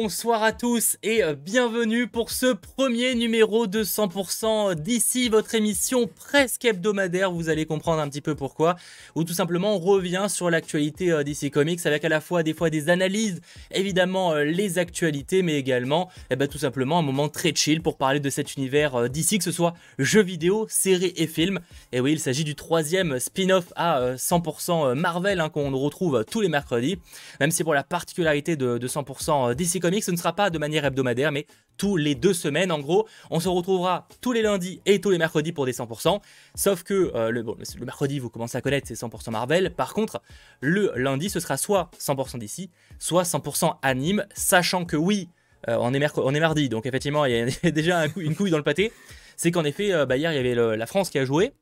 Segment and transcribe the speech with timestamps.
[0.00, 6.06] Bonsoir à tous et euh, bienvenue pour ce premier numéro de 100% d'ici, votre émission
[6.06, 8.76] presque hebdomadaire, vous allez comprendre un petit peu pourquoi,
[9.16, 12.54] où tout simplement on revient sur l'actualité euh, DC Comics avec à la fois des
[12.54, 13.40] fois des analyses,
[13.72, 17.96] évidemment euh, les actualités, mais également eh ben, tout simplement un moment très chill pour
[17.96, 21.58] parler de cet univers d'ici, que ce soit jeux vidéo, séries et films.
[21.90, 26.48] Et oui, il s'agit du troisième spin-off à 100% Marvel hein, qu'on retrouve tous les
[26.48, 26.98] mercredis,
[27.40, 30.58] même si pour la particularité de, de 100% DC Comics, ce ne sera pas de
[30.58, 32.70] manière hebdomadaire, mais tous les deux semaines.
[32.70, 36.20] En gros, on se retrouvera tous les lundis et tous les mercredis pour des 100%.
[36.54, 37.44] Sauf que euh, le,
[37.80, 39.72] mercredi, vous commencez à connaître, c'est 100% Marvel.
[39.74, 40.20] Par contre,
[40.60, 45.28] le lundi, ce sera soit 100% d'ici, soit 100% anime, sachant que oui,
[45.68, 48.58] euh, on, est on, est mardi, donc effectivement, il y a déjà une couille dans
[48.58, 48.92] le pâté.
[49.36, 51.52] C'est qu'en effet, euh, bah, hier, il y avait la France qui a joué.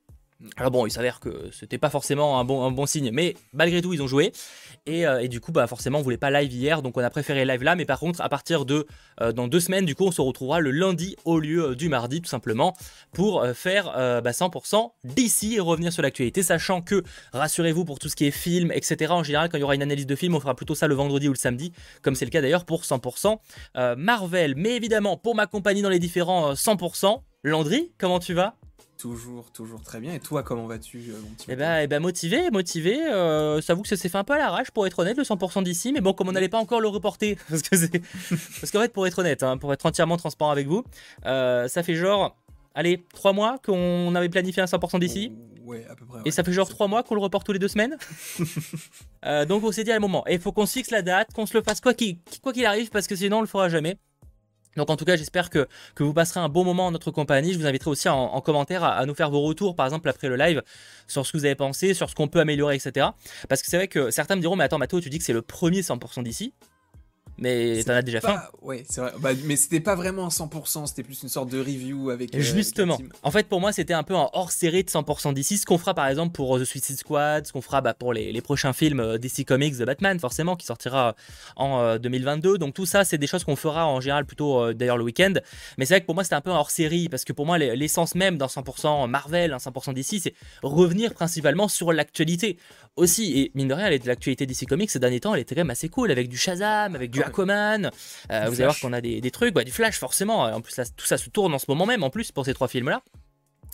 [0.56, 3.81] Alors bon, il s'avère que c'était pas forcément un bon, un bon signe, mais malgré
[3.81, 4.33] tout, ils ont joué.
[4.84, 7.45] Et, euh, du coup, bah forcément, on voulait pas live hier, donc on a préféré
[7.47, 7.75] live là.
[7.75, 8.87] Mais par contre, à partir de
[9.23, 11.89] euh, dans deux semaines, du coup, on se retrouvera le lundi au lieu euh, du
[11.89, 12.77] mardi, tout simplement,
[13.12, 18.17] pour faire bah, 100% d'ici et revenir sur l'actualité, sachant que rassurez-vous pour tout ce
[18.17, 19.12] qui est film, etc.
[19.12, 20.95] En général, quand il y aura une analyse de film, on fera plutôt ça le
[20.95, 23.39] vendredi ou le samedi, comme c'est le cas d'ailleurs pour 100%
[23.97, 24.55] Marvel.
[24.56, 28.56] Mais évidemment, pour m'accompagner dans les différents 100%, Landry, comment tu vas?
[28.99, 30.15] Toujours, toujours très bien.
[30.15, 32.99] Et toi, comment vas-tu, euh, mon petit Eh eh ben motivé, motivé.
[33.07, 35.63] Euh, ça que ça s'est fait un peu à l'arrache, pour être honnête, le 100%
[35.63, 35.93] d'ici.
[35.93, 38.01] Mais bon, comme on n'allait pas encore le reporter, parce que c'est,
[38.61, 40.83] parce qu'en fait, pour être honnête, hein, pour être entièrement transparent avec vous,
[41.27, 42.37] euh, ça fait genre,
[42.75, 45.33] allez, 3 mois qu'on avait planifié un 100% d'ici.
[45.63, 46.21] Ouais, à peu près.
[46.25, 47.97] Et ça fait genre 3 mois qu'on le reporte tous les deux semaines.
[49.25, 51.33] Euh, donc on s'est dit à un moment, il faut qu'on se fixe la date,
[51.33, 53.69] qu'on se le fasse quoi qu'il, quoi qu'il arrive, parce que sinon on le fera
[53.69, 53.97] jamais.
[54.77, 55.67] Donc en tout cas, j'espère que,
[55.99, 57.53] vous passerez un bon moment en notre compagnie.
[57.53, 60.37] Je vous inviterai aussi en, commentaire à, nous faire vos retours, par exemple après le
[60.37, 60.62] live,
[61.06, 63.09] sur ce que vous avez pensé, sur ce qu'on peut améliorer, etc.
[63.49, 65.33] Parce que c'est vrai que certains me diront, mais attends Mathéo, tu dis que c'est
[65.33, 66.53] le premier 100% d'ici
[67.39, 68.35] mais t'en as déjà fait.
[68.63, 69.13] Ouais, c'est vrai.
[69.21, 72.35] Bah, mais c'était pas vraiment 100%, c'était plus une sorte de review avec.
[72.35, 72.99] Euh, Justement.
[73.23, 75.59] en fait, pour moi, c'était un peu un hors série de 100% d'ici.
[75.59, 78.33] Ce qu'on fera par exemple pour The Suicide Squad, ce qu'on fera bah, pour les,
[78.33, 81.15] les, prochains films euh, DC Comics de Batman, forcément, qui sortira
[81.57, 82.55] en 2022.
[82.55, 85.35] Euh, Donc tout ça, c'est des choses qu'on fera en général plutôt d'ailleurs le week-end.
[85.79, 87.47] Mais c'est vrai que pour moi, c'était un peu un hors série parce que pour
[87.47, 92.59] moi, l'essence même d'un 100% Marvel, un 100% d'ici, c'est revenir principalement sur l'actualité
[92.97, 93.41] aussi.
[93.41, 95.89] Et mine de rien, l'actualité DC Comics ces derniers temps, elle était quand même assez
[95.89, 97.91] cool avec du Shazam, avec du Aquaman.
[98.31, 100.43] Euh, vous allez voir qu'on a des, trucs, du Flash forcément.
[100.45, 102.69] En plus, tout ça se tourne en ce moment même, en plus, pour ces trois
[102.69, 103.03] films-là.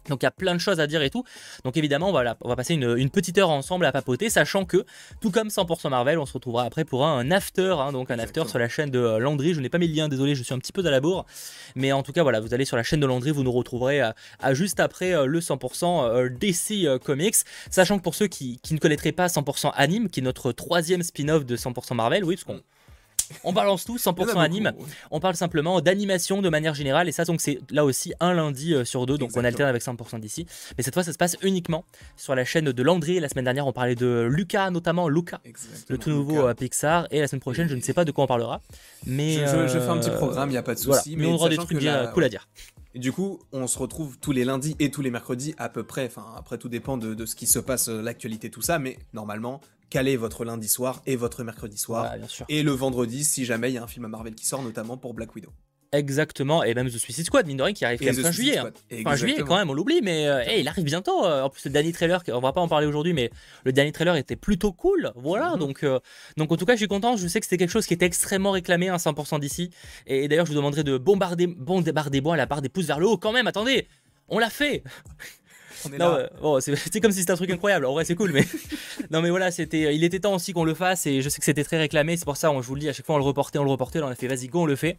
[0.08, 1.24] Donc il y a plein de choses à dire et tout.
[1.64, 4.84] Donc évidemment, on va passer une, petite heure ensemble à papoter, sachant que,
[5.20, 8.48] tout comme 100% Marvel, on se retrouvera après pour un, after, hein, donc un after
[8.48, 9.54] sur la chaîne de euh, Landry.
[9.54, 11.26] Je n'ai pas mis le lien, désolé, je suis un petit peu à la bourre.
[11.76, 14.00] Mais en tout cas, voilà, vous allez sur la chaîne de Landry, vous nous retrouverez
[14.00, 17.36] à, juste après euh, le 100% DC Comics.
[17.70, 21.02] Sachant que pour ceux qui, qui ne connaîtraient pas 100% Anime, qui est notre troisième
[21.02, 22.62] spin-off de 100% Marvel, oui, parce qu'on
[23.44, 24.72] on balance tout, 100% anime.
[25.10, 27.08] On parle simplement d'animation de manière générale.
[27.08, 29.18] Et ça, donc, c'est là aussi un lundi euh, sur deux.
[29.18, 30.46] Donc, on alterne avec 100% d'ici.
[30.76, 31.84] Mais cette fois, ça se passe uniquement
[32.16, 33.20] sur la chaîne de Landry.
[33.20, 35.40] La semaine dernière, on parlait de Lucas, notamment Luca,
[35.88, 37.06] le tout nouveau euh, Pixar.
[37.10, 38.60] Et la semaine prochaine, je ne sais pas de quoi on parlera.
[39.06, 41.16] Mais je, fais un petit euh, programme, il n'y a pas de souci.
[41.16, 42.48] mais, on aura des trucs bien cool à dire.
[42.94, 45.82] Et du coup, on se retrouve tous les lundis et tous les mercredis à peu
[45.82, 46.04] près.
[46.06, 48.78] Enfin, après, tout dépend de, de ce qui se passe, l'actualité, tout ça.
[48.78, 52.14] Mais normalement, caler votre lundi soir et votre mercredi soir.
[52.48, 54.96] Et le vendredi, si jamais il y a un film à Marvel qui sort, notamment
[54.96, 55.50] pour Black Widow.
[55.94, 58.56] Exactement, et même The Suicide Squad, mine de rien, qui arrive quand même fin juillet.
[58.56, 58.70] Hein.
[59.04, 61.26] Fin juillet, quand même, on l'oublie, mais euh, il arrive bientôt.
[61.26, 63.30] Euh, en plus, le dernier trailer, on va pas en parler aujourd'hui, mais
[63.64, 65.12] le dernier trailer était plutôt cool.
[65.16, 65.58] Voilà, mhm.
[65.58, 66.00] donc, euh,
[66.38, 67.18] donc en tout cas, je suis content.
[67.18, 69.68] Je sais que c'était quelque chose qui était extrêmement réclamé, à 100% d'ici.
[70.06, 73.06] Et, d'ailleurs, je vous demanderai de bombarder, bombarder bois, la barre des pouces vers le
[73.06, 73.46] haut quand même.
[73.46, 73.86] Attendez,
[74.28, 74.82] on l'a fait
[76.60, 77.86] c'est comme si c'était un truc incroyable.
[77.86, 78.44] En vrai, c'est cool, mais
[79.10, 81.44] non, mais voilà, c'était, il était temps aussi qu'on le fasse et je sais que
[81.44, 82.16] c'était très réclamé.
[82.16, 83.64] C'est pour ça, on, je vous le dis, à chaque fois on le reportait, on
[83.64, 84.00] le reportait.
[84.00, 84.98] Là, on a fait, vas-y, go, on le fait.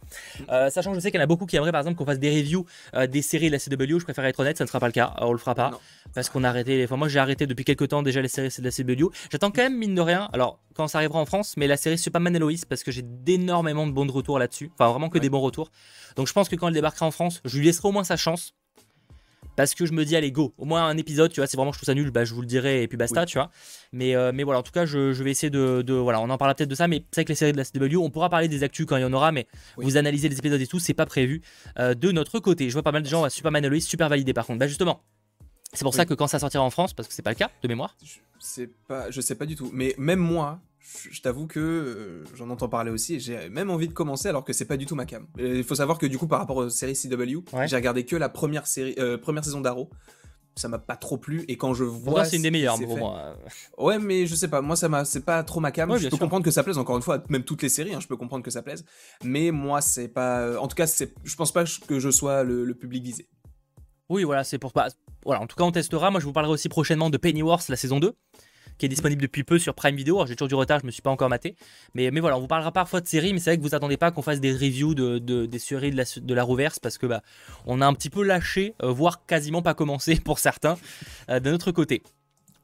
[0.50, 2.06] Euh, sachant que je sais qu'il y en a beaucoup qui aimeraient, par exemple, qu'on
[2.06, 3.98] fasse des reviews euh, des séries de la CW.
[3.98, 5.14] Je préfère être honnête, ça ne sera pas le cas.
[5.20, 5.72] on le fera pas
[6.14, 6.84] parce qu'on a arrêté.
[6.84, 9.10] Enfin, moi, j'ai arrêté depuis quelques temps déjà les séries de la CW.
[9.30, 10.28] J'attends quand même mine de rien.
[10.32, 13.02] Alors, quand ça arrivera en France, mais la série Superman et Lois parce que j'ai
[13.02, 14.70] d'énormément de bons retours là-dessus.
[14.74, 15.70] Enfin, vraiment que des bons retours.
[16.16, 18.16] Donc, je pense que quand elle débarquera en France, je lui laisserai au moins sa
[18.16, 18.54] chance
[19.56, 20.54] parce que je me dis allez go.
[20.58, 22.40] Au moins un épisode tu vois c'est vraiment je trouve ça nul bah, je vous
[22.40, 23.50] le dirai et puis basta tu vois.
[23.92, 26.54] Mais, euh, mais voilà en tout cas je, vais essayer de, voilà on en parlera
[26.54, 28.48] peut-être de ça mais c'est vrai que les séries de la CW on pourra parler
[28.48, 29.46] des actus quand il y en aura mais
[29.76, 31.42] vous analysez les épisodes et tout c'est pas prévu
[31.78, 32.68] euh, de notre côté.
[32.68, 34.58] Je vois pas mal de gens Superman et super validé par contre.
[34.58, 35.02] Bah justement
[35.74, 37.50] c'est pour ça que quand ça sortira en France parce que c'est pas le cas
[37.62, 37.96] de mémoire.
[38.02, 39.70] Je sais pas je sais pas du tout.
[39.72, 40.60] Mais même moi
[41.10, 44.44] je t'avoue que euh, j'en entends parler aussi et j'ai même envie de commencer alors
[44.44, 45.26] que c'est pas du tout ma cam.
[45.38, 48.28] Il faut savoir que du coup par rapport aux séries CW, j'ai regardé que la
[48.28, 49.90] première série, euh, première saison d'Arrow.
[50.56, 53.36] Ça m'a pas trop plu et quand je vois c'est une des meilleures pour moi
[53.76, 54.60] ouais mais je sais pas.
[54.60, 55.96] Moi ça m'a c'est pas trop ma cam.
[55.98, 58.06] Je peux comprendre que ça plaise encore une fois même toutes les séries hein, je
[58.06, 58.84] peux comprendre que ça plaise.
[59.24, 62.64] Mais moi c'est pas en tout cas c'est je pense pas que je sois le,
[62.64, 63.26] le public visé
[64.14, 64.88] oui voilà c'est pour pas
[65.24, 67.76] voilà en tout cas on testera moi je vous parlerai aussi prochainement de Pennyworth la
[67.76, 68.14] saison 2
[68.78, 70.26] qui est disponible depuis peu sur Prime Video.
[70.26, 71.54] J'ai toujours du retard, je me suis pas encore maté.
[71.94, 74.10] Mais, voilà, on vous parlera parfois de séries, mais c'est vrai que vous attendez pas
[74.10, 76.44] qu'on fasse des reviews de, des séries de la, de la
[76.82, 77.22] parce que bah,
[77.66, 80.76] on a un petit peu lâché, euh, voire quasiment pas commencé pour certains,
[81.30, 82.02] euh, de notre côté.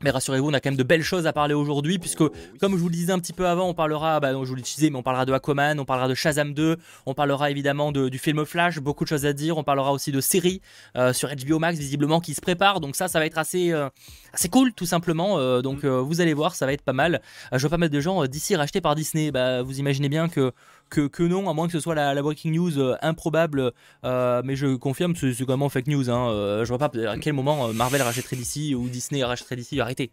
[0.02, 2.24] Mais rassurez-vous, on a quand même de belles choses à parler aujourd'hui, puisque,
[2.58, 4.62] comme je vous le disais un petit peu avant, on parlera, bah, je vous l'ai
[4.90, 8.18] mais on parlera de Aquaman, on parlera de Shazam 2, on parlera évidemment de, du
[8.18, 10.62] film Flash, beaucoup de choses à dire, on parlera aussi de séries
[10.96, 13.90] euh, sur HBO Max, visiblement, qui se préparent, donc ça, ça va être assez, euh,
[14.32, 15.88] assez cool, tout simplement, euh, donc mm.
[15.88, 17.20] vous allez voir, ça va être pas mal.
[17.52, 20.52] je vois pas mal de gens d'ici rachetés par Disney, bah, vous imaginez bien que
[20.90, 23.72] que, non, à moins que ce soit la, breaking news euh, improbable,
[24.04, 26.10] euh, mais je confirme, c'est quand même fake news.
[26.10, 29.80] Hein, euh, je vois pas à quel moment Marvel rachèterait d'ici ou Disney rachèterait d'ici.
[29.80, 30.10] Arrêtez,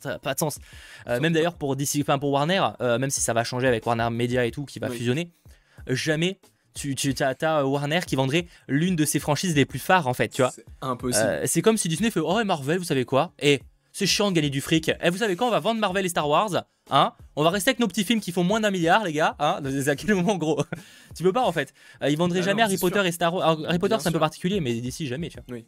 [0.00, 0.58] ça n'a pas de sens.
[1.06, 4.44] même d'ailleurs pour DC, enfin pour Warner, même si ça va changer avec Warner Media
[4.44, 5.32] et tout qui va fusionner,
[5.86, 6.38] jamais
[6.74, 10.28] tu, tu as, Warner qui vendrait l'une de ses franchises les plus phares en fait,
[10.28, 10.50] tu vois.
[10.50, 11.40] C'est impossible.
[11.44, 13.32] c'est comme si Disney fait Oh, Marvel, vous savez quoi?
[13.40, 13.60] Et
[14.00, 14.88] c'est chiant de gagner du fric.
[14.88, 16.64] Et eh, vous savez quoi On va vendre Marvel et Star Wars.
[16.90, 19.36] Hein on va rester avec nos petits films qui font moins d'un milliard, les gars.
[19.38, 20.64] Hein à quel moment, gros?
[21.14, 21.74] Tu peux pas, en fait.
[22.02, 23.58] Euh, ils vendraient ah jamais Harry Potter et Star Wars.
[23.66, 25.44] Harry Potter, c'est un peu particulier, mais d'ici, jamais, tu vois.
[25.54, 25.66] Oui.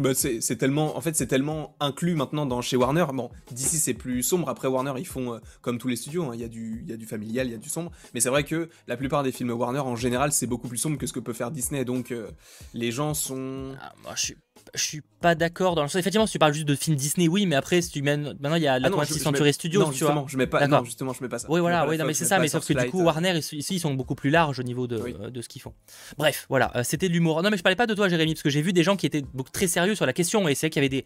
[0.00, 3.06] Bah, c'est tellement, en fait, c'est tellement inclus maintenant dans chez Warner.
[3.14, 4.48] Bon, d'ici c'est plus sombre.
[4.48, 6.24] Après Warner, ils font euh, comme tous les studios.
[6.24, 6.32] Hein.
[6.34, 7.90] Il y a du, il y a du familial, il y a du sombre.
[8.12, 10.98] Mais c'est vrai que la plupart des films Warner, en général, c'est beaucoup plus sombre
[10.98, 11.84] que ce que peut faire Disney.
[11.84, 12.28] Donc, euh,
[12.74, 13.76] les gens sont.
[13.80, 14.36] Ah, moi, je suis
[14.74, 15.96] je suis pas d'accord dans le sens.
[15.96, 18.34] Effectivement, si tu parles juste de films Disney, oui, mais après, si tu mènes.
[18.40, 20.84] Maintenant, il y a la ah 26 Century Studios, non, tu Je mets pas, non,
[20.84, 21.48] justement, je mets pas ça.
[21.50, 23.80] Oui, voilà, oui, non, mais c'est ça, mais sauf que du coup, Warner, ici, ils
[23.80, 25.74] sont beaucoup plus larges au niveau de, de ce qu'ils font.
[26.18, 27.42] Bref, voilà, euh, c'était de l'humour.
[27.42, 29.06] Non, mais je parlais pas de toi, Jérémy, parce que j'ai vu des gens qui
[29.06, 31.04] étaient très sérieux sur la question, et c'est qu'il y avait des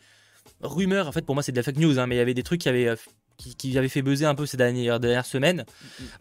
[0.62, 2.34] rumeurs, en fait, pour moi, c'est de la fake news, hein, mais il y avait
[2.34, 2.94] des trucs qui avaient
[3.40, 5.64] qui, avait fait buzzer un peu ces dernières, dernières semaines.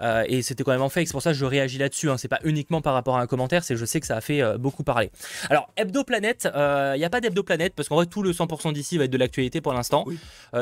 [0.01, 1.07] Euh, et c'était quand même en fake.
[1.07, 2.09] C'est pour ça que je réagis là-dessus.
[2.09, 2.17] Hein.
[2.17, 4.41] C'est pas uniquement par rapport à un commentaire, c'est je sais que ça a fait
[4.41, 5.11] euh, beaucoup parler.
[5.49, 8.31] Alors, Hebdo Planète, il euh, n'y a pas d'Hebdo Planète parce qu'en vrai, tout le
[8.31, 10.05] 100% d'ici va être de l'actualité pour l'instant.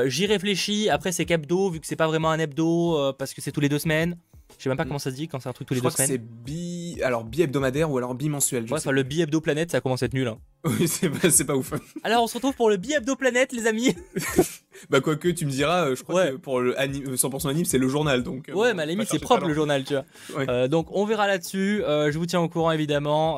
[0.06, 0.89] J'y réfléchis.
[0.89, 3.69] Après, c'est qu'Hebdo, vu que c'est pas vraiment un hebdo parce que c'est tous les
[3.69, 4.18] deux semaines.
[4.57, 4.88] Je sais même pas mm.
[4.88, 6.07] comment ça se dit quand c'est un truc tous les deux semaines.
[6.07, 8.63] C'est bi, alors bi-hebdomadaire ou alors bi-mensuel.
[8.63, 10.27] Ouais, enfin, le bi-hebdo planète, ça commence à être nul.
[10.27, 10.38] Hein.
[10.67, 11.73] Oui, c'est pas, pas ouf.
[12.03, 13.95] alors, on se retrouve pour le bi-hebdo planète, les amis.
[14.89, 17.88] bah, quoique, tu me diras, euh, je crois que pour le 100% anime, c'est le
[17.88, 18.23] journal.
[18.23, 20.05] Donc, euh, ouais, mais à la limite, c'est propre le journal, tu vois.
[20.49, 21.83] Euh, donc, on verra là-dessus.
[21.85, 23.35] je vous tiens au courant, évidemment,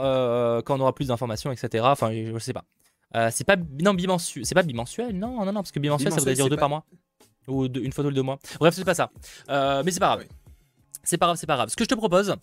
[0.63, 1.83] quand on aura plus d'informations, etc.
[1.87, 2.63] Enfin, je, sais pas.
[3.31, 6.35] c'est pas non bimensuel, c'est pas bimensuel, non, non, non, parce que bimensuel, ça voudrait
[6.35, 6.85] dire deux par mois
[7.47, 8.37] ou une fois tous les deux mois.
[8.59, 9.11] Bref, c'est pas ça.
[9.47, 10.25] mais c'est pas grave.
[11.03, 11.69] C'est pas grave, c'est pas grave.
[11.69, 12.35] Ce que je te propose,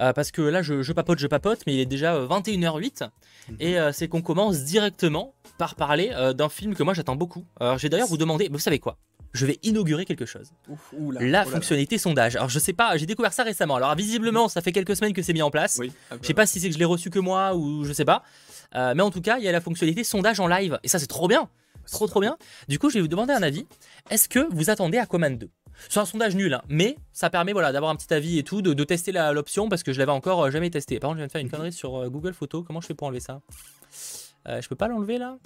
[0.00, 3.06] euh, parce que là je, papote, je papote, mais il est déjà 21h08, euh,
[3.48, 3.56] mhm.
[3.60, 7.44] et euh, c'est qu'on commence directement par parler d'un film que moi j'attends beaucoup.
[7.60, 8.98] Alors j'ai d'ailleurs vous demandé, vous savez quoi?
[9.32, 10.52] Je vais inaugurer quelque chose.
[11.20, 12.36] la fonctionnalité sondage.
[12.36, 13.76] Alors je sais pas, j'ai découvert ça récemment.
[13.76, 15.76] Alors visiblement, ça fait quelques semaines que c'est mis en place.
[15.80, 15.92] Oui.
[16.10, 17.92] Ah bah je sais pas si c'est que je l'ai reçu que moi ou je
[17.92, 18.22] sais pas.
[18.74, 20.78] mais en tout cas, il y a la fonctionnalité sondage en live.
[20.84, 21.48] Et ça, c'est trop bien.
[21.90, 22.36] Trop trop bien.
[22.68, 23.66] Du coup, je vais vous demander un avis.
[24.10, 25.50] Est-ce que vous attendez Aquaman 2
[25.88, 28.62] c'est un sondage nul, hein, mais ça permet voilà, d'avoir un petit avis et tout,
[28.62, 30.98] de, tester l'option parce que je l'avais encore euh, jamais testé.
[30.98, 32.64] Par contre, je viens de faire une connerie sur euh, Google Photos.
[32.66, 33.40] Comment je fais pour enlever ça?
[34.48, 35.38] Euh, Je peux pas l'enlever là?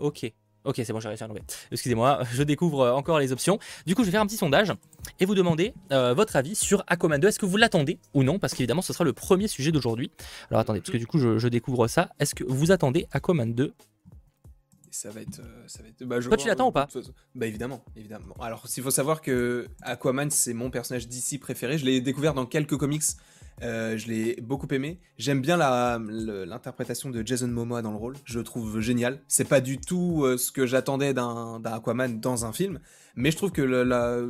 [0.00, 0.30] Ok.
[0.64, 1.42] Ok, c'est bon, j'ai réussi à l'enlever.
[1.72, 3.58] Excusez-moi, je découvre encore les options.
[3.86, 4.72] Du coup, je vais faire un petit sondage
[5.20, 7.28] et vous demander votre avis sur Aquaman 2.
[7.28, 8.38] Est-ce que vous l'attendez ou non?
[8.38, 10.10] Parce qu'évidemment, ce sera le premier sujet d'aujourd'hui.
[10.50, 12.08] Alors attendez, parce que du coup, je, je découvre ça.
[12.18, 13.74] Est-ce que vous attendez Aquaman 2
[14.94, 15.40] ça va être.
[15.40, 16.88] Euh, ça va être bah, Toi, tu l'attends ou pas
[17.34, 18.34] Bah, évidemment, évidemment.
[18.40, 21.78] Alors, s'il faut savoir que Aquaman, c'est mon personnage d'ici préféré.
[21.78, 23.02] Je l'ai découvert dans quelques comics.
[23.62, 25.00] Euh, je l'ai beaucoup aimé.
[25.18, 28.16] J'aime bien l'interprétation de Jason Momoa dans le rôle.
[28.24, 29.20] Je le trouve génial.
[29.28, 32.80] C'est pas du tout euh, ce que j'attendais d'un Aquaman dans un film,
[33.16, 34.20] mais je trouve que la,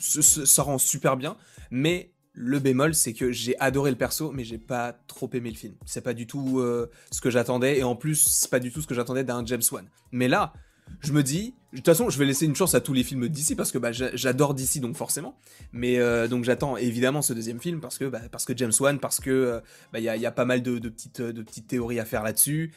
[0.00, 1.36] ça rend super bien.
[1.70, 5.56] Mais le bémol, c'est que j'ai adoré le perso, mais j'ai pas trop aimé le
[5.56, 5.74] film.
[5.84, 8.80] C'est pas du tout euh, ce que j'attendais, et en plus, c'est pas du tout
[8.80, 9.86] ce que j'attendais d'un James Wan.
[10.12, 10.52] Mais là,
[11.00, 13.28] je me dis, de toute façon, je vais laisser une chance à tous les films
[13.28, 15.38] d'ici parce que bah, j'adore d'ici, donc forcément.
[15.72, 18.98] Mais euh, donc j'attends évidemment ce deuxième film parce que, bah, parce que James Wan,
[18.98, 19.60] parce que euh,
[19.92, 22.72] bah, il y, a, pas mal de, petites, de petites théories à faire là-dessus.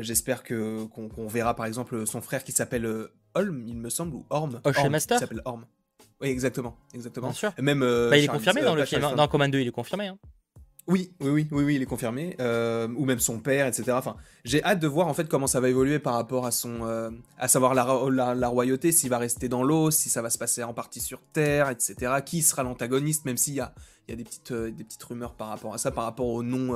[0.00, 4.26] J'espère que qu'on verra par exemple son frère qui s'appelle Holm, il me semble, ou
[4.30, 4.60] Orm.
[4.64, 5.64] Qui s'appelle Orm.
[6.22, 7.28] Oui, exactement, exactement.
[7.28, 7.52] Bien sûr.
[7.58, 9.14] Même, euh, bah, il est confirmé dans le film, hein.
[9.16, 10.06] dans Command 2, il est confirmé.
[10.06, 10.18] Hein.
[10.88, 12.36] Oui, oui, oui, oui, oui, il est confirmé.
[12.40, 13.92] Euh, ou même son père, etc.
[13.92, 16.86] Enfin, j'ai hâte de voir en fait comment ça va évoluer par rapport à son,
[16.86, 20.38] euh, à savoir la, la, royauté, s'il va rester dans l'eau, si ça va se
[20.38, 22.14] passer en partie sur Terre, etc.
[22.24, 23.74] Qui sera l'antagoniste, même s'il y a,
[24.08, 26.42] il y a des petites, des petites rumeurs par rapport à ça, par rapport au
[26.42, 26.74] nom,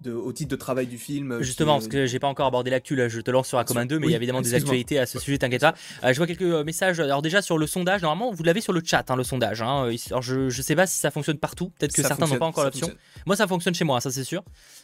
[0.00, 1.42] de, au titre de travail du film.
[1.42, 3.98] Justement, parce que j'ai pas encore abordé l'actu, là, je te lance sur Aquaman 2,
[3.98, 5.74] mais il y a évidemment des actualités à ce sujet, t'inquiète pas.
[6.04, 7.00] je vois quelques messages.
[7.00, 9.62] Alors, déjà, sur le sondage, normalement, vous l'avez sur le chat, hein, le sondage.
[9.62, 9.90] Hein.
[10.10, 12.64] Alors, je, je sais pas si ça fonctionne partout, peut-être que certains n'ont pas encore
[12.64, 12.90] l'option.
[13.26, 14.42] Moi, ça fonctionne chez moi, ça c'est sûr.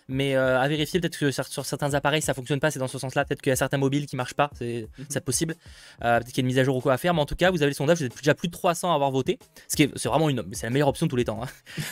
[0.09, 3.25] Mais à vérifier, peut-être que sur certains appareils, ça fonctionne pas, c'est dans ce sens-là.
[3.25, 5.21] Peut-être qu'il y a certains mobiles qui marchent pas, c'est mhm.
[5.21, 5.55] possible.
[6.01, 7.37] peut-être qu'il y a une mise à jour ou quoi à faire, mais en tout
[7.37, 9.39] cas, vous avez le sondage, vous êtes déjà plus de 300 à avoir voté.
[9.69, 11.41] Ce qui est, c'est vraiment une, c'est la meilleure option de tous les temps.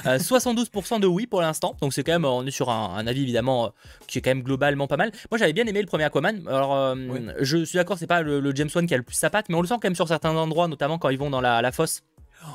[0.05, 0.99] 72% hein.
[1.01, 3.73] de oui pour l'instant, donc c'est quand même, on est sur un, avis évidemment
[4.07, 5.13] qui est quand même globalement pas mal.
[5.31, 6.47] Moi, j'avais bien aimé le premier Aquaman.
[6.49, 6.97] Alors,
[7.41, 9.55] je suis d'accord, c'est pas le, James Wan qui a le plus sa patte, mais
[9.55, 12.03] on le sent quand même sur certains endroits, notamment quand ils vont dans la, fosse.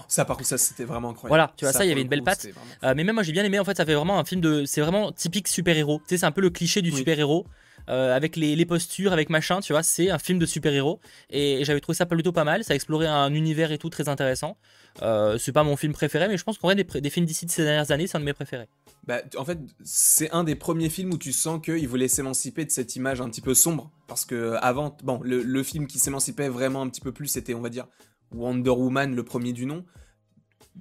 [0.08, 1.30] Ça, par contre, ça c'était vraiment incroyable.
[1.30, 2.48] Voilà, tu vois, ça, il y avait une belle patte.
[2.84, 3.60] Euh, mais même moi, j'ai bien aimé.
[3.60, 4.64] En fait, ça fait vraiment un film de.
[4.66, 6.00] C'est vraiment typique super-héros.
[6.00, 7.46] Tu sais, c'est un peu le cliché du super-héros.
[7.90, 11.00] Euh, avec les, postures, avec machin, tu vois, c'est un film de super-héros.
[11.30, 12.64] Et, j'avais trouvé ça plutôt pas mal.
[12.64, 14.58] Ça explorait un univers et tout très intéressant.
[15.02, 17.46] Euh, c'est pas mon film préféré, mais je pense qu'on vrai, des, des films d'ici
[17.46, 18.68] de ces dernières années, c'est un de mes préférés.
[19.08, 22.72] Bah, en fait, c'est un des premiers films où tu sens qu'il voulait s'émanciper de
[22.72, 23.92] cette image un petit peu sombre.
[24.08, 27.54] Parce que avant, bon, le, le film qui s'émancipait vraiment un petit peu plus, c'était,
[27.54, 27.88] on va dire,
[28.32, 29.86] Wonder Woman, le premier du nom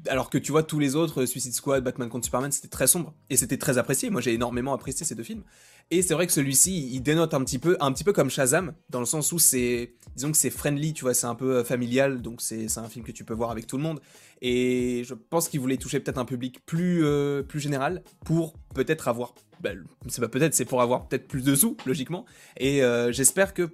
[0.08, 3.14] alors que tu vois tous les autres Suicide Squad, Batman contre Superman, c'était très sombre
[3.28, 4.10] et c'était très apprécié.
[4.10, 5.42] Moi, j'ai énormément apprécié ces deux films.
[5.90, 8.74] Et c'est vrai que celui-ci, il dénote un petit peu, un petit peu comme Shazam,
[8.90, 11.64] dans le sens où c'est, disons que c'est friendly, tu vois, c'est un peu euh,
[11.64, 14.00] familial, donc c'est un film que tu peux voir avec tout le monde.
[14.40, 19.08] Et je pense qu'il voulait toucher peut-être un public plus, euh, plus général pour peut-être
[19.08, 22.24] avoir, ben, c'est pas peut-être, c'est pour avoir peut-être plus de sous, logiquement.
[22.56, 23.70] Et euh, j'espère que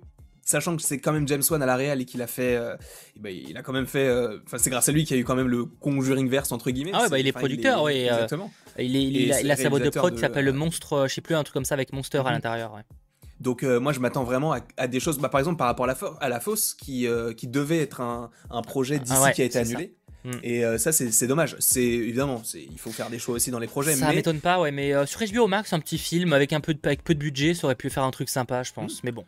[0.46, 2.76] sachant que c'est quand même James Wan à la réal et qu'il a fait, euh,
[3.18, 5.20] ben, il a quand même fait, euh, enfin c'est grâce à lui qu'il y a
[5.20, 6.92] eu quand même le Conjuring verse entre guillemets.
[6.94, 8.08] Ah ouais, bah il est producteur, oui.
[8.08, 8.50] Euh, exactement.
[8.78, 11.34] il, est, il, a, sa boîte de prod qui s'appelle le Monstre, je sais plus
[11.34, 12.30] un truc comme ça avec Monster à mhm.
[12.30, 12.72] l'intérieur.
[12.72, 12.82] Ouais.
[13.40, 15.96] Donc moi je m'attends vraiment à, des choses, bah, par exemple par rapport à la,
[16.20, 19.58] à la fosse qui, qui devait être un, un projet d'ici ah qui a été
[19.58, 19.94] annulé.
[20.24, 20.30] Mm.
[20.42, 21.56] Et ça, c'est dommage.
[21.58, 23.96] C'est évidemment, il faut faire des choix aussi dans les projets.
[23.96, 24.70] Ça m'étonne pas, ouais.
[24.70, 27.54] Mais sur HBO Max, un petit film avec un peu de, avec peu de budget,
[27.54, 28.98] ça aurait pu faire un truc sympa, je pense.
[28.98, 29.00] Mm.
[29.02, 29.24] Mais bon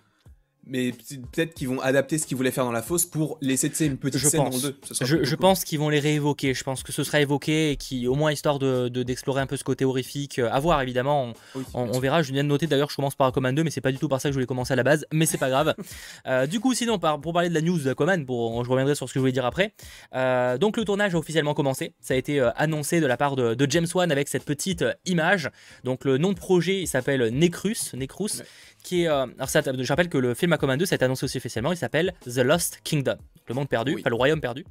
[0.68, 3.96] mais peut-être qu'ils vont adapter ce qu'ils voulaient faire dans la fosse pour laisser une
[3.96, 5.24] petite scène dans le 2.
[5.24, 6.54] Je, pense qu'ils vont les réévoquer.
[6.54, 9.56] Je pense que ce sera évoqué et qui, au moins histoire de d'explorer un peu
[9.56, 10.38] ce côté horrifique.
[10.38, 11.32] Euh, à voir évidemment.
[11.74, 12.22] On, verra.
[12.22, 12.90] Je viens de noter d'ailleurs.
[12.90, 14.46] Je commence par Aquaman 2, mais c'est pas du tout par ça que je voulais
[14.46, 15.06] commencer à la base.
[15.12, 15.74] Mais c'est pas grave.
[16.26, 19.14] Euh, du coup, sinon, pour parler de la news d'Aquaman, pour, je reviendrai sur ce
[19.14, 19.72] que je voulais dire après.
[20.14, 21.94] Euh, donc le tournage a officiellement commencé.
[22.00, 25.50] Ça a été annoncé de la part de, James Wan avec cette petite image.
[25.84, 27.94] Donc le nom de projet, il s'appelle Necrus.
[27.94, 28.42] Necrus
[28.88, 29.08] qui est.
[29.08, 31.36] Euh, alors, ça, je rappelle que le film Aquaman 2, ça a été annoncé aussi
[31.36, 33.16] officiellement, il s'appelle The Lost Kingdom,
[33.46, 34.64] le monde perdu, enfin le royaume perdu.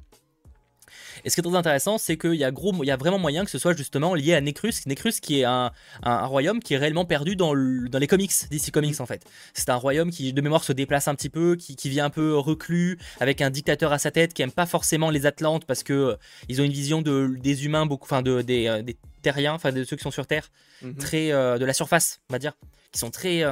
[1.24, 3.18] Et ce qui est très intéressant, c'est qu'il y, a gros, il y a vraiment
[3.18, 4.86] moyen que ce soit justement lié à Necrus.
[4.86, 5.72] Necrus qui est un,
[6.04, 9.24] un, royaume qui est réellement perdu dans, dans les comics, DC Comics en fait.
[9.52, 12.10] C'est un royaume qui de mémoire se déplace un petit peu, qui, qui vient un
[12.10, 15.82] peu reclus, avec un dictateur à sa tête qui aime pas forcément les Atlantes parce
[15.82, 16.16] que euh,
[16.48, 19.72] ils ont une vision de, des humains, beaucoup, enfin de, des, euh, des terriens, enfin
[19.72, 20.48] de ceux qui sont sur Terre,
[20.82, 20.94] mhm.
[20.96, 22.52] très de la surface, on va dire,
[22.92, 23.42] qui sont très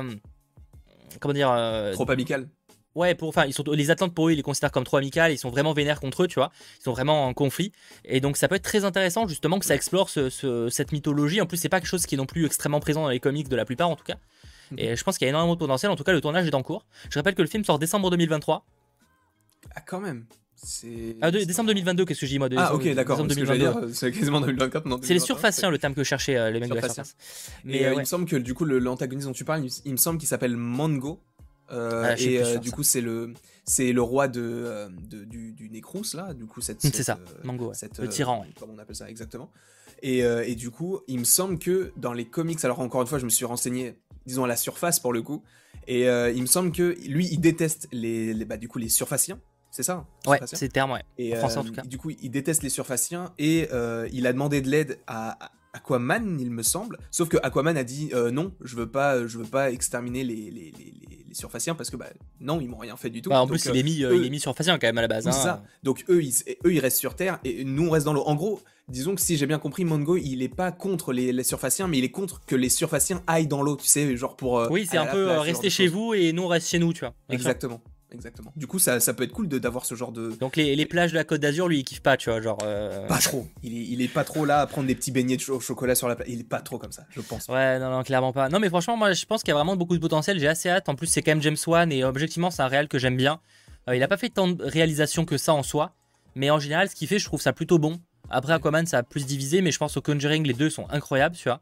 [1.21, 2.49] comment dire euh, trop amical.
[2.95, 5.31] Ouais pour enfin ils sont les Atlantes pour eux ils les considèrent comme trop amicales
[5.31, 6.51] ils sont vraiment vénères contre eux tu vois.
[6.81, 7.73] Ils sont vraiment en conflit.
[8.05, 11.41] Et donc ça peut être très intéressant justement que ça explore cette mythologie.
[11.41, 13.49] En plus c'est pas quelque chose qui est non plus extrêmement présent dans les comics
[13.49, 14.17] de la plupart en tout cas.
[14.73, 14.79] Mhm.
[14.81, 15.93] et je pense qu'il y a énormément de potentiel.
[15.93, 16.87] En tout cas le tournage est en cours.
[17.11, 18.65] Je rappelle que le film sort décembre 2023
[19.75, 21.17] ah quand même c'est.
[21.21, 23.25] Ah, décembre 2022, qu'est-ce que dis moi Ah, ok, d'accord.
[23.93, 24.99] C'est quasiment 2024.
[25.03, 27.15] C'est les surfaciens, le terme que cherchaient euh, les mecs de la surface.
[27.65, 30.19] Mais euh, il me semble que du coup, l'antagoniste dont tu parles, il, me semble
[30.19, 31.21] qu'il s'appelle Mango.
[31.73, 33.35] Euh, ah, et du coup, c'est le
[33.65, 36.33] c'est le roi de, du, du Necrous là.
[36.33, 36.81] Du coup, cette.
[36.81, 37.19] C'est ça.
[37.45, 37.73] Mango.
[37.99, 38.47] le tyran.
[38.59, 39.51] Comment on appelle ça exactement.
[40.03, 43.19] Et, et, du coup, il me semble que dans les comics, alors encore une fois,
[43.19, 45.43] je me suis renseigné, disons à la surface pour le coup,
[45.87, 49.39] et il me semble que lui, il déteste les, les bah, du coup les surfaciens.
[49.77, 51.03] C'est ça hein, Ouais, c'est le terme, ouais.
[51.19, 51.83] Et, en, tout cas.
[51.83, 56.41] Du coup, il déteste les surfaciens et euh, il a demandé de l'aide à Aquaman,
[56.41, 56.97] il me semble.
[57.11, 60.51] Sauf que Aquaman a dit euh, non, je veux pas, je veux pas exterminer les,
[60.51, 60.95] les, les,
[61.29, 62.07] les surfaciens parce que bah,
[62.41, 63.29] non, ils m'ont rien fait du tout.
[63.29, 65.09] Bah, en plus, il, est mis, euh, il est mis surfacien quand même à la
[65.09, 65.29] base.
[65.29, 65.33] Hein.
[65.33, 65.63] Ça.
[65.83, 66.33] Donc eux ils,
[66.65, 68.23] eux, ils restent sur Terre et nous, on reste dans l'eau.
[68.25, 71.45] En gros, disons que si j'ai bien compris, Mongo, il est pas contre les, les,
[71.45, 74.69] surfaciens, mais il est contre que les surfaciens aillent dans l'eau, tu sais, genre pour.
[74.71, 77.13] oui, c'est un peu rester chez vous et nous on reste chez nous, tu vois.
[77.29, 77.83] Exactement
[78.17, 78.53] exactement.
[78.57, 80.31] Du coup, ça, ça peut être cool d'avoir ce genre de.
[80.41, 82.59] Donc les, les, plages de la Côte d'Azur, lui, il kiffe pas, tu vois, genre.
[82.65, 83.47] Euh, pas trop.
[83.63, 86.09] Il est, il est pas trop là à prendre des petits beignets de chocolat sur
[86.09, 86.29] la plage.
[86.29, 87.47] Il est pas trop comme ça, je pense.
[87.49, 88.49] Ouais, non, non, clairement pas.
[88.49, 90.39] Non, mais franchement, moi, je pense qu'il y a vraiment beaucoup de potentiel.
[90.41, 90.89] J'ai assez hâte.
[90.89, 93.41] En plus, c'est quand même James Wan et objectivement, c'est un réal que j'aime bien.
[93.89, 95.95] Euh, il a pas fait tant de réalisations que ça en soi,
[96.35, 98.01] mais en général, ce qu'il fait, je trouve ça plutôt bon.
[98.31, 101.37] Après, Aquaman, ça a plus divisé, mais je pense au Conjuring, les deux sont incroyables,
[101.37, 101.61] tu vois.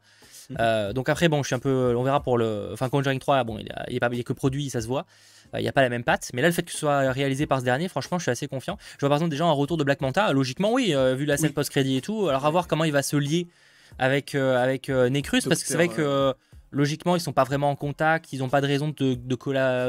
[0.49, 0.93] Mhm.
[0.93, 1.95] donc après, bon, je suis un peu.
[1.97, 2.69] On verra pour le.
[2.73, 5.05] Enfin, Conjuring 3, bon, il n'y a, que produit, ça se voit.
[5.53, 6.31] Il n'y a pas la même patte.
[6.33, 8.47] Mais là, le fait que ce soit réalisé par ce dernier, franchement, je suis assez
[8.47, 8.77] confiant.
[8.93, 10.31] Je vois par exemple déjà un retour de Black Manta.
[10.33, 12.27] Logiquement, oui, vu la scène post-crédit et tout.
[12.27, 13.47] Alors, à voir comment il va se lier
[13.97, 16.33] avec, avec Necrus, parce que c'est vrai que
[16.75, 19.35] logiquement, ils sont pas vraiment en contact, ils n'ont pas de raison de,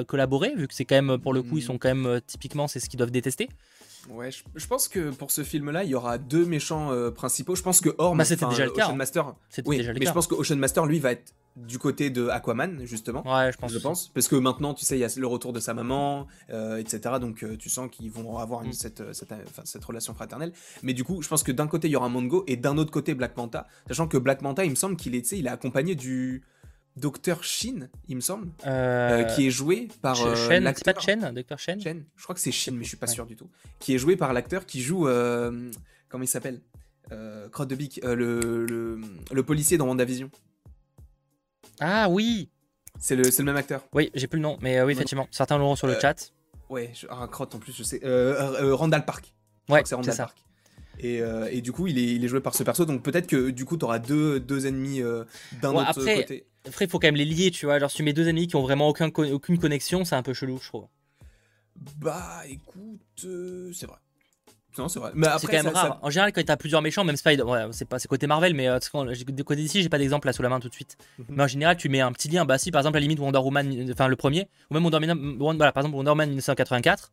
[0.04, 1.66] collaborer, vu que c'est quand même, pour le coup, ils hmm.
[1.66, 3.49] sont quand même, euh, typiquement, c'est ce qu'ils doivent détester.
[4.10, 7.54] Ouais, je, pense que pour ce film-là, il y aura deux méchants euh, principaux.
[7.54, 8.84] Je pense que Orm, bah, c'était déjà le cas.
[8.84, 8.96] Ocean hein.
[8.96, 9.34] Master,
[9.64, 12.28] oui, déjà le mais je pense que Ocean Master, lui, va être du côté de
[12.28, 13.22] Aquaman, justement.
[13.26, 13.72] Ouais, je pense.
[13.72, 14.08] Je pense.
[14.08, 17.14] Parce que maintenant, tu sais, il y a le retour de sa maman, euh, etc.
[17.20, 18.72] Donc, tu sens qu'ils vont avoir hmm.
[18.72, 20.52] cette, cette, relation fraternelle.
[20.82, 22.90] Mais du coup, je pense que d'un côté, il y aura Mongo et d'un autre
[22.90, 23.66] côté, Black Manta.
[23.88, 26.42] Sachant que Black Manta, il me semble qu'il est, il est accompagné du
[26.96, 30.94] Docteur Shin, il me semble, euh, qui est joué par euh, l'acteur.
[30.94, 33.36] pas Chen, Docteur Shen Je crois que c'est Shin, mais je suis pas sûr du
[33.36, 33.50] tout.
[33.78, 35.70] Qui est joué par l'acteur qui joue, euh,
[36.08, 36.60] comment il s'appelle
[37.52, 38.64] Crotte de Bic, le,
[39.30, 40.30] le, policier dans WandaVision.
[41.80, 42.48] Ah oui
[42.98, 43.84] C'est le, le, même acteur.
[43.92, 45.28] Oui, j'ai plus le nom, mais oui, effectivement.
[45.30, 46.32] Certains l'auront sur le chat.
[46.70, 48.00] Ouais, un ah, crotte en plus, je sais.
[48.02, 49.34] Randall Park.
[49.68, 50.45] Ouais, c'est Randall Park.
[51.00, 53.50] Et, et, du coup, il est, il est joué par ce perso, donc peut-être que
[53.50, 55.02] du coup, tu auras deux, deux ennemis
[55.60, 56.46] d'un autre côté.
[56.66, 57.78] Après, il faut quand même les lier, tu vois.
[57.78, 60.34] Genre, si tu mets deux ennemis qui ont vraiment aucun, aucune connexion, c'est un peu
[60.34, 60.86] chelou, je trouve.
[61.98, 63.98] Bah, écoute, euh, c'est vrai.
[64.78, 65.12] Non, c'est vrai.
[65.14, 65.98] Mais c'est quand même rare.
[66.02, 68.68] En général, quand t'as plusieurs méchants, même Spider, ouais, c'est pas c'est côté Marvel, mais
[68.68, 70.98] euh, de côté d'ici, j'ai pas d'exemple là sous la main tout de suite.
[71.18, 71.26] Mhm.
[71.30, 72.44] Mais en général, tu mets un petit lien.
[72.44, 75.56] Bah, si par exemple, la limite Wonder Woman, enfin le premier, ou même Wonder Woman,
[75.56, 77.12] voilà, par exemple Wonder Woman 1984,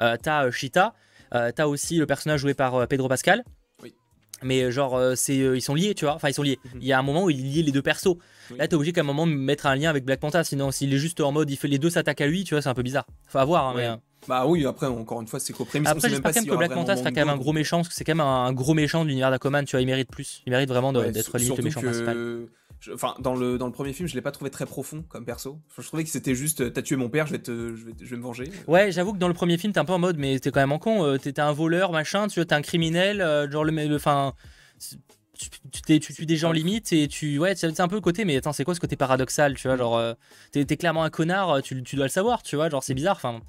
[0.00, 0.94] euh, t'as Cheetah,
[1.32, 3.44] t'as aussi le personnage joué par Pedro Pascal
[4.44, 6.80] mais genre c'est ils sont liés tu vois enfin ils sont liés mhm.
[6.80, 8.16] il y a un moment où il lie les deux persos
[8.58, 10.92] Là, t'es obligé qu'à un moment de mettre un lien avec Black Panther, sinon s'il
[10.92, 12.74] est juste en mode il fait les deux s'attaquent à lui, tu vois, c'est un
[12.74, 13.06] peu bizarre.
[13.26, 13.86] Faut avoir, hein, mais.
[13.86, 13.96] Euh.
[14.28, 16.72] Bah oui, après, encore une fois, c'est qu'au premier Après, j'espère quand même que Black
[16.72, 19.02] Panther sera quand même un gros méchant, parce que c'est quand même un gros méchant
[19.02, 20.42] de l'univers d'Aquaman, tu vois, il mérite plus.
[20.46, 22.46] Il mérite vraiment d'être limite le méchant principal.
[22.92, 25.60] Enfin, dans le, dans le premier film, je l'ai pas trouvé très profond comme perso.
[25.78, 28.10] je trouvais que c'était juste, t'as tué mon père, je vais, te, je vais, je
[28.10, 28.50] vais me venger.
[28.66, 30.58] Ouais, j'avoue que dans le premier film, t'es un peu en mode, mais t'es quand
[30.58, 31.04] même en con.
[31.04, 33.94] Euh, t'étais un voleur, machin, tu vois, t'es un criminel, euh, genre le.
[33.94, 34.34] Enfin
[35.38, 35.48] tu,
[36.00, 38.52] tu, tues des gens limite et tu ouais c'est un peu le côté mais attends
[38.52, 40.14] c'est quoi ce côté paradoxal tu vois genre euh,
[40.52, 43.40] t'es clairement un connard tu, dois le savoir tu vois genre c'est bizarre enfin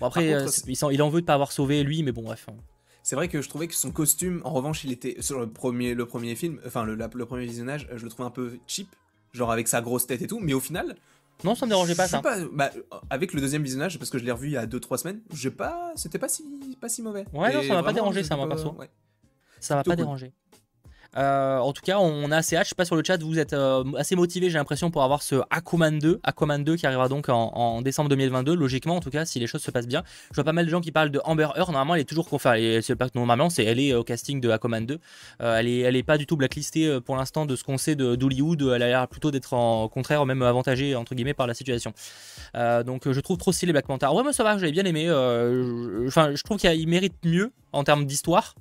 [0.00, 0.46] bon après euh,
[0.90, 2.54] il, en veut de pas avoir sauvé lui mais bon bref hein.
[3.02, 5.94] c'est vrai que je trouvais que son costume en revanche il était sur le premier
[5.94, 8.88] le premier film enfin le, le premier visionnage je le trouvais un peu cheap
[9.32, 10.96] genre avec sa grosse tête et tout mais au final
[11.44, 12.20] non, ça me dérangeait pas ça.
[12.52, 12.70] bah,
[13.08, 15.50] avec le deuxième visionnage, parce que je l'ai revu il y a 2-3 semaines, j'ai
[15.50, 16.44] pas, c'était pas si,
[16.80, 17.24] pas si mauvais.
[17.32, 18.76] Ouais, non, ça m'a pas dérangé ça, moi perso.
[19.58, 20.32] Ça m'a pas dérangé.
[21.16, 22.64] Euh, en tout cas, on a assez hâte.
[22.64, 25.22] Je sais pas sur le chat, vous êtes euh, assez motivé, j'ai l'impression, pour avoir
[25.22, 26.20] ce Aquaman 2.
[26.22, 29.62] Aquaman 2 qui arrivera donc en, décembre 2022, logiquement, en tout cas, si les choses
[29.62, 30.02] se passent bien.
[30.30, 31.70] Je vois pas mal de gens qui parlent de Amber Heard.
[31.70, 32.54] Normalement, elle est toujours enfin,
[33.14, 34.98] normalement, c'est elle est au casting de Aquaman 2.
[35.42, 37.96] Euh, elle est elle est pas du tout blacklistée pour l'instant de ce qu'on sait
[37.96, 38.62] d'Hollywood.
[38.62, 41.92] Elle a l'air plutôt d'être en contraire, même avantagée entre guillemets par la situation.
[42.54, 44.06] donc, je trouve trop stylé Black Panther.
[44.06, 45.10] Ouais, moi ça va, j'avais bien aimé.
[46.06, 48.54] Enfin, je trouve qu'il mérite mieux en termes d'histoire.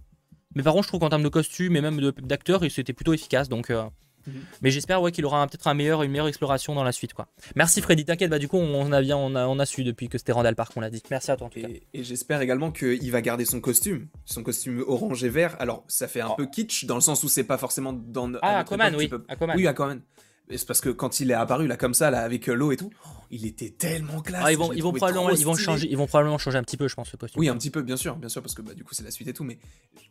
[0.55, 3.49] Mais par contre, je trouve qu'en termes de costume et même d'acteurs, c'était plutôt efficace.
[3.49, 3.83] Donc, euh,
[4.25, 4.33] mhm.
[4.61, 7.13] Mais j'espère ouais, qu'il aura peut-être un meilleur, une meilleure exploration dans la suite.
[7.13, 7.27] Quoi.
[7.55, 10.09] Merci Freddy, t'inquiète, bah, du coup on a, bien, on a, on a su depuis
[10.09, 11.03] que c'était Randall Park, on l'a dit.
[11.11, 11.69] Merci à toi en tout et, cas.
[11.93, 15.55] Et j'espère également qu'il va garder son costume, son costume orange et vert.
[15.59, 16.35] Alors ça fait un oh.
[16.35, 18.31] peu kitsch dans le sens où c'est pas forcément dans.
[18.41, 19.09] Ah, Aquaman, oui.
[19.27, 19.55] Aquaman.
[19.55, 20.01] Oui, Aquaman.
[20.51, 22.77] C'est parce que quand il est apparu là comme ça là avec euh, l'eau et
[22.77, 22.89] tout,
[23.29, 24.41] il était tellement classe.
[24.43, 26.77] Ah, ils vont, ils vont probablement, ils vont changer, ils vont probablement changer un petit
[26.77, 27.39] peu, je pense, le costume.
[27.39, 29.11] Oui, un petit peu, bien sûr, bien sûr, parce que bah, du coup c'est la
[29.11, 29.59] suite et tout, mais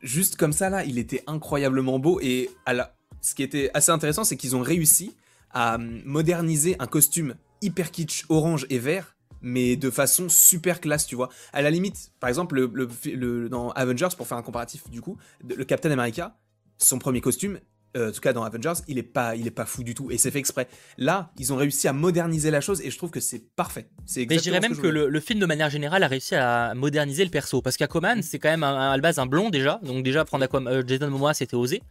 [0.00, 2.94] juste comme ça là, il était incroyablement beau et à la...
[3.20, 5.16] ce qui était assez intéressant, c'est qu'ils ont réussi
[5.50, 11.06] à hum, moderniser un costume hyper kitsch orange et vert mais de façon super classe,
[11.06, 11.28] tu vois.
[11.52, 15.16] À la limite, par exemple, le, le, dans Avengers, pour faire un comparatif du coup,
[15.44, 16.36] le Captain America,
[16.76, 17.60] son premier costume,
[17.98, 20.10] euh, en tout cas dans Avengers, il est pas, il est pas fou du tout
[20.10, 20.68] et c'est fait exprès.
[20.96, 23.88] Là, ils ont réussi à moderniser la chose et je trouve que c'est parfait.
[24.06, 27.24] C'est Mais je dirais même que, le, film de manière générale a réussi à moderniser
[27.24, 30.24] le perso parce qu'Aquaman c'est quand même à la base un blond déjà, donc déjà
[30.24, 31.82] prendre Aquaman, euh, Jason Momoa c'était osé.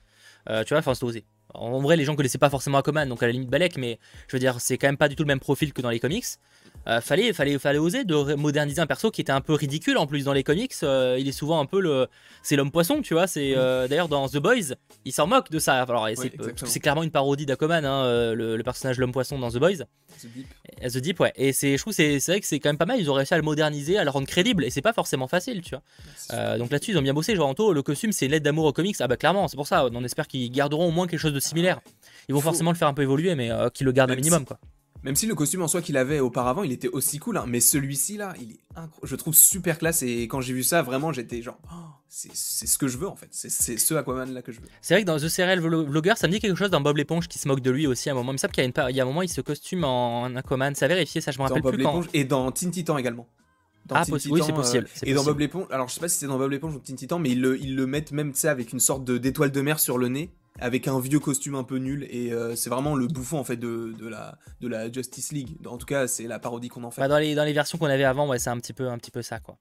[0.49, 1.25] Euh, tu vois, enfin c'était osé.
[1.53, 4.35] En vrai, les gens connaissaient pas forcément Aquaman, donc à la limite Balek, mais je
[4.35, 6.25] veux dire, c'est quand même pas du tout le même profil que dans les comics.
[6.87, 10.07] Euh, fallait, fallait, fallait oser de moderniser un perso qui était un peu ridicule en
[10.07, 10.73] plus dans les comics.
[10.83, 12.07] Euh, il est souvent un peu le,
[12.43, 13.27] c'est l'homme poisson, tu vois.
[13.27, 15.81] C'est euh, d'ailleurs dans The Boys, il s'en moque de ça.
[15.81, 16.07] Alors
[16.63, 19.85] c'est clairement une parodie d'Aquaman, hein, le, personnage l'homme poisson dans The Boys.
[20.21, 20.47] The Deep.
[20.81, 21.33] The Deep, ouais.
[21.35, 22.99] Et c'est, je trouve, c'est, vrai que c'est quand même pas mal.
[22.99, 25.61] Ils ont réussi à le moderniser, à le rendre crédible, et c'est pas forcément facile,
[25.61, 26.57] tu vois.
[26.57, 27.35] donc là-dessus, ils ont bien bossé.
[27.35, 28.95] Genre, le costume, c'est l'aide d'amour aux comics.
[28.99, 29.87] Ah bah clairement, c'est pour ça.
[29.91, 31.81] On espère qu'ils garderont au moins quelque chose de similaire.
[32.29, 34.59] Ils vont forcément le faire un peu évoluer, mais qu'ils le gardent un minimum, quoi
[35.03, 37.59] Même si le costume en soi qu'il avait auparavant, il était aussi cool, hein, mais
[37.59, 38.59] celui-ci là, il est
[39.03, 41.75] je trouve super classe et quand j'ai vu ça, vraiment, j'étais genre, oh,
[42.07, 44.67] c'est ce que je veux en fait, c'est ce Aquaman là que je veux.
[44.81, 47.27] C'est vrai que dans The Serial Vlogger, ça me dit quelque chose dans Bob l'éponge
[47.27, 48.31] qui se moque de lui aussi à un moment.
[48.31, 50.35] Il me semble qu'il y, a il y a un moment, il se costume en
[50.35, 52.97] Aquaman, ça a vérifié, ça je me rappelle dans Bob l'éponge et dans Teen Titan
[52.97, 53.27] également.
[53.91, 54.87] ah, oui, c'est possible.
[55.03, 56.95] et dans Bob l'éponge, alors je sais pas si c'est dans Bob l'éponge ou Teen
[56.95, 59.97] Titan, mais ils le, ils le mettent même avec une sorte d'étoile de mer sur
[59.97, 60.29] le nez
[60.59, 63.57] avec un vieux costume un peu nul et euh, c'est vraiment le bouffon en fait
[63.57, 65.57] de, la, Justice League.
[65.67, 67.01] En tout cas, c'est la parodie qu'on en fait.
[67.01, 69.39] Bah, dans, les, versions qu'on avait avant, c'est un petit peu un petit peu ça
[69.39, 69.57] quoi.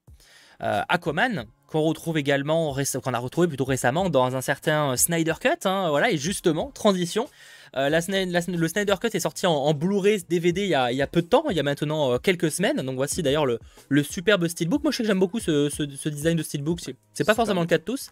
[0.63, 5.67] Euh, Aquaman, qu'on retrouve également, qu'on a retrouvé plutôt récemment dans un certain Snyder Cut,
[5.67, 7.29] hein, voilà, et justement, transition,
[7.77, 11.03] euh, la, le Snyder Cut est sorti en, Blu-ray DVD il y, a, il y,
[11.03, 12.77] a, peu de temps, il y a maintenant euh, quelques semaines.
[12.79, 13.59] Donc voici d'ailleurs le,
[13.89, 14.83] le, superbe steelbook.
[14.83, 16.81] Moi je sais que j'aime beaucoup ce, ce, design de steelbook.
[17.13, 18.11] C'est pas forcément le cas de tous.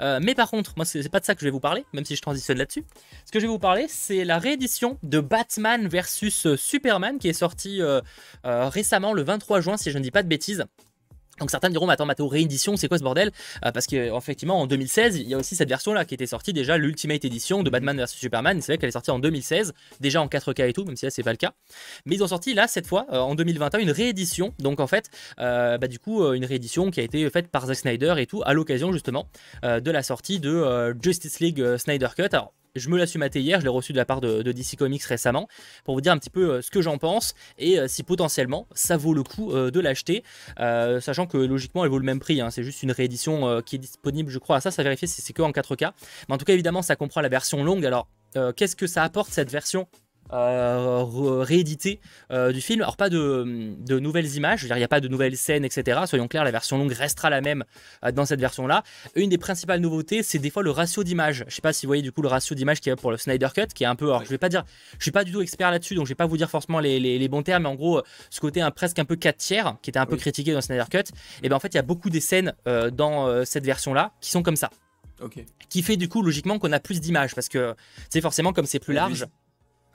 [0.00, 2.04] Euh, mais par contre, moi c'est pas de ça que je vais vous parler, même
[2.04, 2.84] si je transitionne là-dessus.
[3.26, 7.32] Ce que je vais vous parler, c'est la réédition de Batman versus Superman qui est
[7.34, 7.80] sorti
[8.44, 10.64] récemment le 23 juin, si je ne dis pas de bêtises.
[11.42, 13.32] Donc certains diront, mais attends, Mathéo, réédition, c'est quoi ce bordel?
[13.64, 16.78] Euh, Parce qu'effectivement, en 2016, il y a aussi cette version-là qui était sortie déjà,
[16.78, 18.62] l'Ultimate Edition de Batman vs Superman.
[18.62, 21.10] C'est vrai qu'elle est sortie en 2016, déjà en 4K et tout, même si là,
[21.10, 21.52] c'est pas le cas.
[22.06, 24.54] Mais ils ont sorti là, cette fois, euh, en 2021, une réédition.
[24.60, 27.78] Donc en fait, euh, bah, du coup, une réédition qui a été faite par Zack
[27.78, 29.26] Snyder et tout, à l'occasion justement
[29.64, 32.28] de la sortie de Justice League Snyder Cut.
[32.30, 35.02] Alors, je me l'ai maté hier, je l'ai reçu de la part de, DC Comics
[35.04, 35.48] récemment,
[35.84, 38.66] pour vous dire un petit peu euh, ce que j'en pense et euh, si potentiellement
[38.74, 40.22] ça vaut le coup euh, de l'acheter,
[40.56, 42.50] sachant que logiquement elle vaut le même prix, hein.
[42.50, 45.32] c'est juste une réédition qui est disponible, je crois, à ça, ça vérifier si c'est
[45.32, 45.92] que en 4K.
[46.28, 47.84] Mais en tout cas, évidemment, ça comprend la version longue.
[47.84, 48.08] Alors,
[48.56, 49.86] qu'est-ce que ça apporte cette version
[50.32, 51.04] euh,
[51.42, 52.80] réédité euh, du film.
[52.80, 53.44] Alors pas de,
[53.98, 56.00] nouvelles images, je veux dire, il n'y a pas de nouvelles scènes, etc.
[56.06, 57.64] Soyons clairs, la version longue restera la même
[58.04, 58.82] euh, dans cette version-là.
[59.14, 61.44] Une des principales nouveautés, c'est des fois le ratio d'image.
[61.48, 63.18] Je sais pas si vous voyez du coup le ratio d'image qui est pour le
[63.18, 64.06] Snyder Cut, qui est un peu.
[64.06, 64.64] Alors je vais pas dire,
[64.98, 67.28] je suis pas du tout expert là-dessus, donc je vais pas vous dire forcément les,
[67.28, 70.06] bons termes, mais en gros, ce côté presque un peu 4 tiers, qui était un
[70.06, 71.02] peu critiqué dans le Snyder Cut, et
[71.42, 72.54] eh bien en fait, il y a beaucoup des scènes
[72.92, 74.70] dans cette version-là qui sont comme ça.
[75.68, 77.74] Qui fait du coup logiquement qu'on a plus d'images parce que
[78.08, 79.26] c'est forcément comme c'est plus large.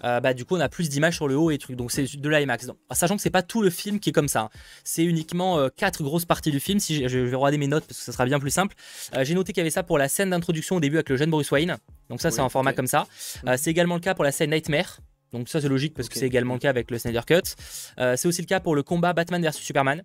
[0.03, 1.75] Euh, bah, du coup on a plus d'images sur le haut et trucs.
[1.75, 4.41] Donc c'est de l'IMAX sachant que c'est pas tout le film qui est comme ça
[4.41, 4.49] hein.
[4.83, 6.79] c'est uniquement euh, quatre grosses parties du film.
[6.79, 8.75] Si je vais regarder mes notes parce que ça sera bien plus simple.
[9.15, 11.17] Euh, j'ai noté qu'il y avait ça pour la scène d'introduction au début avec le
[11.17, 11.77] jeune Bruce Wayne.
[12.10, 13.07] Donc ça c'est en format comme ça.
[13.43, 13.57] Mhm.
[13.57, 14.99] c'est également le cas pour la scène Nightmare.
[15.33, 17.55] Donc ça c'est logique parce que c'est également le cas avec le Snyder Cut.
[17.97, 20.03] C'est aussi le cas pour le combat Batman vs Superman.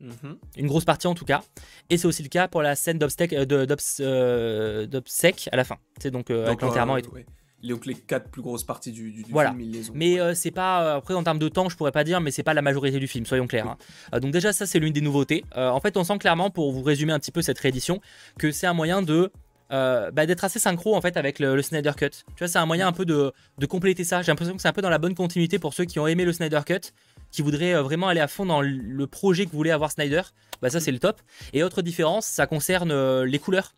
[0.00, 0.36] Mhm.
[0.56, 1.42] Une grosse partie en tout cas.
[1.88, 3.46] Et c'est aussi le cas pour la scène d'obsèque à
[5.56, 5.76] la fin.
[6.00, 7.12] C'est donc, avec l'enterrement et tout
[7.68, 9.50] donc les quatre plus grosses parties du, du, voilà.
[9.50, 9.92] film, ils les ont.
[9.94, 12.30] Mais euh, c'est pas euh, après en termes de temps, je pourrais pas dire, mais
[12.30, 13.68] c'est pas la majorité du film, soyons clairs.
[13.68, 13.78] Hein.
[14.14, 15.44] Euh, donc déjà ça c'est l'une des nouveautés.
[15.54, 18.00] en fait, on sent clairement pour vous résumer un petit peu cette réédition
[18.38, 19.30] que c'est un moyen de
[19.70, 22.10] bah, d'être assez synchro en fait avec le, Snyder Cut.
[22.10, 24.20] Tu vois, c'est un moyen un peu de, de compléter ça.
[24.20, 26.24] J'ai l'impression que c'est un peu dans la bonne continuité pour ceux qui ont aimé
[26.24, 26.92] le Snyder Cut,
[27.30, 30.22] qui voudraient vraiment aller à fond dans le projet que voulait avoir Snyder.
[30.60, 31.22] Bah ça c'est le top.
[31.52, 33.72] Et autre différence, ça concerne les couleurs.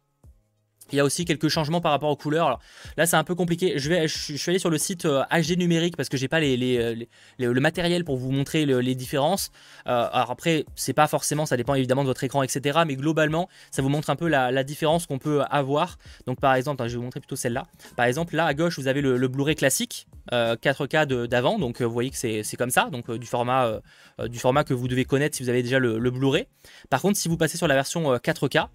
[0.95, 2.61] Il y a aussi quelques changements par rapport aux couleurs.
[2.97, 3.81] Là, c'est un peu compliqué.
[3.81, 7.09] Je, vais, suis allé sur le site HD euh, numérique parce que j'ai pas les,
[7.39, 9.51] le matériel pour vous montrer les différences.
[9.89, 12.83] Euh, alors après, c'est pas forcément, ça dépend évidemment de votre écran, etc.
[12.87, 15.99] Mais globalement, ça vous montre un peu la, différence qu'on peut avoir.
[16.27, 17.67] Donc par exemple, je vais vous montrer plutôt celle-là.
[17.97, 21.59] Par exemple, là à gauche, vous avez le, Blu-ray classique, 4K euh, d'avant.
[21.59, 23.81] Donc vous voyez que c'est comme ça, donc du format
[24.29, 26.47] du format que vous devez connaître si vous avez déjà le, Blu-ray.
[26.89, 28.69] Par contre, si vous passez sur la version 4K,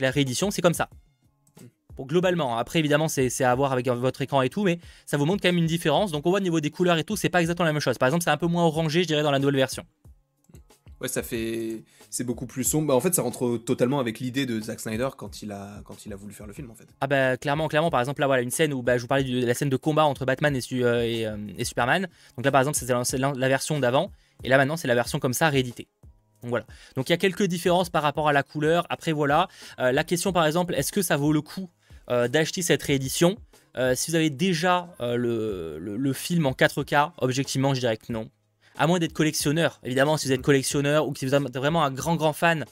[0.00, 0.88] la réédition, c'est comme ça
[2.00, 5.42] globalement, après évidemment c'est à voir avec votre écran et tout, mais ça vous montre
[5.42, 6.12] quand même une différence.
[6.12, 7.98] Donc on voit au niveau des couleurs et tout, c'est pas exactement la même chose.
[7.98, 9.84] Par exemple, c'est un peu moins orangé, je dirais, dans la nouvelle version.
[11.02, 11.82] Ouais, ça fait.
[12.10, 12.88] C'est beaucoup plus sombre.
[12.88, 15.80] Bah, en fait, ça rentre totalement avec l'idée de Zack Snyder quand il, a...
[15.84, 16.86] quand il a voulu faire le film, en fait.
[17.00, 17.90] Ah, bah, clairement, clairement.
[17.90, 19.76] Par exemple, là, voilà, une scène où bah, je vous parlais de la scène de
[19.76, 22.06] combat entre Batman et, euh, euh, et, Superman.
[22.36, 24.12] Donc là, par exemple, c'est la, version d'avant.
[24.44, 25.88] Et là, maintenant, c'est la version comme ça, rééditée.
[26.42, 26.66] Donc voilà.
[26.94, 28.86] Donc il y a quelques différences par rapport à la couleur.
[28.88, 29.48] Après, voilà.
[29.80, 31.68] Euh, la question, par exemple, est-ce que ça vaut le coup
[32.08, 33.36] d'acheter cette réédition.
[33.78, 38.28] Euh, si vous avez déjà euh, le, film en 4K, objectivement, je dirais que non.
[38.76, 39.80] À moins d'être collectionneur.
[39.82, 42.64] Évidemment, si vous êtes collectionneur ou que vous êtes vraiment un grand, grand fan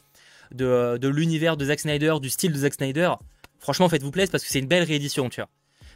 [0.53, 3.13] de, l'univers de Zack Snyder, du style de Zack Snyder,
[3.59, 5.49] franchement, faites-vous plaisir parce que c'est une belle réédition, tu vois.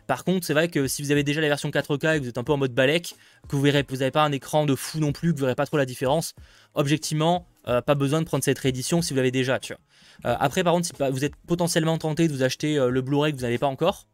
[0.07, 2.29] Par contre, c'est vrai que si vous avez déjà la version 4K et que vous
[2.29, 3.14] êtes un peu en mode balèque,
[3.49, 5.55] que vous verrez, vous n'avez pas un écran de fou non plus, que vous verrez
[5.55, 6.35] pas trop la différence,
[6.75, 9.81] objectivement, pas besoin de prendre cette réédition si vous l'avez déjà, tu vois.
[10.24, 13.33] Euh, après, par contre, si vous êtes potentiellement tenté de vous acheter euh, le Blu-ray
[13.33, 14.07] que vous n'avez pas encore,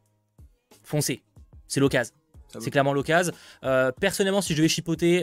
[0.83, 1.23] foncez.
[1.69, 2.15] C'est l'occasion.
[2.59, 3.33] C'est clairement l'occasion.
[3.63, 5.21] Euh, personnellement, si je vais chipoter,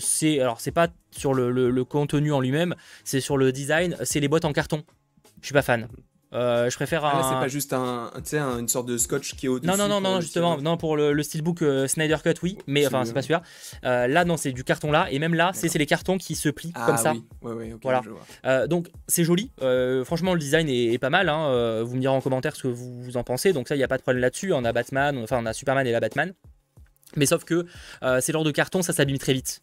[0.00, 3.96] c'est alors c'est pas sur le, contenu en lui-même, c'est sur le design.
[4.04, 4.84] C'est les boîtes en carton.
[5.40, 5.88] Je suis pas fan.
[6.32, 7.22] Euh, je préfère ah, un.
[7.28, 8.10] c'est pas juste un,
[8.58, 9.66] une sorte de scotch qui est au-dessus.
[9.68, 12.86] Non, non, non, non, justement, non, pour le, le steelbook euh, Snyder Cut, oui, mais
[12.86, 13.42] enfin, c'est pas celui-là.
[13.84, 16.48] Euh, là, non, c'est du carton là, et même là, c'est les cartons qui se
[16.48, 17.12] plient comme ça.
[17.12, 17.24] Oui.
[17.42, 18.66] Ouais, ouais, voilà.
[18.66, 19.50] donc, c'est joli.
[20.04, 21.28] franchement, le design est, pas mal.
[21.28, 21.82] Hein.
[21.82, 23.52] vous me direz en commentaire ce que vous, en pensez.
[23.52, 24.52] Donc, ça, il n'y a pas de problème là-dessus.
[24.52, 26.32] On a Batman, enfin, on a Superman et la Batman.
[27.16, 27.66] Mais sauf que
[28.20, 29.62] c'est genre de carton, ça s'abîme très vite.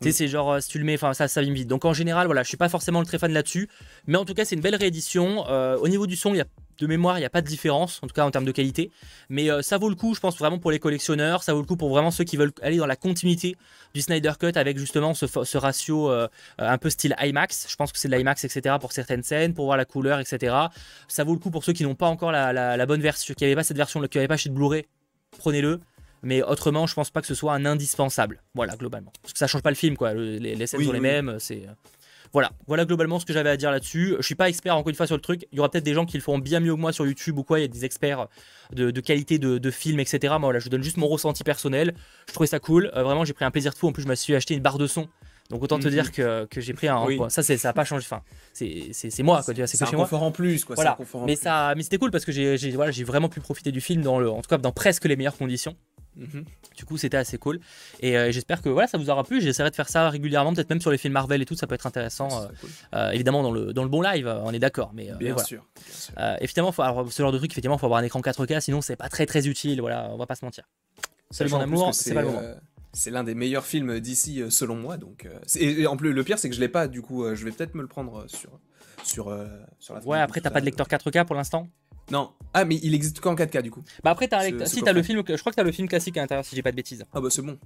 [0.00, 0.12] Tu sais, mm.
[0.12, 1.68] c'est genre, euh, si tu le mets, enfin, ça s'abîme vite.
[1.68, 3.68] Donc en général, voilà, je suis pas forcément le très fan là-dessus.
[4.06, 5.46] Mais en tout cas, c'est une belle réédition.
[5.48, 6.46] Euh, au niveau du son, il y a
[6.78, 8.90] de mémoire, il n'y a pas de différence, en tout cas en termes de qualité.
[9.30, 11.42] Mais euh, ça vaut le coup, je pense, vraiment pour les collectionneurs.
[11.42, 13.56] Ça vaut le coup pour vraiment ceux qui veulent aller dans la continuité
[13.94, 16.10] du Snyder Cut avec justement ce, ratio
[16.58, 17.66] un peu style IMAX.
[17.70, 18.76] Je pense que c'est de l'IMAX, etc.
[18.78, 20.54] pour certaines scènes, pour voir la couleur, etc.
[21.08, 23.56] Ça vaut le coup pour ceux qui n'ont pas encore la, bonne version, qui n'avaient
[23.56, 24.84] pas cette version, qui n'avaient pas chez Blu-ray.
[25.38, 25.80] Prenez-le.
[26.26, 28.42] Mais autrement, je pense pas que ce soit un indispensable.
[28.52, 29.12] Voilà, globalement.
[29.22, 30.12] Parce que ça change pas le film, quoi.
[30.12, 31.36] Les, scènes sont les mêmes.
[31.38, 31.68] C'est.
[31.68, 31.72] Euh,
[32.32, 34.16] voilà, voilà globalement ce que j'avais à dire là-dessus.
[34.18, 35.46] Je suis pas expert encore une fois sur le truc.
[35.52, 37.38] Il y aura peut-être des gens qui le feront bien mieux que moi sur YouTube
[37.38, 37.60] ou quoi.
[37.60, 38.26] Il y a des experts
[38.72, 40.34] de, qualité de, de, film, etc.
[40.40, 41.94] Moi, je vous donne juste mon ressenti personnel.
[42.26, 42.90] Je trouvais ça cool.
[42.96, 43.86] Euh, vraiment, j'ai pris un plaisir de fou.
[43.86, 45.06] En plus, je me suis acheté une barre de son.
[45.50, 45.92] Donc autant te mhm.
[45.92, 47.06] dire que, j'ai pris un.
[47.28, 48.04] Ça, ça n'a pas changé.
[48.10, 49.54] Enfin, c'est moi, quoi.
[49.66, 50.74] C'est un confort en plus, quoi.
[50.74, 50.98] Voilà.
[51.24, 54.18] mais ça, mais c'était cool parce que j'ai voilà, vraiment pu profiter du film dans
[54.18, 55.76] le, en tout cas dans presque les meilleures conditions.
[56.16, 56.44] Mhm.
[56.76, 57.60] Du coup, c'était assez cool.
[58.00, 59.40] Et euh, j'espère que voilà, ça vous aura plu.
[59.40, 61.74] J'essaierai de faire ça régulièrement, peut-être même sur les films Marvel et tout, ça peut
[61.74, 62.28] être intéressant.
[62.42, 62.46] Euh,
[62.94, 64.92] euh, évidemment, dans le, dans le bon live, on est d'accord.
[64.94, 65.66] Mais, bien, sûr,
[66.40, 68.96] effectivement, faut, alors, ce genre de truc, effectivement, faut avoir un écran 4K, sinon c'est
[68.96, 69.80] pas très très utile.
[69.80, 70.64] Voilà, on va pas se mentir.
[71.30, 72.42] Seul mon amour, c'est pas le moment.
[72.92, 74.96] C'est l'un des meilleurs films d'ici, selon moi.
[74.96, 76.88] Donc, et, en plus, le pire, c'est que je l'ai pas.
[76.88, 78.58] Du coup, je vais peut-être me le prendre sur
[79.04, 79.36] sur
[79.78, 80.02] sur la.
[80.04, 81.68] Ouais, après, t'as pas de lecteur 4K pour l'instant?
[82.10, 82.32] Non.
[82.54, 83.82] Ah, mais il existe qu'en 4K du coup.
[84.02, 86.20] Bah après, t'as si t'as le film, je crois que t'as le film classique à
[86.20, 87.04] l'intérieur si j'ai pas de bêtises.
[87.12, 87.58] Ah bah c'est bon.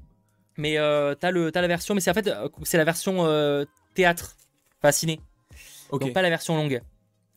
[0.56, 3.24] Mais euh, t'as le as la version, mais c'est en fait euh, c'est la version
[3.24, 4.36] euh, théâtre,
[4.82, 5.20] enfin ciné.
[5.92, 6.80] Donc pas la version longue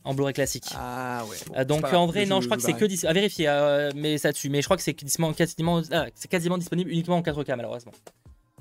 [0.04, 0.66] en Blu-ray classique.
[0.76, 1.36] Ah ouais.
[1.56, 3.46] Euh, donc en vrai, non, je crois que c'est que à vérifier,
[3.94, 4.50] mais ça dessus.
[4.50, 7.92] Mais je crois que c'est quasiment, quasiment, ah, quasiment disponible uniquement en 4K malheureusement.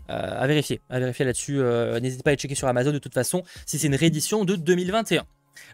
[0.07, 1.59] à vérifier, à vérifier là-dessus.
[2.01, 5.25] N'hésitez pas à checker sur Amazon de toute façon si c'est une réédition de 2021.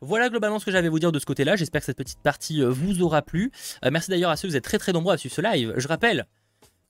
[0.01, 1.55] Voilà globalement ce que j'avais à vous dire de ce côté-là.
[1.55, 3.51] J'espère que cette petite partie euh, vous aura plu.
[3.85, 5.73] Euh, merci d'ailleurs à ceux, vous êtes très très nombreux à suivre ce live.
[5.77, 6.25] Je rappelle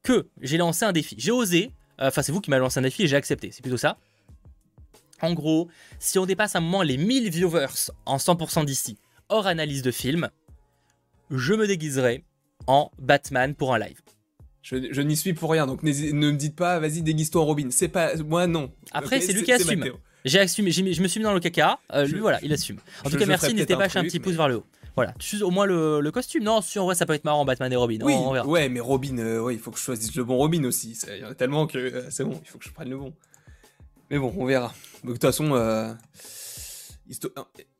[0.03, 1.15] que j'ai lancé un défi.
[1.17, 1.71] J'ai osé,
[2.01, 3.51] euh, enfin c'est vous qui m'avez lancé un défi et j'ai accepté.
[3.51, 3.97] C'est plutôt ça.
[5.21, 5.67] En gros,
[5.99, 8.97] si on dépasse un moment les 1000 viewers en 100% d'ici,
[9.27, 10.29] hors analyse de film,
[11.29, 12.23] je me déguiserai
[12.67, 13.99] en Batman pour un live.
[14.61, 17.69] Je, n'y suis pour rien, donc ne me dites pas, vas-y, déguise-toi en Robin.
[17.71, 18.15] C'est pas.
[18.17, 18.71] Moi, non.
[18.91, 19.83] Après, c'est lui qui assume.
[20.25, 21.79] J'ai assumé, je me suis mis dans le caca.
[21.93, 22.77] Euh, lui, voilà, il assume.
[23.05, 23.53] En tout cas, merci.
[23.53, 24.65] N'hésitez pas à un petit pouce vers le haut.
[24.95, 26.43] Voilà, tu au moins le, costume.
[26.43, 27.99] Non, si en vrai, ça peut être marrant, Batman et Robin.
[28.01, 30.97] Oui, ouais, mais Robin, euh, ouais, il faut que je choisisse le bon Robin aussi.
[31.07, 32.97] Il y en a tellement que euh, c'est bon, il faut que je prenne le
[32.97, 33.13] bon.
[34.09, 34.73] Mais bon, on verra.
[35.03, 35.51] de toute façon,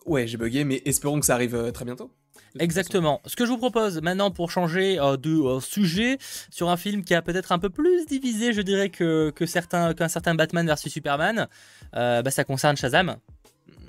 [0.05, 2.11] ouais, j'ai bugué, mais espérons que ça arrive très bientôt.
[2.57, 3.21] Exactement.
[3.25, 6.17] Ce que je vous propose maintenant pour changer euh, de euh, sujet
[6.49, 9.93] sur un film qui a peut-être un peu plus divisé, je dirais, que, que certains,
[9.93, 11.47] qu'un certain Batman versus Superman,
[11.95, 13.17] euh, bah, ça concerne Shazam.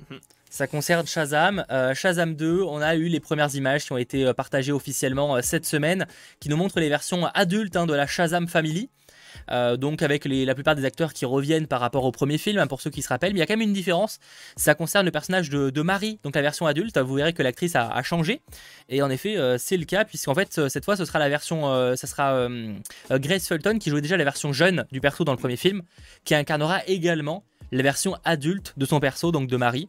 [0.09, 0.19] Mhm.
[0.49, 1.65] Ça concerne Shazam.
[1.93, 6.05] Shazam 2, on a eu les premières images qui ont été partagées officiellement cette semaine,
[6.41, 8.89] qui nous montrent les versions adultes hein, de la Shazam Family.
[9.51, 12.67] Euh, donc avec la plupart des acteurs qui reviennent par rapport au premier film, hein,
[12.67, 13.33] pour ceux qui se rappellent.
[13.33, 14.19] Mais il y a quand même une différence.
[14.55, 16.97] Ça concerne le personnage de, Marie, donc la version adulte.
[16.97, 18.41] Vous verrez que l'actrice a, changé.
[18.89, 21.29] Et en effet, euh, c'est le cas, puisqu'en fait, euh, cette fois, ce sera la
[21.29, 21.61] version.
[21.95, 22.47] ça sera
[23.09, 25.81] Grace Fulton qui jouait déjà la version jeune du perso dans le premier film,
[26.23, 29.87] qui incarnera également la version adulte de son perso, donc de Marie.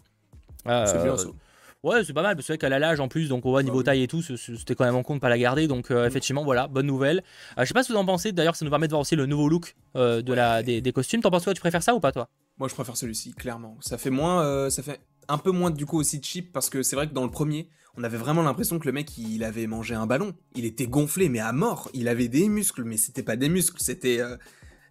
[1.82, 3.62] Ouais, c'est pas mal, parce que c'est qu'elle a l'âge en plus, donc on voit
[3.64, 6.06] niveau taille et tout, c'était quand même en compte pas la garder, donc euh, mm.
[6.06, 7.24] effectivement, voilà, bonne nouvelle.
[7.58, 9.00] Euh, je sais pas ce que vous en pensez, d'ailleurs, ça nous permet de voir
[9.00, 11.22] aussi le nouveau look euh, de la, des, costumes.
[11.22, 12.28] T'en penses quoi Tu préfères ça ou pas, toi?
[12.58, 13.76] Moi, je préfère celui-ci, clairement.
[13.80, 16.94] Ça fait moins, ça fait un peu moins du coup aussi cheap, parce que c'est
[16.94, 19.96] vrai que dans le premier, on avait vraiment l'impression que le mec, il avait mangé
[19.96, 20.34] un ballon.
[20.54, 21.90] Il était gonflé, mais à mort.
[21.94, 24.20] Il avait des muscles, mais c'était pas des muscles, c'était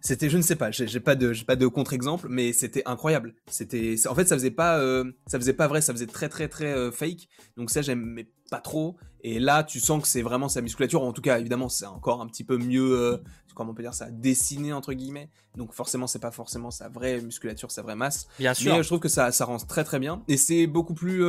[0.02, 3.34] c'était je ne sais pas j'ai pas de pas de contre-exemple mais c'était incroyable.
[3.46, 6.48] C'était en fait ça faisait pas euh, ça faisait pas vrai ça faisait très très
[6.48, 7.28] très euh, fake.
[7.56, 8.96] Donc ça j'aimais pas trop.
[9.22, 11.02] Et là tu sens que c'est vraiment sa musculature.
[11.02, 13.18] En tout cas évidemment c'est encore un petit peu mieux euh,
[13.54, 15.30] comment on peut dire ça dessiné entre guillemets.
[15.56, 18.26] Donc forcément c'est pas forcément sa vraie musculature sa vraie masse.
[18.40, 18.74] Bien sûr.
[18.74, 20.24] Mais je trouve que ça ça rend très très bien.
[20.26, 21.22] Et c'est beaucoup plus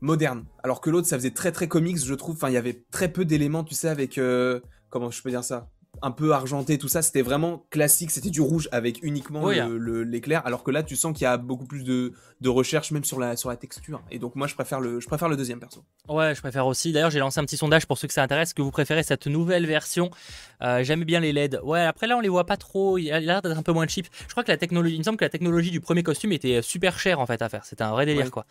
[0.00, 0.44] moderne.
[0.64, 2.34] Alors que l'autre ça faisait très très comics je trouve.
[2.34, 4.18] Enfin il y avait très peu d'éléments tu sais avec
[4.88, 5.70] comment je peux dire ça?
[6.02, 10.62] Un peu argenté, tout ça, c'était vraiment classique, c'était du rouge avec uniquement l'éclair, alors
[10.62, 12.12] que là tu sens qu'il y a beaucoup plus de,
[12.48, 14.00] recherche même sur la, sur la texture.
[14.10, 15.84] Et donc moi je préfère le, je préfère le deuxième perso.
[16.08, 16.92] Ouais, je préfère aussi.
[16.92, 19.26] D'ailleurs j'ai lancé un petit sondage pour ceux que ça intéresse, que vous préférez cette
[19.26, 20.10] nouvelle version?
[20.62, 21.60] Euh, J'aime bien les LED.
[21.62, 23.86] Ouais, après là on les voit pas trop, il a l'air d'être un peu moins
[23.86, 24.06] cheap.
[24.26, 26.62] Je crois que la technologie, il me semble que la technologie du premier costume était
[26.62, 28.46] super chère en fait à faire, c'était un vrai délire quoi.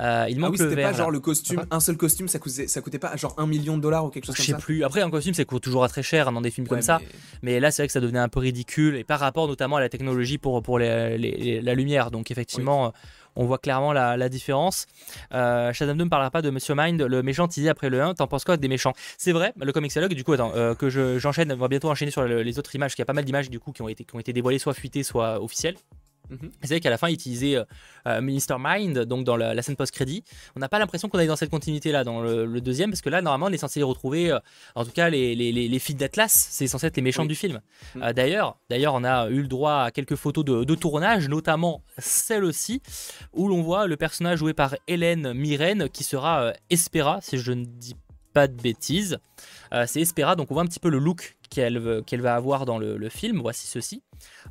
[0.00, 2.66] Euh, il manque ah oui, c'était pas genre le costume, un seul costume, ça coûtait,
[2.66, 4.52] ça coûtait pas genre un million de dollars ou quelque chose comme ça?
[4.52, 4.84] Je sais plus.
[4.84, 7.00] Après, un costume, ça coûte toujours très cher dans des films comme ça.
[7.42, 9.80] Mais là, c'est vrai que ça devenait un peu ridicule et par rapport notamment à
[9.80, 12.10] la technologie pour, pour les, la lumière.
[12.10, 12.92] Donc, effectivement
[13.36, 14.86] on voit clairement la, différence.
[15.32, 18.14] Euh, Shazam 2 ne parlera pas de Monsieur Mind, le méchant teasé après le 1.
[18.14, 18.92] T'en penses quoi des méchants?
[19.18, 22.24] C'est vrai, le comicsologue, du coup, attends, euh, que j'enchaîne, on va bientôt enchaîner sur
[22.24, 24.14] les autres images, qu'il y a pas mal d'images du coup qui ont été, qui
[24.14, 25.76] ont été dévoilées, soit fuitées, soit officielles.
[26.62, 27.64] C'est vrai qu'à la fin, il utilisait euh,
[28.06, 30.24] euh, Minister Mind, donc dans la, scène post-crédit.
[30.56, 33.22] On n'a pas l'impression qu'on est dans cette continuité-là, dans le, deuxième, parce que là,
[33.22, 34.38] normalement, on est censé y retrouver, euh,
[34.74, 37.60] en tout cas, les, les, filles d'Atlas, c'est censé être les méchants du film.
[37.94, 38.12] Mhm.
[38.12, 42.80] d'ailleurs, d'ailleurs, on a eu le droit à quelques photos de, tournage, notamment celle-ci,
[43.32, 47.64] où l'on voit le personnage joué par Hélène Mirren, qui sera Espera, si je ne
[47.64, 49.18] dis pas de bêtises.
[49.86, 53.08] c'est Espera, donc on voit un petit peu le look qu'elle va avoir dans le,
[53.08, 53.40] film.
[53.40, 54.02] Voici ceci.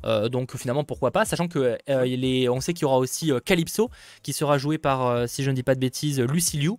[0.04, 3.40] Euh, donc finalement, pourquoi pas, sachant que euh, on sait qu'il y aura aussi euh,
[3.40, 3.90] Calypso
[4.22, 6.72] qui sera joué par, si je ne dis pas de bêtises, Lucy Liu.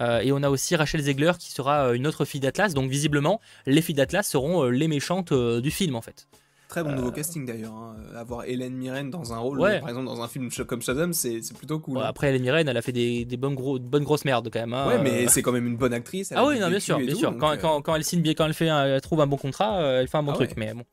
[0.00, 2.74] et on a aussi Rachel Zegler qui sera une autre fille d'Atlas.
[2.74, 6.26] Donc visiblement, les filles d'Atlas seront les méchantes du film en fait.
[6.68, 7.72] Très bon nouveau casting d'ailleurs.
[7.72, 7.96] Hein.
[8.14, 11.78] Avoir Hélène Mirren dans un rôle, par exemple dans un film comme Shazam, c'est plutôt
[11.78, 11.98] cool.
[12.02, 14.74] après, Hélène Mirren, elle a fait des, bonnes, gros, bonnes grosses merdes quand même.
[14.74, 14.86] Hein.
[14.86, 16.32] Ouais, mais c'est quand même une bonne actrice.
[16.34, 17.34] Ah oui, non, bien sûr, bien sûr.
[17.38, 20.18] Quand, quand, elle signe bien, quand elle, fait elle trouve un bon contrat, elle fait
[20.18, 20.52] un bon ah truc.
[20.56, 20.84] Mais bon.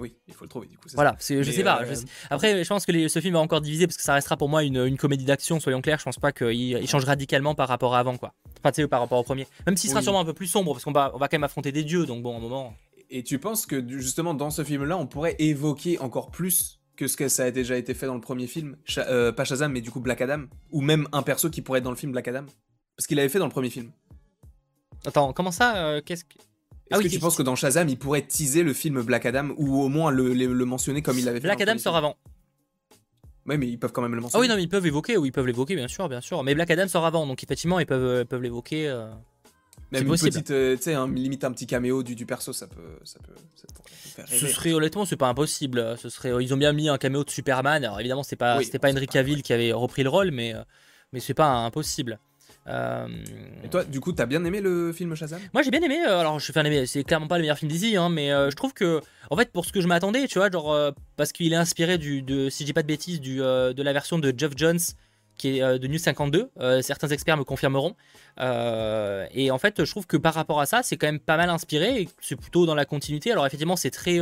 [0.00, 0.88] Oui, il faut le trouver du coup.
[0.94, 1.82] Voilà, je sais pas.
[1.82, 1.94] Euh,
[2.30, 4.64] après, je pense que ce film va encore diviser parce que ça restera pour moi
[4.64, 5.98] une, comédie d'action, soyons clairs.
[5.98, 8.32] Je pense pas qu'il change radicalement par rapport à avant, quoi.
[8.58, 9.46] Enfin, tu sais, par rapport au premier.
[9.66, 11.44] Même s'il sera sûrement un peu plus sombre parce qu'on va, on va quand même
[11.44, 12.74] affronter des dieux, donc bon, un moment.
[13.10, 17.16] Et tu penses que justement dans ce film-là, on pourrait évoquer encore plus que ce
[17.16, 19.90] que ça a déjà été fait dans le premier film, euh, pas Shazam, mais du
[19.90, 22.44] coup Black Adam, ou même un perso qui pourrait être dans le film Black Adam,
[22.96, 23.90] parce qu'il avait fait dans le premier film.
[25.04, 26.34] Attends, comment ça euh, Qu'est-ce que
[26.90, 29.50] est-ce ah que tu penses que dans Shazam, il pourrait teaser le film Black Adam
[29.56, 32.16] ou au moins le, mentionner comme il l'avait fait Black Adam sort avant.
[33.46, 34.40] Oui, mais ils peuvent quand même le mentionner.
[34.40, 36.42] Ah oui, non, mais ils peuvent évoquer, ou ils peuvent l'évoquer, bien sûr, bien sûr.
[36.42, 38.88] Mais Black Adam sort avant, donc effectivement, ils peuvent, euh, peuvent l'évoquer.
[38.88, 39.08] Euh...
[39.92, 42.98] Même une petite, euh, tu sais, limite un petit caméo du, du perso, ça peut,
[43.04, 43.34] ça peut,
[44.14, 45.96] faire Ce serait honnêtement, c'est pas impossible.
[45.98, 47.84] Ce serait, ils ont bien mis un caméo de Superman.
[47.84, 50.62] Alors évidemment, c'est pas, c'était pas Henry Cavill qui avait repris le rôle, mais, euh,
[51.12, 52.18] mais c'est pas impossible.
[52.66, 53.08] Euh,
[53.64, 55.40] Et toi, du coup, t'as bien aimé le film Shazam?
[55.52, 55.98] Moi, j'ai bien aimé.
[56.06, 58.56] Euh, alors, je fais c'est clairement pas le meilleur film d'ici, hein, mais euh, je
[58.56, 59.00] trouve que,
[59.30, 62.22] en fait, pour ce que je m'attendais, tu vois, genre, parce qu'il est inspiré du,
[62.22, 64.78] de, si je dis pas de bêtises, du, de la version de Jeff Jones
[65.40, 66.50] qui est de New 52.
[66.82, 67.96] certains experts me confirmeront.
[68.38, 71.50] et en fait, je trouve que par rapport à ça, c'est quand même pas mal
[71.50, 72.08] inspiré.
[72.20, 73.32] C'est plutôt dans la continuité.
[73.32, 74.18] Alors, effectivement, c'est très,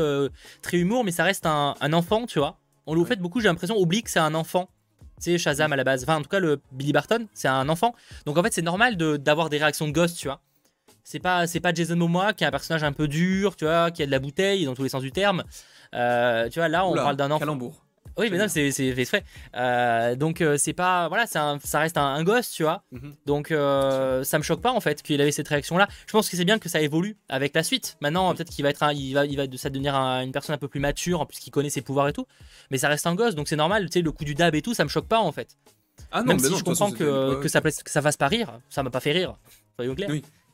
[0.62, 2.58] très humour, mais ça reste un, enfant, tu vois.
[2.86, 4.68] On le fait beaucoup, j'ai l'impression, oublie que c'est un enfant
[5.20, 6.02] sais, Shazam à la base.
[6.02, 7.94] Enfin, en tout cas, le Billy Barton, c'est un enfant.
[8.26, 10.40] Donc en fait, c'est normal d'avoir des réactions de gosse, tu vois.
[11.04, 13.90] C'est pas, c'est pas Jason Momoa qui est un personnage un peu dur, tu vois,
[13.90, 15.42] qui a de la bouteille dans tous les sens du terme.
[15.94, 17.38] Euh, tu vois, là, on parle d'un enfant.
[17.38, 17.82] Calembour.
[18.18, 19.24] Oui, mais non, c'est fait
[19.56, 22.82] euh, donc euh, c'est pas, voilà, un, ça reste un, gosse, tu vois.
[22.90, 23.14] Mhm.
[23.26, 25.88] Donc euh, ça me choque pas en fait qu'il avait cette réaction-là.
[26.06, 27.96] Je pense que c'est bien que ça évolue avec la suite.
[28.00, 30.68] Maintenant, peut-être qu'il va être, il va, il va ça devenir une personne un peu
[30.68, 32.26] plus mature, en plus qu'il connaît ses pouvoirs et tout.
[32.70, 33.86] Mais ça reste un gosse, donc c'est normal.
[33.86, 35.56] Tu sais, le coup du dab et tout, ça me choque pas en fait.
[36.10, 38.82] Ah non, Même si je comprends que, que, ça, que ça fasse pas rire, ça
[38.82, 39.36] m'a pas fait rire.
[39.76, 40.10] Soyons clairs.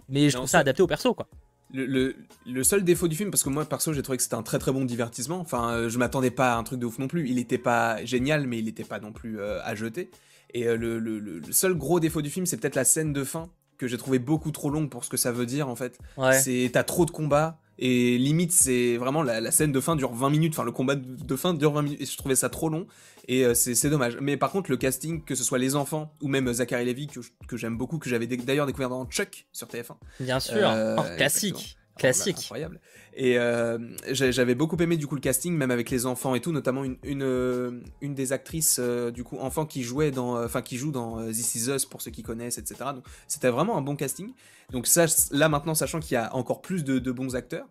[0.08, 1.28] Mais je trouve ça adapté au perso, quoi
[1.74, 4.58] le, seul défaut du film, parce que moi perso j'ai trouvé que c'était un très
[4.58, 7.28] très bon divertissement, enfin euh, je m'attendais pas à un truc de ouf non plus,
[7.28, 10.10] il était pas génial mais il était pas non plus euh, à jeter.
[10.52, 13.88] Et euh, le, seul gros défaut du film c'est peut-être la scène de fin que
[13.88, 15.98] j'ai trouvé beaucoup trop longue pour ce que ça veut dire en fait.
[16.32, 20.30] C'est t'as trop de combats et limite c'est vraiment la, scène de fin dure 20
[20.30, 22.86] minutes, enfin le combat de, fin dure 20 minutes et je trouvais ça trop long
[23.26, 24.18] et c'est dommage.
[24.20, 27.08] Mais par contre le casting, que ce soit les enfants ou même Zachary Levy
[27.48, 29.96] que, j'aime beaucoup, que j'avais d'ailleurs découvert dans Chuck sur TF1.
[30.20, 31.76] Bien sûr, oh, classique.
[31.96, 32.38] Classique.
[32.38, 32.80] incroyable.
[33.14, 33.78] Et euh,
[34.10, 36.96] j'avais beaucoup aimé du coup le casting, même avec les enfants et tout, notamment une,
[37.04, 40.90] une, euh, une des actrices euh, du coup enfants qui jouait dans, enfin qui joue
[40.90, 42.90] dans This Is Us pour ceux qui connaissent, etc.
[42.94, 44.32] Donc c'était vraiment un bon casting.
[44.70, 47.66] Donc ça, là maintenant, sachant qu'il y a encore plus de, bons acteurs.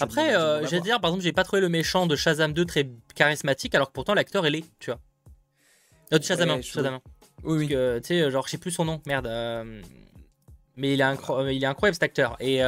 [0.00, 0.34] Après,
[0.68, 3.88] j'ai dire, par exemple, j'ai pas trouvé le méchant de Shazam 2 très charismatique, alors
[3.88, 6.18] que pourtant l'acteur il est, tu vois.
[6.18, 6.98] de Shazam 1, Shazam
[7.44, 7.68] Oui, oui.
[7.68, 9.28] Tu sais, genre, je sais plus son nom, merde.
[10.76, 11.14] mais il est,
[11.52, 12.36] il est incroyable cet acteur.
[12.40, 12.60] Et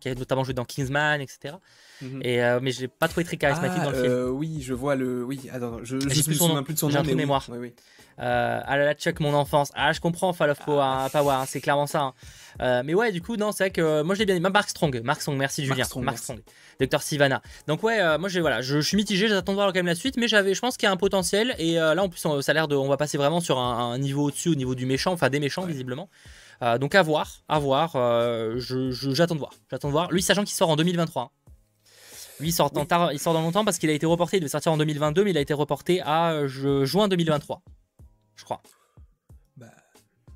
[0.00, 1.54] qui a notamment joué dans Kingsman, etc.
[2.02, 2.20] Mhm.
[2.24, 4.12] Et, euh, mais je l'ai pas trouvé très charismatique dans le film.
[4.12, 5.22] Euh, oui, je vois le.
[5.22, 7.02] Oui, attends, je, je, je me souviens plus de son nom.
[7.04, 7.44] J'ai un mémoire.
[7.48, 7.74] Oui, oui.
[8.18, 9.70] Euh, ah là là, Chuck, mon enfance.
[9.74, 11.08] Ah, je comprends Fall of ah.
[11.10, 12.00] Power, hein, c'est clairement ça.
[12.00, 12.14] Hein.
[12.60, 14.50] Euh, mais ouais, du coup, non, c'est vrai que moi je l'ai bien aimé.
[14.52, 15.86] Mark Strong, Mark Strong, merci Julien.
[15.96, 16.40] Mark Strong,
[16.80, 17.40] Docteur Sivana.
[17.66, 20.16] Donc ouais, moi j'ai voilà, je, suis mitigé, j'attends de voir quand même la suite,
[20.18, 21.54] mais j'avais, je pense qu'il y a un potentiel.
[21.58, 23.98] Et là, en plus, ça a l'air de, on va passer vraiment sur un, un
[23.98, 26.08] niveau au-dessus, au niveau du méchant, enfin des méchants visiblement.
[26.62, 27.92] Euh, donc à voir, à voir.
[27.96, 29.52] Euh, j'attends de voir.
[29.70, 30.10] J'attends de voir.
[30.10, 31.22] Lui, sachant qu'il sort en 2023.
[31.22, 31.30] Hein.
[32.40, 32.70] Lui, il sort,
[33.12, 34.38] il sort dans longtemps parce qu'il a été reporté.
[34.38, 37.62] Il devait sortir en 2022, mais il a été reporté à juin 2023.
[38.36, 38.62] Je crois.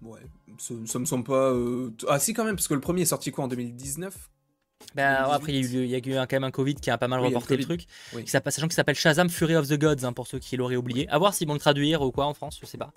[0.02, 0.20] Ouais,
[0.58, 1.50] ça, me semble pas.
[2.08, 4.30] Ah, si, quand même, parce que le premier est sorti quoi en 2019
[4.94, 7.56] bah, après, il y, a eu, quand même un Covid qui a pas mal reporté
[7.56, 7.86] le, truc.
[8.14, 8.24] Oui.
[8.26, 11.08] sachant qu'il s'appelle Shazam Fury of the Gods, hein, pour ceux qui l'auraient oublié.
[11.08, 12.92] A voir s'ils vont le traduire ou quoi en France, je sais pas.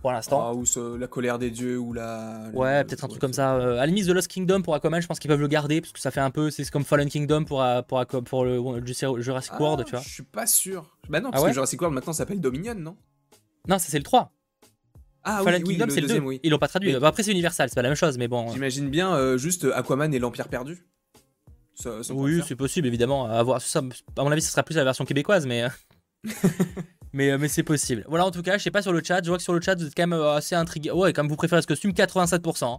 [0.00, 0.40] Pour l'instant.
[0.40, 0.64] Ah, ou
[0.96, 2.50] la colère des dieux, ou la.
[2.54, 3.56] Ouais, peut-être un truc comme ça.
[3.56, 5.80] Euh, à la limite, The Lost Kingdom pour Aquaman, je pense qu'ils peuvent le garder,
[5.80, 6.50] parce que ça fait un peu.
[6.50, 10.00] C'est comme Fallen Kingdom pour, euh, pour, pour, le, Jurassic ah, World, tu vois.
[10.00, 10.96] Je suis pas sûr.
[11.08, 12.96] Bah non, parce ah que Jurassic World maintenant s'appelle Dominion, non?
[13.66, 14.32] Non, ça c'est le 3.
[15.24, 16.40] Ah Fallen Kingdom, c'est le 2.
[16.42, 16.96] Ils l'ont pas traduit.
[16.96, 18.48] Bah, après, c'est Universal, c'est pas la même chose, mais bon.
[18.52, 20.86] J'imagine bien euh, juste Aquaman et l'Empire perdu
[22.10, 23.26] oui, c'est possible, évidemment.
[23.26, 23.60] À, voir.
[23.60, 23.80] Ça,
[24.16, 25.64] à mon avis, ce sera plus la version québécoise, mais.
[27.08, 28.04] Euh, mais, euh, mais c'est possible.
[28.08, 29.20] Voilà, en tout cas, je sais pas sur le chat.
[29.22, 30.90] Je vois que sur le chat, vous êtes quand même euh, assez intrigué.
[30.90, 32.64] Ouais, comme vous préférez ce costume, 87%.
[32.64, 32.78] Hein.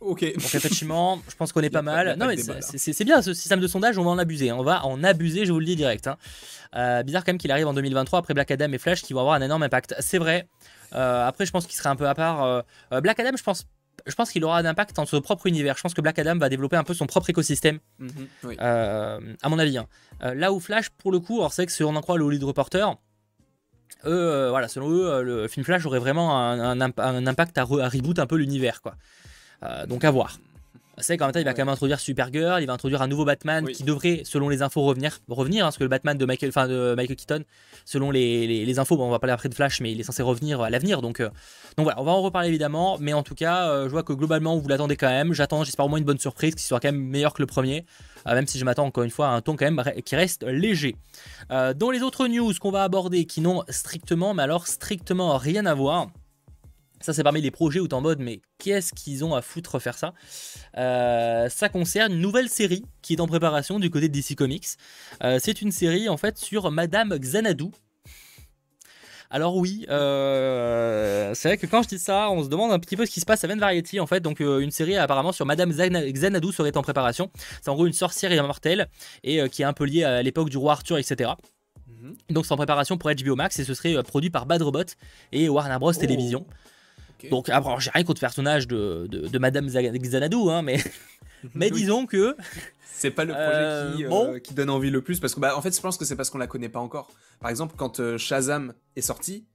[0.00, 0.20] Ok.
[0.22, 2.16] Donc effectivement, je pense qu'on est pas mal.
[2.18, 4.50] non mais c'est bien ce système de sondage, on va en abuser.
[4.50, 4.56] Hein.
[4.58, 6.08] On va en abuser, je vous le dis direct.
[6.08, 7.02] Hein.
[7.04, 9.36] bizarre quand même qu'il arrive en 2023 après Black Adam et Flash qui vont avoir
[9.36, 9.94] un énorme impact.
[10.00, 10.46] C'est vrai.
[10.92, 12.64] après, je pense qu'il serait un peu à part.
[13.00, 13.66] Black Adam, je pense
[14.06, 15.76] je pense qu'il aura un impact dans son propre univers.
[15.76, 18.10] Je pense que Black Adam va développer un peu son propre écosystème, mhm,
[18.60, 19.78] euh, à mon avis.
[19.78, 19.86] Hein.
[20.22, 22.24] Euh, là où Flash, pour le coup, alors c'est que si on en croit le
[22.24, 22.96] Hollywood Reporter,
[24.06, 28.36] euh, voilà, selon eux, le film Flash aurait vraiment un, impact à, reboot un peu
[28.36, 28.94] l'univers, quoi.
[29.86, 30.38] donc à voir.
[30.98, 33.24] C'est qu'en même temps, il va quand même introduire Supergirl, il va introduire un nouveau
[33.24, 35.18] Batman qui devrait, selon les infos, revenir.
[35.28, 37.44] revenir hein, parce que le Batman de Michael, enfin, de Michael Keaton,
[37.84, 40.60] selon les, infos, bon, on va parler après de Flash, mais il est censé revenir
[40.60, 41.02] à l'avenir.
[41.02, 41.28] Donc, euh,
[41.76, 42.96] donc voilà, on va en reparler évidemment.
[43.00, 45.32] Mais en tout cas, euh, je vois que globalement, vous l'attendez quand même.
[45.32, 47.84] J'attends, j'espère au moins une bonne surprise, qui soit quand même meilleur que le premier.
[48.26, 50.44] Euh, même si je m'attends encore une fois à un ton quand même qui reste
[50.44, 50.96] léger.
[51.50, 55.74] dans les autres news qu'on va aborder, qui n'ont strictement, mais alors strictement rien à
[55.74, 56.08] voir.
[57.00, 59.78] Ça, c'est parmi les projets où tu en mode, mais qu'est-ce qu'ils ont à foutre
[59.78, 60.14] faire ça?
[60.78, 64.66] Euh, Ça concerne une nouvelle série qui est en préparation du côté de DC Comics.
[65.22, 67.66] Euh, c'est une série en fait sur Madame Xanadu.
[69.30, 72.96] Alors oui, euh, c'est vrai que quand je dis ça, on se demande un petit
[72.96, 74.20] peu ce qui se passe à Van Variety en fait.
[74.20, 77.30] Donc une série apparemment sur Madame Xanadu serait en préparation.
[77.60, 78.88] C'est en gros une sorcière immortelle
[79.24, 81.32] et qui est un peu liée à l'époque du roi Arthur, etc.
[81.88, 82.14] Mhm.
[82.30, 84.84] Donc c'est en préparation pour HBO Max et ce serait produit par Bad Robot
[85.32, 85.92] et Warner Bros.
[85.92, 86.46] Télévision.
[87.30, 90.78] Donc, après, j'ai rien contre le personnage de, de, Madame Xanadu, hein, mais,
[91.54, 92.36] mais disons que.
[92.96, 95.56] C'est pas le projet euh, qui, euh, qui, donne envie le plus, parce que, bah,
[95.56, 97.10] en fait, je pense que c'est parce qu'on la connaît pas encore.
[97.40, 99.46] Par exemple, quand euh, Shazam est sorti,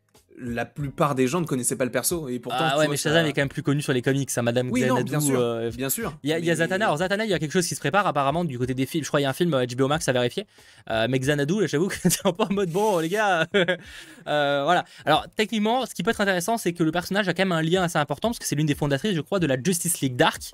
[0.41, 3.25] la plupart des gens ne connaissaient pas le perso et pourtant ah ouais mais Shazam
[3.25, 5.39] est quand même plus connu sur les comics ça hein, Madame oui, non, bien sûr
[5.39, 7.75] euh, bien sûr il y a, Zatanna alors Zatanna il y a quelque chose qui
[7.75, 9.87] se prépare apparemment du côté des films je crois il y a un film HBO
[9.87, 10.45] Max à vérifier
[10.89, 14.85] euh, mais Xanadu j'avoue que c'est un peu en mode bon les gars euh, voilà
[15.05, 17.61] alors techniquement ce qui peut être intéressant c'est que le personnage a quand même un
[17.61, 20.15] lien assez important parce que c'est l'une des fondatrices je crois de la Justice League
[20.15, 20.53] Dark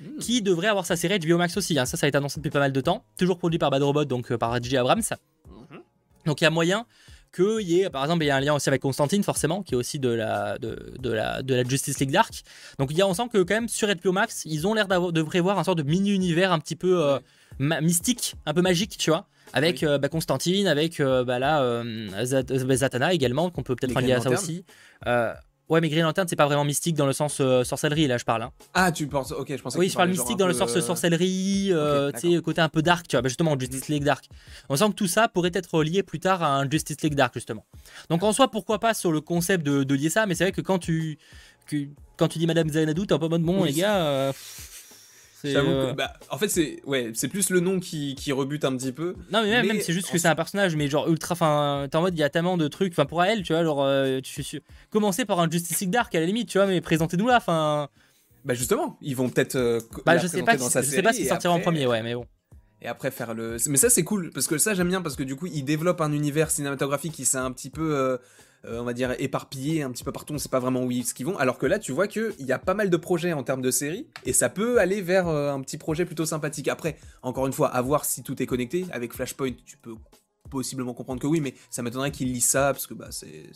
[0.00, 0.18] hmm.
[0.20, 1.84] qui devrait avoir sa série HBO Max aussi hein.
[1.84, 4.06] ça ça a été annoncé depuis pas mal de temps toujours produit par Bad Robot
[4.06, 4.78] donc par J.J.
[4.78, 5.02] Abrams
[5.48, 5.80] mhm.
[6.24, 6.86] donc il y a moyen
[7.32, 9.74] qu'il y ait, par exemple, il y a un lien aussi avec Constantine, forcément, qui
[9.74, 12.42] est aussi de la, de, de la, de la Justice League Dark.
[12.78, 14.88] Donc, il y a, on sent que, quand même, sur HBO Max, ils ont l'air
[14.88, 17.18] de prévoir un sort de mini-univers un petit peu euh,
[17.58, 19.26] mystique, un peu magique, tu vois.
[19.52, 21.82] Avec euh, bah, Constantine, avec euh, bah, là,
[22.22, 24.64] Zatanna également, qu'on peut peut-être lier à ça aussi.
[25.68, 28.24] Ouais, mais Green Lantern, c'est pas vraiment mystique dans le sens euh, sorcellerie, là, je
[28.24, 28.42] parle.
[28.42, 28.52] Hein.
[28.72, 31.68] Ah, tu penses, ok, je pensais Oui, je parle mystique dans le sens euh, sorcellerie,
[31.72, 34.28] euh, tu sais, côté un peu dark, tu vois, bah, justement, Justice League Dark.
[34.70, 37.34] On sent que tout ça pourrait être lié plus tard à un Justice League Dark,
[37.34, 37.66] justement.
[38.08, 40.60] Donc en soi, pourquoi pas sur le concept de, lier ça, mais c'est vrai que
[40.62, 41.18] quand tu,
[42.16, 43.96] quand tu dis Madame Xanadu, t'es un peu mode, bon, les gars.
[43.96, 44.32] Euh,
[45.96, 49.14] bah, en fait, c'est ouais, c'est plus le nom qui, qui, rebute un petit peu.
[49.30, 51.34] Non, mais même, c'est juste que c'est un personnage, mais genre ultra.
[51.34, 52.92] Enfin, t'es en mode, il y a tellement de trucs.
[52.92, 56.20] Enfin, pour elle, tu vois, genre, euh, tu, commencer par un Justice League Dark à
[56.20, 57.36] la limite, tu vois, mais présentez-nous là.
[57.36, 57.88] Enfin.
[58.44, 59.56] Bah, justement, ils vont peut-être.
[59.56, 62.26] Euh, bah, je sais pas, je sais pas sortira en premier, ouais, mais bon.
[62.80, 63.56] Et après faire le.
[63.68, 66.00] Mais ça, c'est cool, parce que ça, j'aime bien, parce que du coup, ils développent
[66.00, 67.94] un univers cinématographique qui s'est un petit peu.
[67.94, 68.18] Euh,
[68.64, 71.36] on va dire, éparpillés un petit peu partout, on sait pas vraiment où ils, vont.
[71.38, 73.70] Alors que là, tu vois qu'il y a pas mal de projets en termes de
[73.70, 76.68] séries, et ça peut aller vers euh, un petit projet plutôt sympathique.
[76.68, 78.86] Après, encore une fois, à voir si tout est connecté.
[78.90, 79.94] Avec Flashpoint, tu peux
[80.48, 83.50] possiblement comprendre que oui, mais ça m'étonnerait qu'ils lisent ça, parce que bah, c'est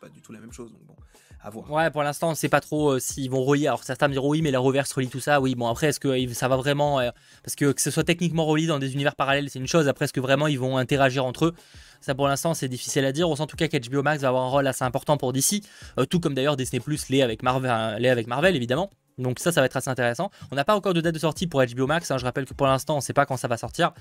[0.00, 0.70] pas du tout la même chose.
[0.72, 0.94] Donc bon,
[1.40, 1.70] à voir.
[1.70, 3.66] Ouais, pour l'instant, on sait pas trop euh, s'ils vont relier.
[3.66, 5.40] Alors certains me diront oui, mais la reverse relie tout ça.
[5.40, 7.00] Oui, bon, après, est-ce que ça va vraiment.
[7.42, 9.88] parce que que ce soit techniquement relié dans des univers parallèles, c'est une chose.
[9.88, 11.54] Après, est-ce que vraiment ils vont interagir entre eux?
[12.00, 13.28] Ça pour l'instant c'est difficile à dire.
[13.28, 15.62] On sent en tout cas qu'HBO Max va avoir un rôle assez important pour DC,
[15.98, 18.90] euh, tout comme d'ailleurs Disney Plus l'est avec Marvel, avec Marvel évidemment.
[19.18, 20.30] Donc ça, ça va être assez intéressant.
[20.50, 22.10] On n'a pas encore de date de sortie pour HBO Max.
[22.10, 22.18] Hein.
[22.18, 23.92] Je rappelle que pour l'instant, on ne sait pas quand ça va sortir.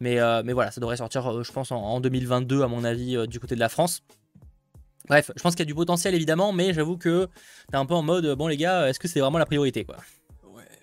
[0.00, 3.40] Mais, euh, voilà, ça devrait sortir, euh, je pense, en, 2022, à mon avis, du
[3.40, 4.02] côté de la France.
[5.08, 7.28] Bref, je pense qu'il y a du potentiel, évidemment, mais j'avoue que
[7.70, 9.96] t'es un peu en mode, bon les gars, est-ce que c'est vraiment la priorité, quoi?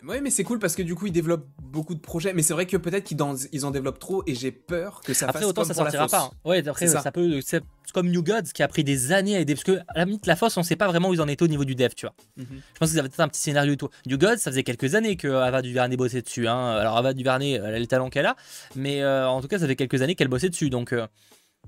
[0.08, 2.34] Ouais, mais c'est cool parce que du coup, ils développent beaucoup de projets.
[2.34, 3.18] Mais c'est vrai que peut-être qu'ils
[3.52, 6.08] ils en développent trop et j'ai peur que ça après, fasse autant comme ça sortira
[6.08, 6.24] pas.
[6.24, 6.32] hein.
[6.44, 7.12] Ouais, après, ça.
[7.12, 7.40] peut.
[7.46, 9.54] C'est comme New Gods qui a pris des années à aider.
[9.54, 11.44] Parce que, à la limite, la fosse, on sait pas vraiment où ils en étaient
[11.44, 12.16] au niveau du dev, tu vois.
[12.38, 12.46] Mhm.
[12.74, 13.90] Je pense qu'ils avaient peut-être un petit scénario et tout.
[14.08, 16.48] New Gods, ça faisait quelques années que Ava Duvernay bossait dessus.
[16.48, 16.72] Hein.
[16.78, 18.36] Alors, Ava Duvernay, elle a le talent qu'elle a.
[18.76, 20.70] Mais euh, en tout cas, ça fait quelques années qu'elle bossait dessus.
[20.70, 21.06] Donc, euh,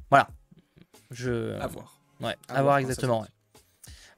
[0.09, 0.27] voilà.
[1.11, 1.53] Je.
[1.59, 1.99] À voir.
[2.21, 3.21] Ouais, À à, voir ça exactement.
[3.21, 3.27] ouais.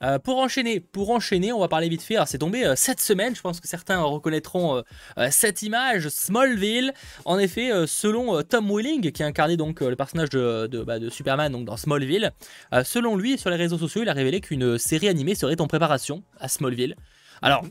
[0.04, 2.16] Euh, pour enchaîner, pour enchaîner, on va parler vite fait.
[2.26, 3.36] C'est tombé euh, cette semaine.
[3.36, 4.84] Je pense que certains reconnaîtront
[5.18, 6.94] euh, cette image, Smallville.
[7.26, 11.66] En effet, selon Tom Welling, qui a incarné donc le personnage bah, de Superman donc
[11.66, 12.32] dans Smallville,
[12.84, 16.24] selon lui, sur les réseaux sociaux, il a révélé qu'une série animée serait en préparation
[16.40, 16.96] à Smallville.
[17.42, 17.66] Alors,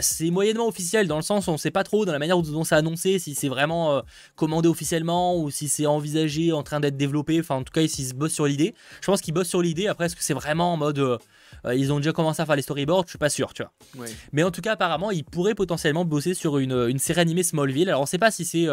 [0.00, 2.64] c'est moyennement officiel dans le sens où on sait pas trop dans la manière dont
[2.64, 4.02] c'est annoncé, si c'est vraiment
[4.36, 7.40] commandé officiellement ou si c'est envisagé, en train d'être développé.
[7.40, 8.74] Enfin, en tout cas, s'ils se bossent sur l'idée.
[9.00, 9.88] Je pense qu'ils bossent sur l'idée.
[9.88, 11.18] Après, est-ce que c'est vraiment en mode.
[11.64, 14.04] Euh, ils ont déjà commencé à faire les storyboards Je suis pas sûr, tu vois.
[14.04, 14.12] Ouais.
[14.32, 17.88] Mais en tout cas, apparemment, ils pourraient potentiellement bosser sur une, une série animée Smallville.
[17.88, 18.66] Alors, on sait pas si c'est.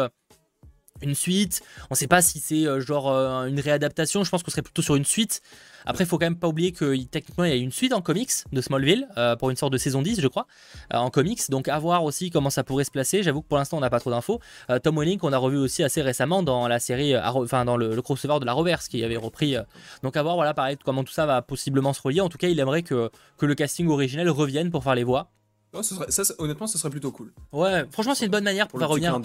[1.02, 4.50] Une suite, on sait pas si c'est euh, genre euh, une réadaptation, je pense qu'on
[4.50, 5.42] serait plutôt sur une suite.
[5.88, 8.00] Après, il faut quand même pas oublier que techniquement il y a une suite en
[8.00, 10.48] comics de Smallville euh, pour une sorte de saison 10, je crois,
[10.92, 11.48] en comics.
[11.48, 13.22] Donc à voir aussi comment ça pourrait se placer.
[13.22, 14.40] J'avoue que pour l'instant on n'a pas trop d'infos.
[14.82, 18.40] Tom Welling qu'on a revu aussi assez récemment dans la série, enfin dans le, crossover
[18.40, 19.56] de la Reverse qui avait repris.
[20.02, 22.20] Donc à voir voilà pareil comment tout ça va possiblement se relier.
[22.20, 25.30] En tout cas, il aimerait que, que le casting originel revienne pour faire les voix.
[25.78, 27.32] Oh, ce serait- ça, ça- honnêtement, ce serait plutôt cool.
[27.52, 29.20] Ouais, franchement c'est une bonne manière pour, faire revenir.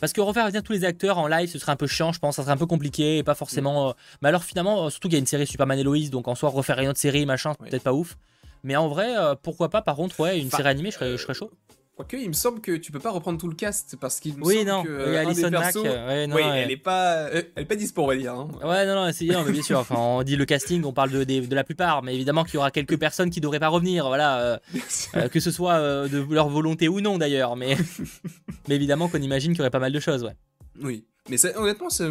[0.00, 2.18] Parce que refaire venir tous les acteurs en live, ce serait un peu chiant, je
[2.18, 3.88] pense, ça serait un peu compliqué et pas forcément.
[3.88, 3.92] euh,
[4.22, 6.34] Mais alors finalement, euh, surtout qu'il y a une série Superman et Lois, donc en
[6.34, 7.70] soi, refaire une autre série, machin, c'est Ouais.
[7.70, 8.16] peut-être pas ouf.
[8.62, 11.12] Mais en vrai, euh, pourquoi pas, par contre, ouais, une Enfin, série animée, je serais,
[11.16, 11.50] je serais chaud.
[11.96, 14.44] Quoique, il me semble que tu peux pas reprendre tout le cast parce qu'il me
[14.44, 15.62] Oui, semble non, que a un des Mack.
[15.74, 16.58] persos- euh, Ouais, non, oui, ouais.
[16.58, 18.34] elle est pas, euh, elle est pas dispo, on va dire.
[18.34, 18.48] hein.
[18.62, 19.78] Ouais, non, non, c'est bien sûr.
[19.78, 22.58] Enfin, on dit le casting, on parle de, de la plupart, mais évidemment qu'il y
[22.58, 24.58] aura quelques personnes qui devraient pas revenir, voilà, euh,
[25.16, 27.78] euh, que ce soit euh, de leur volonté ou non d'ailleurs, mais,
[28.68, 30.34] mais évidemment qu'on imagine qu'il y aurait pas mal de choses, ouais.
[30.82, 32.04] Oui, mais ça, honnêtement, ça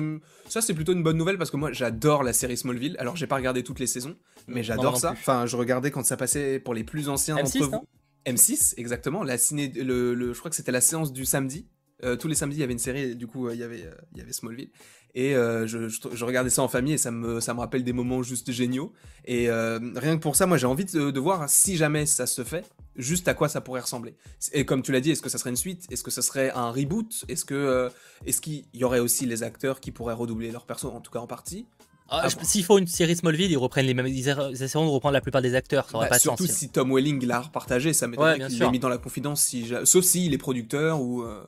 [0.62, 2.96] c'est plutôt une bonne nouvelle parce que moi j'adore la série Smallville.
[2.98, 4.16] Alors j'ai pas regardé toutes les saisons,
[4.48, 5.12] mais j'adore ça.
[5.12, 7.88] Enfin, je regardais quand ça passait pour les plus anciens M6, d'entre vous.
[8.26, 9.24] M6, exactement.
[9.24, 11.68] La ciné, le, le- je crois que c'était la séance du samedi.
[12.04, 13.86] Euh, tous les samedis, il y avait une série, du coup, euh, il y avait,
[13.86, 14.70] euh, il y avait Smallville.
[15.18, 18.22] Et je, je- regardais ça en famille et ça me, ça me rappelle des moments
[18.22, 18.92] juste géniaux.
[19.24, 22.66] Et rien que pour ça, moi, j'ai envie de, voir si jamais ça se fait,
[22.98, 24.16] juste à quoi ça pourrait ressembler.
[24.52, 25.86] Et comme tu l'as dit, est-ce que ça serait une suite?
[25.90, 27.24] Est-ce que ça serait un reboot?
[27.30, 27.90] Est-ce que,
[28.26, 31.20] est-ce qu'il y aurait aussi les acteurs qui pourraient redoubler leur perso, en tout cas
[31.20, 31.66] en partie?
[32.10, 32.44] Ah, Ah je- bon.
[32.44, 35.22] S'il faut une série Smallville, ils reprennent les mêmes, ils ils essaieront de reprendre la
[35.22, 38.48] plupart des acteurs, ça Bah, pas Surtout si Tom Welling l'a repartagé, ça m'étonnerait Ouais,
[38.48, 41.44] qu'il l'ait mis dans la confidence, si sauf s'il est producteur ou euh,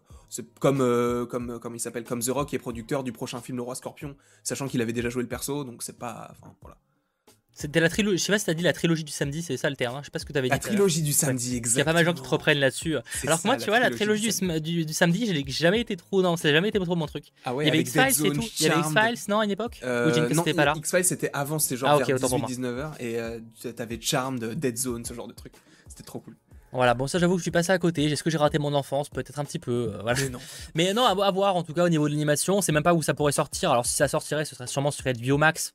[0.60, 3.58] comme euh, comme comme il s'appelle comme The Rock qui est producteur du prochain film
[3.58, 6.78] Le Roi Scorpion, sachant qu'il avait déjà joué le perso, donc c'est pas, enfin voilà.
[7.60, 9.68] C'était la trilogie, je sais pas si t'as dit la trilogie du samedi, c'est ça
[9.70, 10.52] le terme, hein, je sais pas ce que t'avais dit.
[10.52, 11.82] La trilogie du samedi, Il y exactement.
[11.82, 12.96] a pas mal de gens qui te reprennent là-dessus.
[13.16, 14.54] C'est Alors que moi, tu vois, la trilogie du, samedi.
[14.60, 16.96] sm- du, du samedi, je l'ai jamais été trop dans, ça n'a jamais été trop
[16.96, 17.26] mon truc.
[17.46, 18.44] Ah ouais, il y avait X-Files, c'est Zone, tout.
[18.60, 18.80] Il y avait.
[18.82, 21.78] X-Files, non, à une époque Euh, Ou Jane non, pas là X-Files c'était avant, c'était
[21.78, 22.48] genre Ah, ok, vers autant pour moi.
[22.48, 23.40] 18-19h et euh,
[23.76, 25.54] t'avais Charmed, Dead Zone, ce genre de truc.
[25.88, 26.36] C'était trop cool.
[26.74, 28.04] Voilà, bon, ça j'avoue que je suis passé à côté.
[28.06, 29.10] Est-ce que j'ai raté mon enfance?
[29.10, 29.94] Peut-être un petit peu.
[29.96, 30.20] euh, voilà.
[30.20, 30.40] Mais non.
[30.76, 32.58] Mais non, à, à voir en tout cas au niveau de l'animation.
[32.58, 33.72] On sait même pas où ça pourrait sortir.
[33.72, 35.74] Alors si ça sortirait, ce serait sûrement sur HBO Max.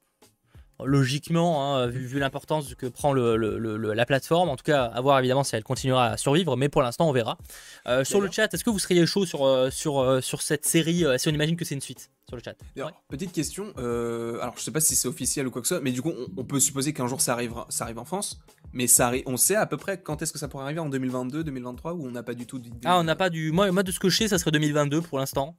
[0.84, 4.48] Logiquement, hein, vu, vu l'importance que prend le, le- le- le- la plateforme.
[4.48, 6.56] En tout cas, à voir évidemment si elle continuera à survivre.
[6.56, 7.38] Mais pour l'instant, on verra.
[7.86, 10.64] Euh, sur le chat, est-ce que vous seriez chaud sur, euh, sur, euh, sur cette
[10.66, 12.54] série Si on imagine que c'est une suite sur le chat?
[12.76, 12.90] Ouais.
[13.08, 15.82] Petite question, euh, alors je sais pas si c'est officiel ou quoi que ce soit,
[15.84, 18.40] mais du coup on, on peut supposer qu'un jour ça arrivera, ça arrive en France,
[18.72, 20.88] mais ça arri- on sait à peu près quand est-ce que ça pourrait arriver en
[20.88, 23.52] 2022, 2023 ou on n'a pas du tout d'idée Ah, on n'a pas du.
[23.52, 25.56] Moi, moi, de ce que je sais, ça serait 2022 pour l'instant.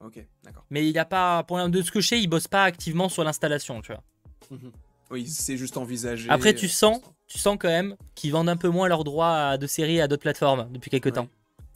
[0.00, 0.64] Ok, d'accord.
[0.70, 1.42] Mais il n'y a pas.
[1.44, 4.02] Pour de ce que je sais, ils bossent pas activement sur l'installation, tu vois.
[4.50, 4.72] Mhm.
[5.10, 6.28] Oui, c'est juste envisagé.
[6.30, 9.66] Après, tu sens, tu sens quand même qu'ils vendent un peu moins leurs droits de
[9.66, 11.12] séries à d'autres plateformes depuis quelques Ouais.
[11.12, 11.28] temps.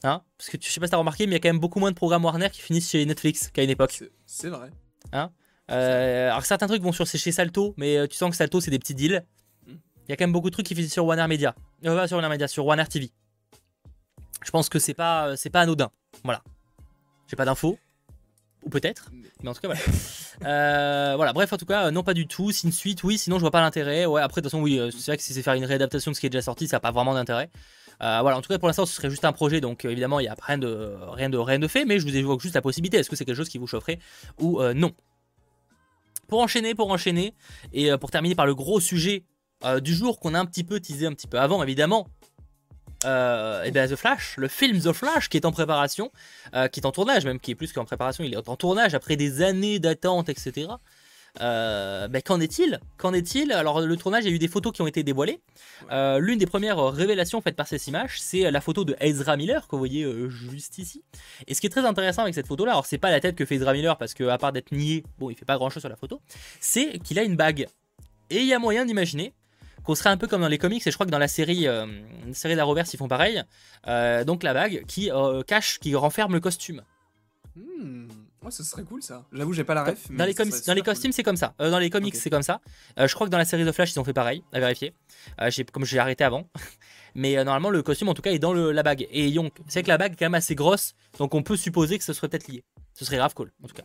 [0.02, 0.22] Hein?
[0.38, 1.60] Parce que tu, je sais pas si t'as remarqué, mais il y a quand même
[1.60, 4.02] beaucoup moins de programmes Warner qui finissent chez Netflix qu'à une époque.
[4.26, 4.70] C'est- vrai.
[5.70, 8.72] Euh, alors certains trucs vont sur chez Salto, mais euh, tu sens que Salto c'est
[8.72, 9.24] des petits deals.
[9.66, 9.72] Mm.
[9.72, 11.54] Il y a quand même beaucoup de trucs qui finissent sur Warner Media.
[11.84, 13.10] Euh, pas sur Warner Media, sur Warner TV.
[14.44, 15.90] Je pense que c'est pas, euh, c'est pas anodin.
[16.24, 16.42] Voilà.
[17.28, 17.78] J'ai pas d'infos.
[18.62, 19.10] Ou peut-être.
[19.42, 19.80] Mais en tout cas, voilà.
[20.44, 22.52] Euh, voilà, bref, en tout cas, euh, non, pas du tout.
[22.52, 24.04] C'est une suite, oui, sinon je vois pas l'intérêt.
[24.04, 26.10] Ouais, après, de toute façon, oui, euh, c'est vrai que si c'est faire une réadaptation
[26.10, 27.50] de ce qui est déjà sorti, ça n'a pas vraiment d'intérêt.
[28.00, 30.28] Voilà, en tout cas, pour l'instant, ce serait juste un projet, donc évidemment, il n'y
[30.30, 32.96] a rien de, rien, de, rien de fait, mais je vous évoque juste la possibilité.
[32.96, 33.98] Est-ce que c'est quelque chose qui vous chaufferait
[34.38, 34.92] ou non?
[36.26, 37.34] Pour enchaîner, pour enchaîner,
[37.74, 39.24] et pour terminer par le gros sujet
[39.82, 42.08] du jour qu'on a un petit peu teasé un petit peu avant, évidemment.
[43.04, 46.10] Euh, et bien The Flash, le film The Flash qui est en préparation,
[46.54, 48.94] euh, qui est en tournage même, qui est plus qu'en préparation, il est en tournage
[48.94, 50.68] après des années d'attente, etc.
[51.40, 52.80] Euh, ben, qu'en est-il?
[52.96, 53.52] Qu'en est-il?
[53.52, 55.40] Alors le tournage, il y a eu des photos qui ont été dévoilées.
[55.90, 59.66] Euh, l'une des premières révélations faites par cette image, c'est la photo de Ezra Miller
[59.66, 61.02] que vous voyez euh, juste ici.
[61.46, 63.44] Et ce qui est très intéressant avec cette photo-là, alors c'est pas la tête que
[63.44, 65.96] fait Ezra Miller parce qu'à part d'être nié, bon, il fait pas grand-chose sur la
[65.96, 66.20] photo,
[66.60, 67.66] c'est qu'il a une bague.
[68.30, 69.32] Et il y a moyen d'imaginer
[69.84, 71.66] qu'on serait un peu comme dans les comics, et je crois que dans la série,
[71.66, 73.42] une série d'Arrowverse, ils font pareil.
[74.26, 75.10] donc la bague qui
[75.46, 76.82] cache, qui renferme le costume.
[77.56, 78.06] Hmm.
[78.42, 79.26] Oh, ça serait cool ça.
[79.32, 80.10] J'avoue, j'ai pas la ref.
[80.10, 81.54] Dans les, dans les costumes, c'est comme ça.
[81.60, 82.60] Euh, dans les comics, c'est comme ça.
[82.98, 84.94] Euh, je crois que dans la série de Flash, ils ont fait pareil, à vérifier.
[85.42, 86.48] Euh, comme j'ai arrêté avant.
[87.14, 89.06] Mais normalement, le costume, en tout cas, est dans la bague.
[89.10, 91.98] Et Yonk, c'est que la bague est quand même assez grosse, donc on peut supposer
[91.98, 92.62] que ce serait peut-être lié.
[92.94, 93.84] Ce serait grave cool, en tout cas.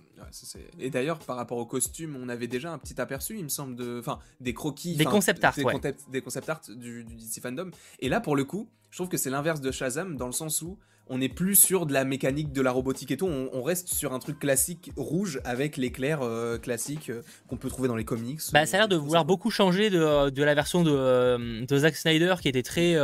[0.79, 3.75] et d'ailleurs, par rapport au costume, on avait déjà un petit aperçu, il me semble,
[3.75, 7.71] de, enfin, des croquis, des concept art, des, des concept art du, du DC fandom.
[7.99, 10.61] Et là, pour le coup, je trouve que c'est l'inverse de Shazam dans le sens
[10.61, 10.77] où
[11.07, 13.27] on n'est plus sur de la mécanique, de la robotique et tout.
[13.27, 17.87] On, reste sur un truc classique rouge avec l'éclair euh, classique euh, qu'on peut trouver
[17.87, 18.39] dans les comics.
[18.53, 21.95] Bah, ça a l'air de vouloir beaucoup changer de, la version de, euh, de, Zack
[21.95, 22.95] Snyder qui était très,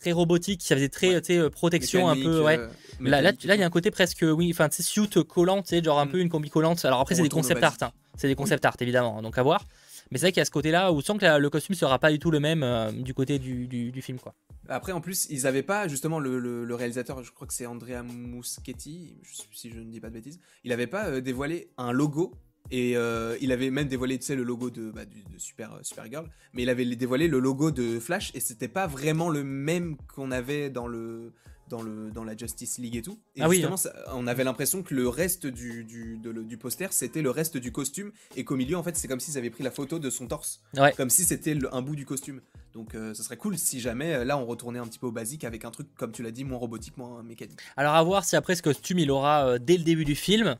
[0.00, 1.20] très robotique, qui faisait très
[1.50, 2.42] protection un peu.
[2.42, 2.58] Ouais.
[3.00, 6.10] là, là, il y a un côté presque, oui, enfin, suit collant, genre un mm.
[6.10, 6.84] peu une combi collante.
[6.84, 7.76] Alors après, c'est des concept art.
[7.82, 7.90] Hein.
[8.16, 9.64] C'est des concept art évidemment, hein, donc à voir.
[10.10, 12.10] Mais c'est vrai qu'il y a ce côté-là où sans que le costume sera pas
[12.10, 12.64] du tout le même
[13.02, 14.18] du côté du, film.
[14.18, 14.34] quoi.
[14.68, 19.18] Après, en plus, ils avaient pas, justement, le, réalisateur, je crois que c'est Andrea Muschetti,
[19.52, 22.34] si je ne dis pas de bêtises, il avait pas euh, dévoilé un logo.
[22.70, 26.62] Et euh, il avait même dévoilé, tu sais, le logo de, bah, euh, Supergirl, mais
[26.62, 30.70] il avait dévoilé le logo de Flash, et c'était pas vraiment le même qu'on avait
[30.70, 31.32] dans le,
[31.70, 33.18] dans, le, dans la Justice League et tout.
[33.36, 34.12] Et ah justement, hein.
[34.14, 38.12] on avait l'impression que le reste du, du, du poster, c'était le reste du costume,
[38.36, 40.60] et qu'au milieu, en fait, c'est comme s'ils avaient pris la photo de son torse.
[40.96, 42.42] Comme si c'était un bout du costume.
[42.74, 45.12] Donc, euh, ce serait cool si jamais, euh, là, on retournait un petit peu au
[45.12, 47.58] basique avec un truc, comme tu l'as dit, moins robotique, moins mécanique.
[47.76, 50.56] Alors, à voir si après ce costume, il aura euh, dès le début du film,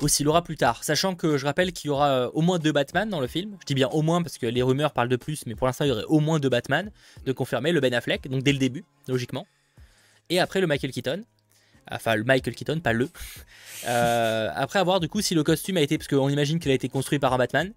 [0.00, 0.84] ou s'il aura plus tard.
[0.84, 3.56] Sachant que je rappelle qu'il y aura au moins deux Batman dans le film.
[3.60, 5.84] Je dis bien au moins parce que les rumeurs parlent de plus, mais pour l'instant
[5.84, 6.90] il y aurait au moins deux Batman
[7.24, 7.70] de confirmer.
[7.70, 9.46] Le Ben Affleck, donc dès le début, logiquement
[10.30, 11.24] et après le Michael Keaton.
[11.90, 13.08] Enfin, le Michael Keaton, pas le.
[13.86, 16.74] Euh, après avoir du coup si le costume a été, parce qu'on imagine qu'il a
[16.74, 17.74] été construit par un Batman.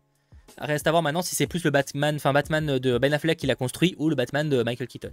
[0.57, 3.45] Reste à voir maintenant si c'est plus le Batman, enfin Batman de Ben Affleck qui
[3.45, 5.11] l'a construit ou le Batman de Michael Keaton.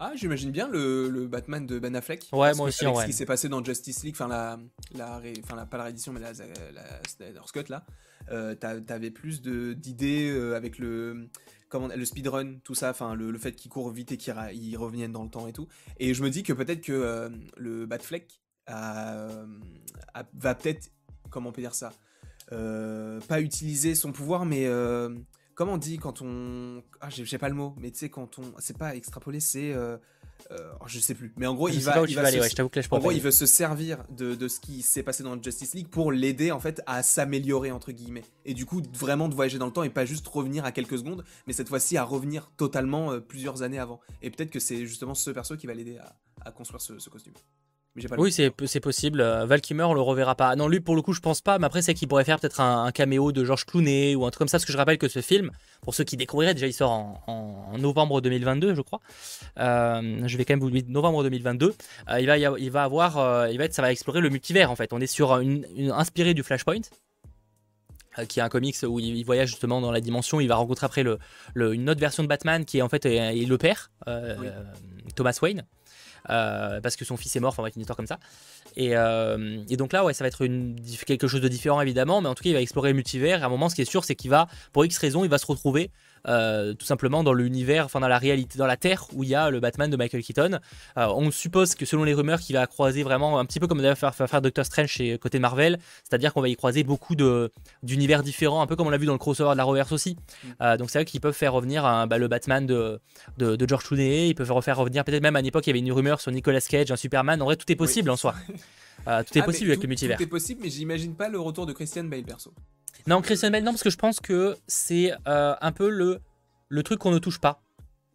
[0.00, 2.26] Ah, j'imagine bien le, Batman de Ben Affleck.
[2.32, 2.86] Ouais, moi aussi.
[2.86, 4.58] Avec ce qui s'est passé dans Justice League, enfin la,
[4.96, 5.20] la,
[5.54, 7.84] la, pas la réédition, mais la, la, Snyder Scott là,
[8.32, 11.28] euh, t'avais plus d'idées euh, avec le
[11.72, 15.30] le speedrun, tout ça, enfin le, fait qu'il court vite et qu'il revienne dans le
[15.30, 15.68] temps et tout.
[15.98, 20.90] Et je me dis que peut-être que euh, le Batfleck va peut-être,
[21.30, 21.92] comment on peut dire ça,
[22.52, 25.14] euh, pas utiliser son pouvoir, mais euh,
[25.54, 28.52] comment on dit quand on, ah j'ai pas le mot, mais tu sais quand on,
[28.58, 29.74] c'est pas extrapoler, c'est
[30.50, 31.32] euh, je sais plus.
[31.36, 34.34] Mais en gros, il va, il va, se, en gros, il veut se servir de,
[34.34, 37.92] de ce qui s'est passé dans Justice League pour l'aider en fait à s'améliorer entre
[37.92, 38.24] guillemets.
[38.44, 40.98] Et du coup, vraiment de voyager dans le temps et pas juste revenir à quelques
[40.98, 44.00] secondes, mais cette fois-ci à revenir totalement euh, plusieurs années avant.
[44.22, 47.10] Et peut-être que c'est justement ce perso qui va l'aider à, à, construire ce, ce
[47.10, 47.34] costume
[47.96, 49.20] oui, c'est possible.
[49.20, 50.54] Euh, Val Kimmer, on le reverra pas.
[50.54, 51.58] Non, lui, pour le coup, je pense pas.
[51.58, 54.38] Mais après, c'est qu'il pourrait faire peut-être un, caméo de George Clooney ou un truc
[54.38, 54.58] comme ça.
[54.58, 55.50] Parce que je rappelle que ce film,
[55.82, 56.92] pour ceux qui découvriraient, déjà, il sort
[57.26, 59.00] en, novembre 2022, je crois.
[59.58, 61.74] Euh, je vais quand même vous dire novembre 2022.
[62.10, 64.76] Euh, il, va, il va avoir, il va être, ça va explorer le multivers en
[64.76, 64.92] fait.
[64.92, 66.82] On est sur une, inspiré du Flashpoint
[68.28, 70.40] qui est un comics où il, voyage justement dans la dimension.
[70.40, 71.18] Il va rencontrer après le,
[71.56, 73.90] une autre version de Batman qui est en fait le père,
[75.16, 75.64] Thomas Wayne.
[76.28, 78.18] Euh, parce que son fils est mort, enfin être une histoire comme ça.
[78.78, 80.44] Euh, et, donc là, ouais, ça va être
[81.04, 83.40] quelque chose de différent évidemment, mais en tout cas, il va explorer le multivers.
[83.40, 85.30] Et à un moment, ce qui est sûr, c'est qu'il va, pour X raison, il
[85.30, 85.90] va se retrouver
[86.26, 89.34] euh, tout simplement dans l'univers, enfin dans la réalité, dans la Terre où il y
[89.34, 90.58] a le Batman de Michael Keaton.
[90.98, 93.78] Euh, on suppose que selon les rumeurs, qu'il va croiser vraiment un petit peu comme
[93.78, 97.14] d'ailleurs faire, faire, Doctor Strange chez côté Marvel, c'est-à-dire qu'on va y croiser beaucoup
[97.82, 100.16] d'univers différents, un peu comme on l'a vu dans le crossover de la Reverse aussi.
[100.16, 100.48] Mm.
[100.62, 103.00] Euh, donc c'est vrai qu'ils peuvent faire revenir bah, le Batman de,
[103.38, 105.78] de, George Clooney, ils peuvent refaire revenir peut-être même à une époque il y avait
[105.78, 107.40] une rumeur sur Nicolas Cage, un Superman.
[107.42, 108.34] En vrai, tout est possible en soi.
[109.04, 110.16] tout est ah, possible avec le multivers.
[110.16, 112.52] Tout est possible, mais j'imagine pas le retour de Christian Bale perso.
[113.06, 116.20] Non, Christian Bale, non, parce que je pense que c'est un peu le
[116.70, 117.60] le truc qu'on ne touche pas.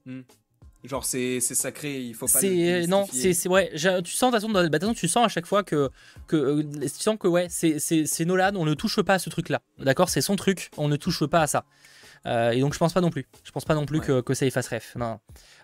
[0.05, 0.21] Hmm.
[0.87, 2.39] Genre c'est sacré, il faut pas.
[2.39, 3.71] C'est non, c'est ouais.
[3.73, 5.89] Tu sens de toute façon, tu sens à chaque fois que
[6.27, 9.61] que euh, tu sens que ouais, c'est Nolan, on ne touche pas à ce truc-là.
[9.79, 11.65] D'accord, c'est son truc, on ne touche pas à ça.
[12.27, 13.25] Euh, et donc je pense pas non plus.
[13.43, 14.95] Je pense pas non plus que, que, ça efface ref.
[14.95, 15.19] Non.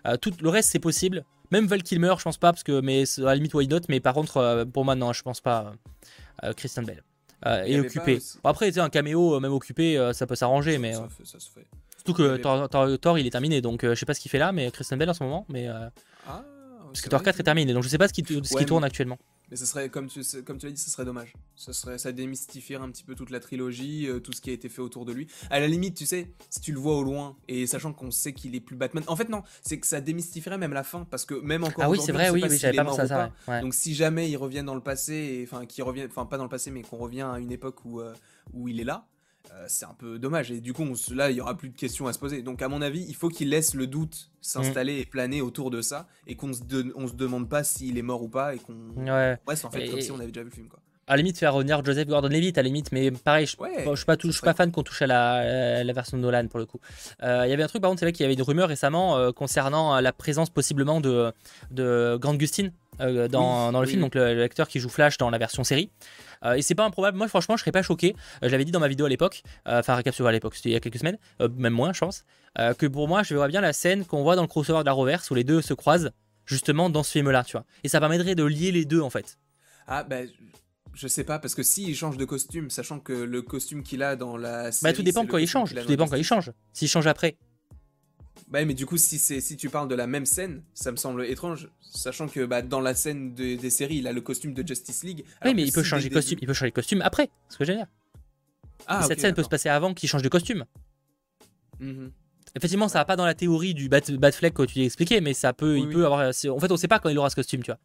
[0.06, 1.24] Euh, tout le reste c'est possible.
[1.52, 3.80] Même Val Kilmer, je pense pas parce que mais à la limite why not?
[3.88, 5.72] Mais par contre pour moi non, je pense pas.
[6.56, 7.04] Christian Bell.
[7.44, 8.18] Et occupé.
[8.44, 10.94] Après, un caméo, même occupé, ça peut s'arranger, mais.
[10.94, 11.66] Ça, ça se fait.
[12.04, 14.50] Surtout que Thor, il est terminé, donc euh, je sais pas ce qu'il fait là,
[14.50, 15.68] mais Christian Bell en ce moment, mais.
[15.68, 15.88] Euh,
[16.26, 16.42] ah,
[16.86, 18.82] parce que Thor 4 est terminé, donc je sais pas ce qui, ce qui tourne
[18.82, 19.18] actuellement.
[19.52, 21.34] Mais ça serait, comme tu, comme tu l'as dit, ça serait dommage.
[21.56, 24.54] Ça, serait, ça démystifierait un petit peu toute la trilogie, euh, tout ce qui a
[24.54, 25.28] été fait autour de lui.
[25.50, 28.32] À la limite, tu sais, si tu le vois au loin, et sachant qu'on sait
[28.32, 29.04] qu'il est plus Batman.
[29.08, 31.84] En fait, non, c'est que ça démystifierait même la fin, parce que même encore.
[31.84, 33.60] Ah oui, c'est vrai, oui, oui j'avais pas pensé à ça.
[33.60, 36.48] Donc si jamais il revient dans le passé, enfin, qu'il revient, enfin, pas dans le
[36.48, 38.14] passé, mais qu'on revient à une époque où, euh,
[38.54, 39.06] où il est là,
[39.54, 40.50] euh, c'est un peu dommage.
[40.50, 42.42] Et du coup, là, il y aura plus de questions à se poser.
[42.42, 45.82] Donc, à mon avis, il faut qu'il laisse le doute s'installer et planer autour de
[45.82, 46.60] ça, et qu'on se,
[46.96, 49.38] on se demande pas s'il est mort ou pas, et qu'on ouais.
[49.46, 50.68] reste en fait comme si on avait déjà vu le film.
[50.68, 50.80] Quoi.
[51.08, 54.06] À la limite, faire revenir Joseph Gordon-Levitt, à la limite, mais pareil, je, je suis
[54.06, 56.66] pas, je suis pas fan qu'on touche à la, la, version de Nolan pour le
[56.66, 56.78] coup.
[57.22, 58.68] Euh, il y avait un truc, par contre, c'est vrai qu'il y avait des rumeurs
[58.68, 61.32] récemment euh, concernant la présence possiblement de,
[61.72, 65.64] de Grant Gustin dans, dans, le film, donc l'acteur qui joue Flash dans la version
[65.64, 65.90] série.
[66.44, 67.16] Euh, et c'est pas improbable.
[67.16, 68.14] Moi, franchement, je serais pas choqué.
[68.42, 70.70] Euh, je l'avais dit dans ma vidéo à l'époque, euh, enfin, récapitulé à l'époque, c'était
[70.70, 71.18] il y a quelques semaines,
[71.56, 72.24] même moins, je pense,
[72.78, 74.92] que pour moi, je verrais bien la scène qu'on voit dans le crossover de la
[74.92, 76.10] Reverse où les deux se croisent,
[76.46, 77.64] justement, dans ce film-là, tu vois.
[77.84, 79.38] Et ça permettrait de lier les deux, en fait.
[79.86, 80.16] Ah, bah.
[80.94, 84.14] Je sais pas, parce que s'il change de costume, sachant que le costume qu'il a
[84.14, 85.74] dans la série, Bah, tout dépend quand il change.
[85.74, 86.52] Tout dépend quand il change.
[86.74, 87.38] S'il change après,
[88.52, 90.96] bah mais du coup si c'est si tu parles de la même scène, ça me
[90.96, 94.66] semble étrange, sachant que bah, dans la scène des séries, il a le costume de
[94.66, 95.24] Justice League.
[95.44, 97.64] Oui, mais il peut changer de costume, il peut changer de costume après, ce que
[97.64, 97.88] j'allais dire.
[98.86, 100.66] Ah, cette scène peut se passer avant qu'il change de costume.
[101.80, 102.12] Mhm.
[102.54, 105.32] Effectivement, ça va pas dans la théorie du Bat, Batfleck que tu as expliqué, mais
[105.32, 106.28] ça peut, il peut avoir.
[106.28, 107.78] En fait, on sait pas quand il aura ce costume, tu vois.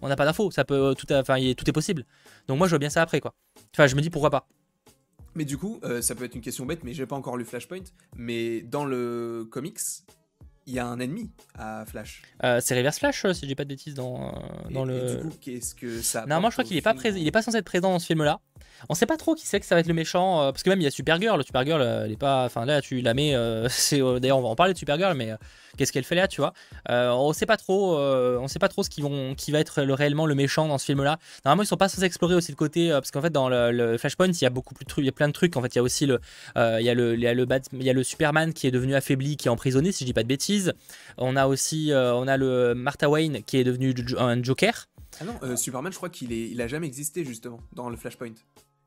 [0.00, 2.06] On n'a pas d'infos, ça peut tout, enfin, tout est possible.
[2.48, 3.34] Donc moi, je vois bien ça après, quoi.
[3.74, 4.48] Enfin, je me dis pourquoi pas.
[5.34, 7.44] Mais du coup, euh, ça peut être une question bête, mais j'ai pas encore lu
[7.44, 7.84] Flashpoint.
[8.16, 9.80] Mais dans le comics,
[10.66, 12.22] il y a un ennemi à Flash.
[12.42, 14.32] Euh, c'est Reverse Flash, euh, si j'ai pas de bêtises dans,
[14.70, 14.96] dans le.
[14.96, 16.24] Et du coup, qu'est-ce que ça.
[16.26, 17.18] Non, moi je crois qu'il est pas présent.
[17.18, 18.40] Il est pas censé être présent dans ce film-là.
[18.88, 20.80] On sait pas trop qui c'est que ça va être le méchant, parce que même
[20.80, 21.42] il y a Supergirl.
[21.44, 22.44] Supergirl, elle est pas.
[22.44, 23.34] Enfin là, tu la mets.
[23.68, 25.32] c'est d'ailleurs, on va en parler de Supergirl, mais
[25.76, 26.52] qu'est-ce qu'elle fait là, tu vois?
[26.90, 29.94] Euh, On sait pas trop, euh, on sait pas trop ce qui va être le,
[29.94, 31.18] réellement le méchant dans ce film-là.
[31.44, 33.96] Normalement, ils sont pas censés explorer aussi le côté, euh, parce qu'en fait, dans le,
[33.98, 35.56] Flashpoint, il y a beaucoup plus il y a plein de trucs.
[35.56, 36.20] En fait, il y a aussi le,
[36.56, 38.70] il y a le, il y a le, il y a le Superman qui est
[38.70, 40.72] devenu affaibli, qui est emprisonné, si je dis pas de bêtises.
[41.18, 44.86] On a aussi, on a le Martha Wayne qui est devenu un Joker.
[45.20, 48.34] Ah non, Superman, je crois qu'il est, il a jamais existé justement dans le Flashpoint.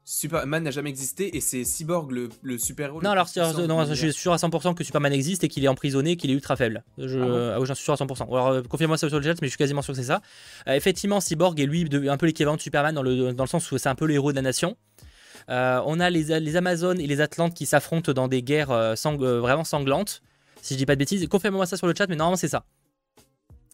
[0.09, 3.01] Superman n'a jamais existé et c'est Cyborg le, le super-héros.
[3.01, 3.27] Non, alors
[3.67, 6.33] non, je suis sûr à 100% que Superman existe et qu'il est emprisonné, qu'il est
[6.33, 6.85] ultra faible.
[6.97, 8.23] Je, ah, ah j'en suis sûr à 100%.
[8.23, 10.21] Alors euh, confirme-moi ça sur le chat, mais je suis quasiment sûr que c'est ça.
[10.69, 13.69] Euh, effectivement, Cyborg est lui un peu l'équivalent de Superman dans le, dans le sens
[13.69, 14.77] où c'est un peu le héros de la nation.
[15.49, 19.65] Euh, on a les, les, Amazones et les Atlantes qui s'affrontent dans des guerres vraiment
[19.65, 20.21] sanglantes.
[20.61, 22.63] Si je dis pas de bêtises, confirme-moi ça sur le chat, mais normalement c'est ça.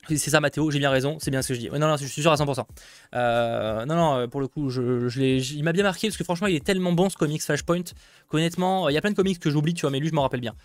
[0.08, 1.70] C'est ça Mathéo, j'ai bien raison, c'est bien ce que je dis.
[1.70, 2.66] non, non, je suis sûr à 100%.
[3.16, 6.47] Euh, non, non, pour le coup, je, je il m'a bien marqué parce que franchement,
[6.47, 7.84] il est tellement bon ce comics Flashpoint
[8.28, 10.24] qu'honnêtement, il y a plein de comics que j'oublie, tu vois, mais lui, je m'en
[10.24, 10.56] rappelle bien.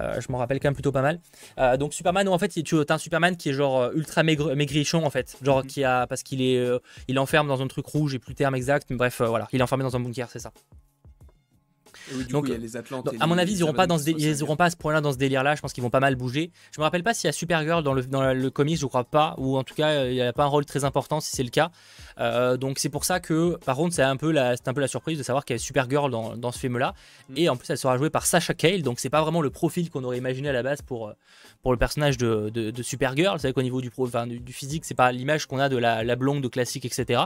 [0.00, 1.20] Euh, je m'en rappelle quand même plutôt pas mal.
[1.58, 5.10] Euh, donc Superman, en fait, tu as un Superman qui est genre ultra maigrichon en
[5.10, 5.66] fait, genre mhm.
[5.66, 6.60] qui a parce qu'il est,
[7.08, 9.60] il enferme dans un truc rouge, et plus le terme exact, mais bref, voilà, il
[9.60, 10.52] est enfermé dans un bunker, c'est ça
[12.30, 14.76] donc, les Atlantes à mon avis, ils n'auront pas, dans ce ils pas à ce
[14.76, 15.54] point-là dans ce délire-là.
[15.54, 16.50] Je pense qu'ils vont pas mal bouger.
[16.74, 19.04] Je me rappelle pas s'il y a Supergirl dans le, dans le comics, je crois
[19.04, 19.34] pas.
[19.38, 21.50] Ou en tout cas, il n'y a pas un rôle très important si c'est le
[21.50, 21.70] cas.
[22.18, 24.88] Euh, donc c'est pour ça que, par contre, c'est un, peu la, un peu la
[24.88, 26.94] surprise de savoir qu'il y a Supergirl dans, dans ce film-là.
[27.28, 27.34] Mm.
[27.36, 28.82] Et en plus, elle sera jouée par Sasha Cale.
[28.82, 31.12] Donc c'est pas vraiment le profil qu'on aurait imaginé à la base pour,
[31.62, 33.38] pour le personnage de, de, Supergirl.
[33.38, 35.76] C'est vrai qu'au niveau du, pro, enfin, du, physique, c'est pas l'image qu'on a de
[35.76, 37.22] la, la, blonde de classique, etc.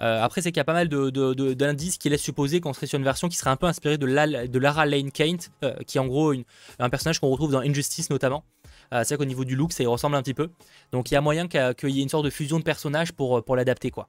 [0.00, 2.98] Euh, après, c'est qu'il y a pas mal d'indices qui laissent supposer qu'on serait sur
[2.98, 5.98] une version qui serait un peu inspirée de, la, de Lara Lane Kent, euh, qui
[5.98, 6.32] est en gros
[6.78, 8.44] un personnage qu'on retrouve dans Injustice notamment.
[8.92, 10.48] Euh, c'est vrai qu'au niveau du look, ça y ressemble un petit peu.
[10.92, 13.44] Donc il y a moyen qu'il y ait une sorte de fusion de personnages pour,
[13.44, 14.08] pour l'adapter, quoi.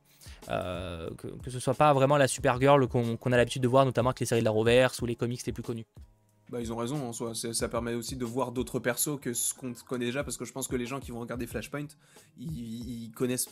[0.49, 4.09] Euh, que, que, ce soit pas vraiment la Supergirl qu'on a l'habitude de voir, notamment
[4.09, 5.85] avec les séries de la Roverse ou les comics les plus connus.
[6.49, 7.33] Bah, ils ont raison en soi.
[7.35, 10.53] Ça permet aussi de voir d'autres persos que ce qu'on connaît déjà, parce que je
[10.53, 11.87] pense que les gens qui vont regarder Flashpoint,
[12.39, 13.49] ils, connaissent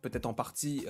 [0.00, 0.86] peut-être en partie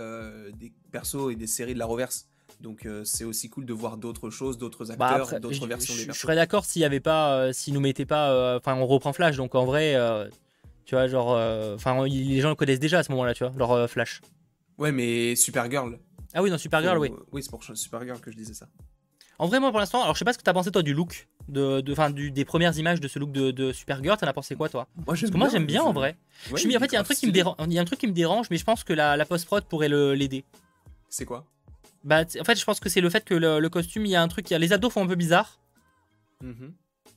[0.55, 2.27] des persos et des séries de la Roverse.
[2.61, 6.05] Donc euh, c'est aussi cool de voir d'autres choses, d'autres bah, acteurs, d'autres versions des
[6.05, 8.87] Je serais d'accord s'il y avait pas, euh, s'ils nous mettaient pas, euh, enfin on
[8.87, 9.95] reprend Flash, donc en vrai,
[10.85, 11.31] tu vois, genre,
[11.75, 14.21] enfin les gens le connaissent déjà à ce moment-là, tu vois, leur Flash.
[14.79, 15.99] Ouais, mais Supergirl.
[16.33, 17.11] Ah oui, non Supergirl, oui.
[17.33, 18.67] Oui, c'est pour Supergirl que je disais ça.
[19.41, 20.93] En vrai, moi pour l'instant, alors je sais pas ce que t'as pensé toi du
[20.93, 24.35] look, de, de du, des premières images de ce look de, de Supergirl, t'en as
[24.35, 24.87] pensé quoi toi?
[25.07, 26.19] Moi j'aime bien, moi j'aime bien en vrai.
[26.51, 27.81] je suis, en fait, il y a un truc qui me dérange, il y a
[27.81, 30.45] un truc qui me dérange, mais je pense que la, la post prod pourrait l'aider.
[31.09, 31.47] C'est quoi?
[32.05, 34.23] Bah, en fait, je pense que c'est le fait que le, costume, il y a
[34.23, 35.59] un truc, il y a, les abdos font un peu bizarre.
[36.43, 36.69] Mm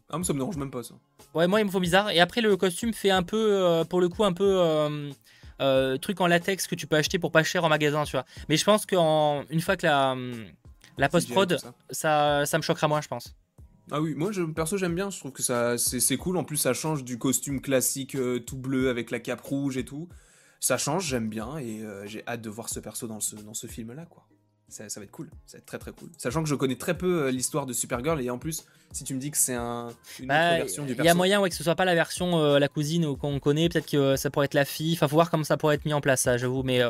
[0.10, 0.96] Ah, mais ça me dérange même pas ça.
[1.34, 2.12] Ouais, moi, il me faut bizarre.
[2.12, 5.10] Et après, le costume fait un peu, euh, pour le coup, un peu euh,
[5.62, 8.26] euh, truc en latex que tu peux acheter pour pas cher en magasin, tu vois.
[8.50, 10.16] Mais je pense qu'une fois que la,
[10.98, 11.58] la post-prod,
[11.90, 12.46] ça.
[12.46, 12.58] ça.
[12.58, 13.36] me choquera moins, je pense.
[13.92, 16.56] Ah oui, moi je, perso j'aime bien, je trouve que ça c'est cool, en plus
[16.56, 18.16] ça change du costume classique
[18.46, 20.08] tout bleu avec la cape rouge et tout
[20.62, 23.68] ça change, j'aime bien et j'ai hâte de voir ce perso dans ce, dans ce
[23.68, 24.26] film-là, quoi
[24.74, 26.10] ça, va être cool, ça va être très très cool.
[26.18, 29.14] Sachant que je connais très peu euh, l'histoire de Supergirl et en plus, si tu
[29.14, 31.56] me dis que c'est un, une bah, version du Il y a moyen ouais, que
[31.56, 34.46] ce soit pas la version euh, la cousine qu'on connaît, peut-être que euh, ça pourrait
[34.46, 34.94] être la fille.
[34.94, 36.64] Enfin, faut voir comment ça pourrait être mis en place, ça, j'avoue.
[36.64, 36.82] Mais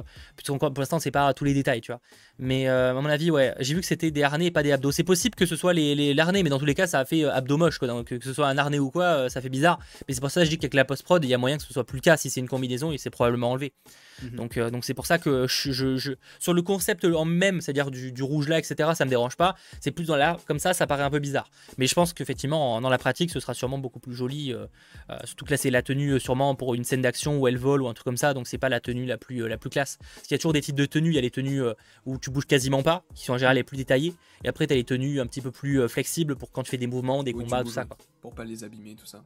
[0.45, 2.01] pour l'instant, c'est pas tous les détails, tu vois.
[2.39, 4.91] Mais à mon avis, ouais, j'ai vu que c'était des harnais et pas des abdos.
[4.91, 7.23] C'est possible que ce soit les, les mais dans tous les cas, ça a fait
[7.25, 7.87] abdos moche, quoi.
[7.87, 9.79] Donc, que ce soit un harnais ou quoi, ça fait bizarre.
[10.07, 11.63] Mais c'est pour ça que je dis qu'avec la post-prod, il y a moyen que
[11.63, 12.17] ce soit plus le cas.
[12.17, 13.73] Si c'est une combinaison, il s'est probablement enlevé.
[14.21, 14.35] Mhm.
[14.35, 18.23] Donc, donc c'est pour ça que je, sur le concept en même, c'est-à-dire du, du
[18.23, 19.55] rouge là, etc., ça me dérange pas.
[19.79, 21.49] C'est plus dans l'air, comme ça, ça paraît un peu bizarre.
[21.77, 24.53] Mais je pense qu'effectivement, dans la pratique, ce sera sûrement beaucoup plus joli.
[24.53, 24.67] Euh,
[25.09, 27.57] euh, surtout que là, c'est la tenue euh, sûrement pour une scène d'action où elle
[27.57, 29.69] vole ou un truc comme ça, donc c'est pas la tenue la plus, la plus
[29.69, 29.97] classe.
[30.15, 31.09] Parce qu'il y a toujours des types de tenues.
[31.09, 31.61] Il y a les tenues
[32.05, 34.13] où tu bouges quasiment pas, qui sont en général les plus détaillées.
[34.43, 36.77] Et après, tu as les tenues un petit peu plus flexibles pour quand tu fais
[36.77, 37.85] des mouvements, des combats, tout ça.
[37.85, 37.97] Quoi.
[38.21, 39.23] Pour pas les abîmer, tout ça.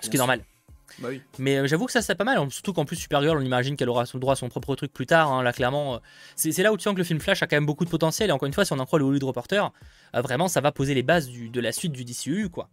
[0.00, 0.42] Ce qui est normal.
[0.98, 1.08] Bah
[1.38, 2.48] mais euh, j'avoue que ça c'est pas mal, hein.
[2.50, 5.06] surtout qu'en plus Supergirl on imagine qu'elle aura son droit à son propre truc plus
[5.06, 5.42] tard, hein.
[5.42, 5.98] là clairement euh,
[6.36, 8.30] c'est là où tu sens que le film Flash a quand même beaucoup de potentiel
[8.30, 9.72] et encore une fois si on en croit le Hollywood Reporter,
[10.14, 12.70] euh, vraiment ça va poser les bases de la suite du DCU quoi.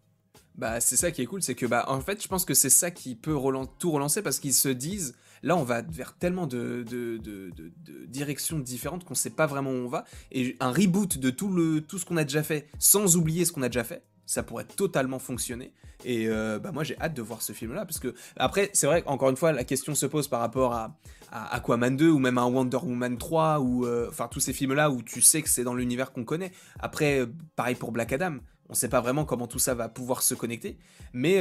[0.55, 2.69] Bah c'est ça qui est cool, c'est que bah en fait je pense que c'est
[2.69, 3.35] ça qui peut
[3.79, 8.05] tout relancer parce qu'ils se disent là on va vers tellement de, de, de, de
[8.05, 11.81] directions différentes qu'on sait pas vraiment où on va et un reboot de tout, le,
[11.81, 14.65] tout ce qu'on a déjà fait sans oublier ce qu'on a déjà fait ça pourrait
[14.65, 15.73] totalement fonctionner.
[16.05, 19.03] Et euh, bah moi j'ai hâte de voir ce film-là parce que après c'est vrai
[19.05, 20.97] encore une fois la question se pose par rapport à,
[21.31, 25.01] Aquaman 2 ou même à Wonder Woman 3 ou euh, enfin tous ces films-là où
[25.01, 26.51] tu sais que c'est dans l'univers qu'on connaît.
[26.79, 28.35] Après euh, pareil pour Black Adam,
[28.69, 30.77] on sait pas vraiment comment tout ça va pouvoir se connecter,
[31.13, 31.39] mais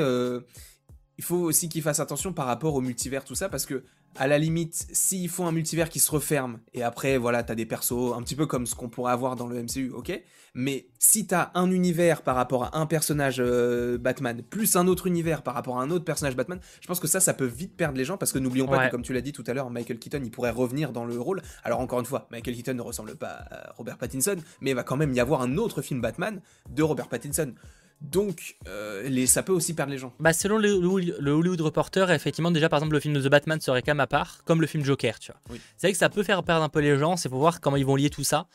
[1.18, 3.84] il faut aussi qu'ils fassent attention par rapport au multivers tout ça parce que
[4.16, 7.66] à la limite, s'ils font un multivers qui se referme, et après, voilà, t'as des
[7.66, 10.22] persos, un petit peu comme ce qu'on pourrait avoir dans le MCU, ok?
[10.54, 15.06] Mais si t'as un univers par rapport à un personnage euh, Batman, plus un autre
[15.06, 17.74] univers par rapport à un autre personnage Batman, je pense que ça, ça peut vite
[17.74, 19.70] perdre les gens, parce que n'oublions pas que, comme tu l'as dit tout à l'heure,
[19.70, 21.40] Michael Keaton, il pourrait revenir dans le rôle.
[21.64, 24.82] Alors, encore une fois, Michael Keaton ne ressemble pas à Robert Pattinson, mais il va
[24.82, 26.40] quand même y avoir un autre film Batman
[26.70, 27.54] de Robert Pattinson.
[28.02, 30.12] Donc, euh, les, ça peut aussi perdre les gens.
[30.18, 33.82] Bah, selon le, Hollywood Reporter, effectivement, déjà, par exemple, le film de The Batman serait
[33.82, 35.58] quand même à part, comme le film Joker, tu vois.
[35.76, 37.76] C'est vrai que ça peut faire perdre un peu les gens, c'est pour voir comment
[37.76, 38.46] ils vont lier tout ça.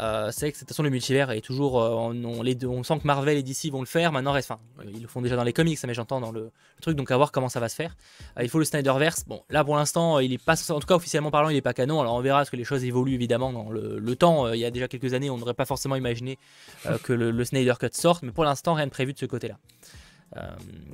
[0.00, 2.82] Euh, c'est que de toute façon le multivers est toujours euh, on, les deux, on
[2.82, 4.10] sent que Marvel et DC vont le faire.
[4.10, 7.10] Maintenant enfin ils le font déjà dans les comics mais j'entends dans le, truc donc
[7.10, 7.94] à voir comment ça va se faire.
[8.38, 9.24] Euh, il faut le Snyderverse.
[9.26, 11.74] Bon là pour l'instant il est pas en tout cas officiellement parlant il est pas
[11.74, 12.00] canon.
[12.00, 14.50] Alors on verra ce que les choses évoluent évidemment dans le, temps.
[14.52, 16.38] Il y a déjà quelques années on n'aurait pas forcément imaginé
[17.02, 18.22] que le, Snyder Cut sorte.
[18.22, 19.58] Mais pour l'instant rien de prévu de ce côté là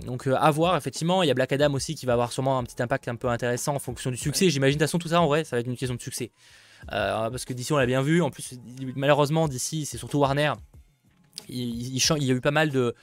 [0.05, 2.64] donc à voir, effectivement, il y a Black Adam aussi qui va avoir sûrement un
[2.64, 4.51] petit impact un peu intéressant en fonction du succès.
[4.51, 6.32] J'imagine de toute façon tout ça en vrai, ça va être une question de succès.
[6.93, 8.22] Euh, parce que d'ici on l'a bien vu.
[8.22, 8.55] En plus,
[8.97, 10.53] malheureusement, d'ici c'est surtout Warner.
[11.49, 12.95] Il, y a eu pas mal de,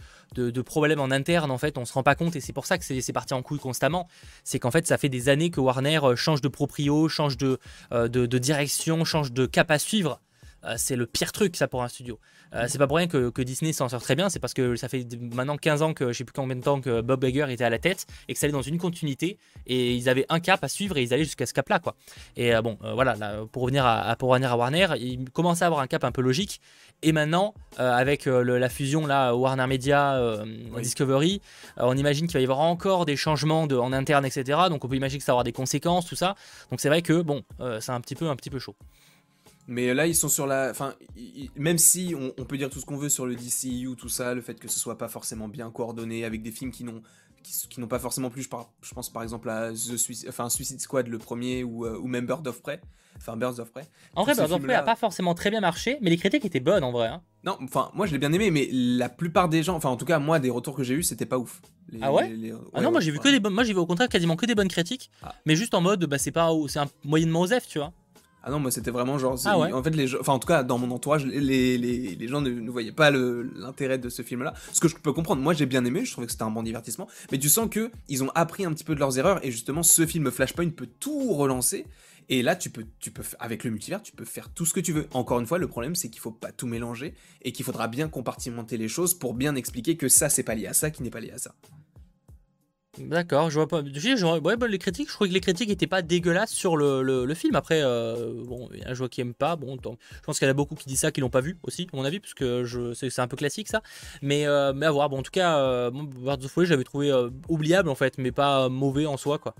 [0.61, 2.83] problèmes en interne en fait on se rend pas compte et c'est pour ça que
[2.83, 4.07] c'est parti en couille constamment
[4.43, 8.07] c'est qu'en fait ça fait des années que Warner euh, change de proprio change euh,
[8.07, 10.19] de direction change de cap à suivre
[10.77, 12.19] c'est le pire truc ça pour un studio
[12.55, 14.87] euh, c'est pas pour rien que, Disney s'en sort très bien, c'est parce que ça
[14.87, 17.63] fait maintenant 15 ans que je sais plus combien de temps que Bob Iger était
[17.63, 19.37] à la tête et que ça allait dans une continuité
[19.67, 21.95] et ils avaient un cap à suivre et ils allaient jusqu'à ce cap là quoi.
[22.37, 23.15] Et euh, bon, euh, voilà,
[23.51, 26.21] pour revenir à, pour revenir à Warner, ils commençaient à avoir un cap un peu
[26.21, 26.61] logique
[27.03, 30.43] et maintenant avec la fusion là Warner Media
[30.77, 31.41] Discovery,
[31.77, 34.59] on imagine qu'il va y avoir encore des changements en interne etc.
[34.69, 36.35] Donc on peut imaginer que ça va avoir des conséquences tout ça.
[36.71, 37.43] Donc c'est vrai que bon,
[37.79, 38.75] c'est un petit peu un petit peu chaud.
[39.67, 40.69] Mais là, ils sont sur la.
[40.69, 40.93] Enfin,
[41.55, 44.41] même si on, peut dire tout ce qu'on veut sur le DCU, tout ça, le
[44.41, 47.01] fait que ce soit pas forcément bien coordonné avec des films qui n'ont
[47.69, 48.43] qui, n'ont pas forcément plus.
[48.43, 48.49] Je,
[48.81, 52.07] je, pense par exemple à The Suicide, enfin, Suicide Squad, le premier, ou, euh, ou
[52.07, 52.81] même Birds of Prey.
[53.17, 53.85] Enfin, Birds of Prey.
[54.15, 56.59] En vrai, Birds of Prey a pas forcément très bien marché, mais les critiques étaient
[56.59, 57.07] bonnes en vrai.
[57.07, 57.21] Hein.
[57.43, 60.05] Non, enfin, moi je l'ai bien aimé, mais la plupart des gens, enfin, en tout
[60.05, 61.61] cas, moi, des retours que j'ai eu, c'était pas ouf.
[62.01, 63.53] ah ouais, Ah non, moi j'ai vu que des bonnes.
[63.53, 65.35] Moi j'ai vu au contraire quasiment que des bonnes critiques, ah.
[65.45, 66.49] mais juste en mode, bah, c'est pas.
[66.67, 67.93] C'est un moyennement osef, tu vois.
[68.47, 69.39] Ah non, moi c'était vraiment genre.
[69.45, 72.41] Ah en fait, les enfin en tout cas dans mon entourage, les, les, les gens
[72.41, 74.53] ne, voyaient pas l'intérêt de ce film-là.
[74.71, 75.41] Ce que je peux comprendre.
[75.41, 77.07] Moi j'ai bien aimé, je trouvais que c'était un bon divertissement.
[77.31, 79.81] Mais tu sens que ils ont appris un petit peu de leurs erreurs et justement
[79.81, 81.87] ce film Flashpoint peut tout relancer.
[82.27, 84.79] Et là, tu peux, tu peux, avec le multivers, tu peux faire tout ce que
[84.79, 85.07] tu veux.
[85.11, 88.07] Encore une fois, le problème, c'est qu'il faut pas tout mélanger et qu'il faudra bien
[88.07, 91.11] compartimenter les choses pour bien expliquer que ça, c'est pas lié à ça, qui n'est
[91.11, 91.53] pas lié à ça.
[92.99, 93.81] D'accord, je vois pas.
[93.81, 97.33] Ouais, bah, les critiques, je crois que les critiques étaient pas dégueulasses sur le, le,
[97.33, 97.55] film.
[97.55, 99.55] Après, euh, bon, il y a un joueur qui aime pas.
[99.55, 101.57] Bon, je pense qu'il y en a beaucoup qui disent ça, qui l'ont pas vu
[101.63, 103.81] aussi, à mon avis, parce que je, c'est, un peu classique ça.
[104.21, 105.09] Mais, euh, mais à voir.
[105.09, 108.69] Bon, en tout cas, euh, Birds of j'avais trouvé euh, oubliable en fait, mais pas
[108.69, 109.55] mauvais en soi, quoi.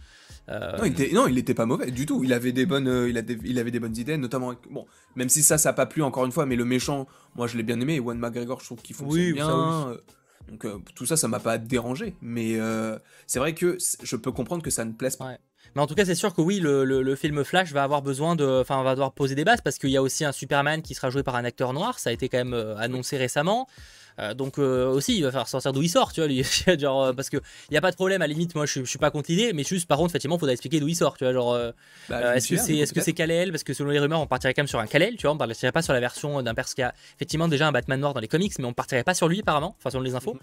[0.47, 2.23] Non, il était, non, il était pas mauvais du tout.
[2.23, 4.53] Il avait des bonnes, il, a il avait des bonnes idées, notamment.
[4.69, 7.47] Bon, même si ça, ça a pas plu encore une fois, mais le méchant, moi,
[7.47, 7.95] je l'ai bien aimé.
[7.95, 9.97] Ewan McGregor, je trouve qu'il fonctionne oui, bien.
[10.49, 12.15] Donc euh, tout ça, ça m'a pas dérangé.
[12.21, 15.37] Mais euh, c'est vrai que je peux comprendre que ça ne plaise pas.
[15.75, 18.61] Mais en tout cas, c'est sûr que oui, le, film Flash va avoir besoin de.
[18.61, 21.09] Enfin, va devoir poser des bases parce qu'il y a aussi un Superman qui sera
[21.09, 21.99] joué par un acteur noir.
[21.99, 23.67] Ça a été quand même euh, annoncé récemment.
[24.19, 26.43] Euh, donc euh, aussi, il va falloir sortir d'où il sort, tu vois, lui.
[26.79, 27.37] genre, parce que
[27.69, 28.21] il y a pas de problème.
[28.21, 30.39] À la limite, moi, je, suis pas contre l'idée, mais juste, par contre, effectivement, il
[30.39, 31.33] faudra expliquer d'où il sort, tu vois.
[31.33, 31.57] Genre,
[32.09, 33.51] bah, est-ce que c'est Kal-El?
[33.51, 35.31] Parce que selon les rumeurs, on partirait quand même sur un Kal-El, tu vois.
[35.31, 38.13] On partirait pas sur la version d'un personnage qui a effectivement déjà un Batman noir
[38.13, 40.33] dans les comics, mais on partirait pas sur lui apparemment, enfin selon les infos.
[40.33, 40.39] Mhm.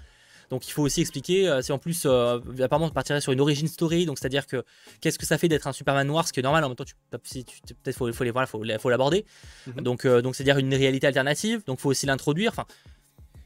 [0.50, 3.40] Donc il faut aussi expliquer, euh, c'est en plus, euh, apparemment, on partirait sur une
[3.40, 4.64] origin story, donc c'est-à-dire que
[5.00, 6.84] qu'est-ce que ça fait d'être un Superman noir, ce qui est normal, en même temps,
[7.10, 9.24] peut-être faut, faut, voilà, faut, faut l'aborder.
[9.66, 9.82] Mhm.
[9.82, 12.50] Donc euh, donc c'est-à-dire une réalité alternative, donc il faut aussi l'introduire.
[12.52, 12.66] Enfin,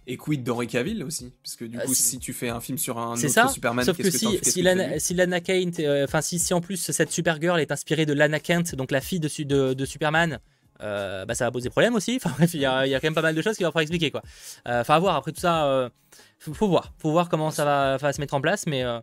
[0.07, 2.99] et quid d'Henri Cavill aussi Parce que du coup, si tu fais un film sur
[2.99, 6.55] un autre ça, Superman, sauf que, si, si, Lana, si Lana Kent, enfin si, si
[6.55, 9.85] en plus cette Supergirl est inspirée de Lana Kent, donc la fille de, de, de
[9.85, 10.39] Superman,
[10.79, 12.17] bah, ça va poser problème aussi.
[12.23, 14.11] Enfin bref, il y, a, quand même pas mal de choses qu'il va falloir expliquer
[14.11, 14.23] quoi.
[14.65, 15.17] Enfin à voir.
[15.17, 15.91] Après tout ça,
[16.39, 19.01] faut, voir, faut voir comment ça va, se mettre en place, mais euh,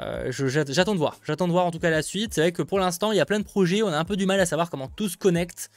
[0.00, 1.18] euh, j'attends de voir.
[1.24, 2.34] J'attends de voir en tout cas la suite.
[2.34, 4.16] C'est vrai que pour l'instant, il y a plein de projets, on a un peu
[4.16, 5.70] du mal à savoir comment tout se connecte.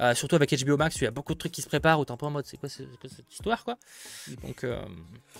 [0.00, 2.16] Euh, surtout avec HBO Max, il y a beaucoup de trucs qui se préparent, autant
[2.16, 2.86] pas en mode c'est quoi, cette
[3.30, 3.76] histoire quoi.
[4.42, 4.66] Donc,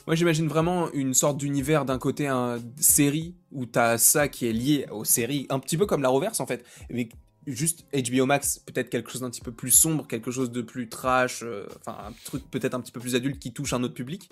[0.07, 4.53] Moi j'imagine vraiment une sorte d'univers d'un côté un série où t'as ça qui est
[4.53, 7.09] lié aux séries, un petit peu comme la reverse en fait, mais
[7.47, 10.89] juste HBO Max, peut-être quelque chose d'un petit peu plus sombre, quelque chose de plus
[10.89, 11.45] trash,
[11.81, 14.31] enfin un truc peut-être un petit peu plus adulte qui touche un autre public.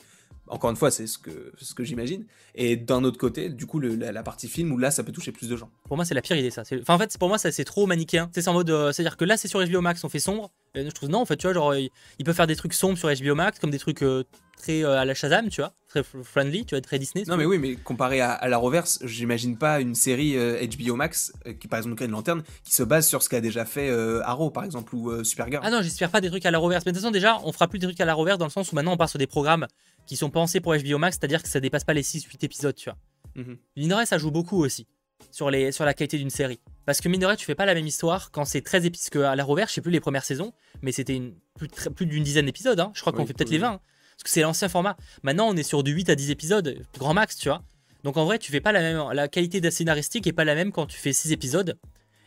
[0.50, 2.24] Encore une fois, c'est ce que, ce que j'imagine.
[2.56, 5.48] Et d'un autre côté, du coup, la, partie film où là, ça peut toucher plus
[5.48, 5.70] de gens.
[5.84, 6.62] Pour moi, c'est la pire idée, ça.
[6.80, 8.28] Enfin, en fait, pour moi, c'est trop manichéen.
[8.34, 8.70] C'est en mode.
[8.70, 10.50] Euh, c'est-à-dire que là, c'est sur HBO Max, on fait sombre.
[10.74, 12.98] Et je trouve, non, en fait, tu vois, genre, il, peut faire des trucs sombres
[12.98, 14.24] sur HBO Max, comme des trucs euh,
[14.56, 17.24] très euh, à la Shazam, tu vois, très friendly, tu vois, très Disney.
[17.28, 21.66] Non, mais oui, mais comparé à, la reverse, j'imagine pas une série HBO Max, qui
[21.68, 23.90] par exemple une lanterne, qui se base sur ce qu'a déjà fait
[24.24, 25.62] Arrow, par exemple, ou Supergirl.
[25.64, 26.86] Ah non, j'espère pas des trucs à la reverse.
[26.86, 28.52] Mais de toute façon, déjà, on fera plus des trucs à la reverse dans le
[28.52, 29.66] sens où maintenant on part sur des programmes
[30.10, 30.30] qui sont
[30.60, 32.98] pour HBO Max, c'est-à-dire que ça dépasse pas les 6-8 épisodes, tu vois.
[33.34, 34.86] Mm ça joue beaucoup aussi
[35.30, 36.60] sur, les, sur la qualité d'une série.
[36.86, 39.10] Parce que mine tu fais pas la même histoire quand c'est 13 épisodes.
[39.10, 41.20] que à la Rover, je sais plus les premières saisons, mais c'était
[41.54, 42.80] plus, plus d'une dizaine d'épisodes.
[42.80, 42.90] Hein.
[42.94, 43.68] Je crois qu'on fait peut-être les 20.
[43.68, 43.80] Hein.
[44.16, 44.96] parce que c'est l'ancien format.
[45.22, 47.62] Maintenant, on est sur du 8 à 10 épisodes, grand max, tu vois.
[48.02, 49.02] Donc en vrai, tu fais pas la même.
[49.12, 51.78] La qualité de scénaristique est pas la même quand tu fais 6 épisodes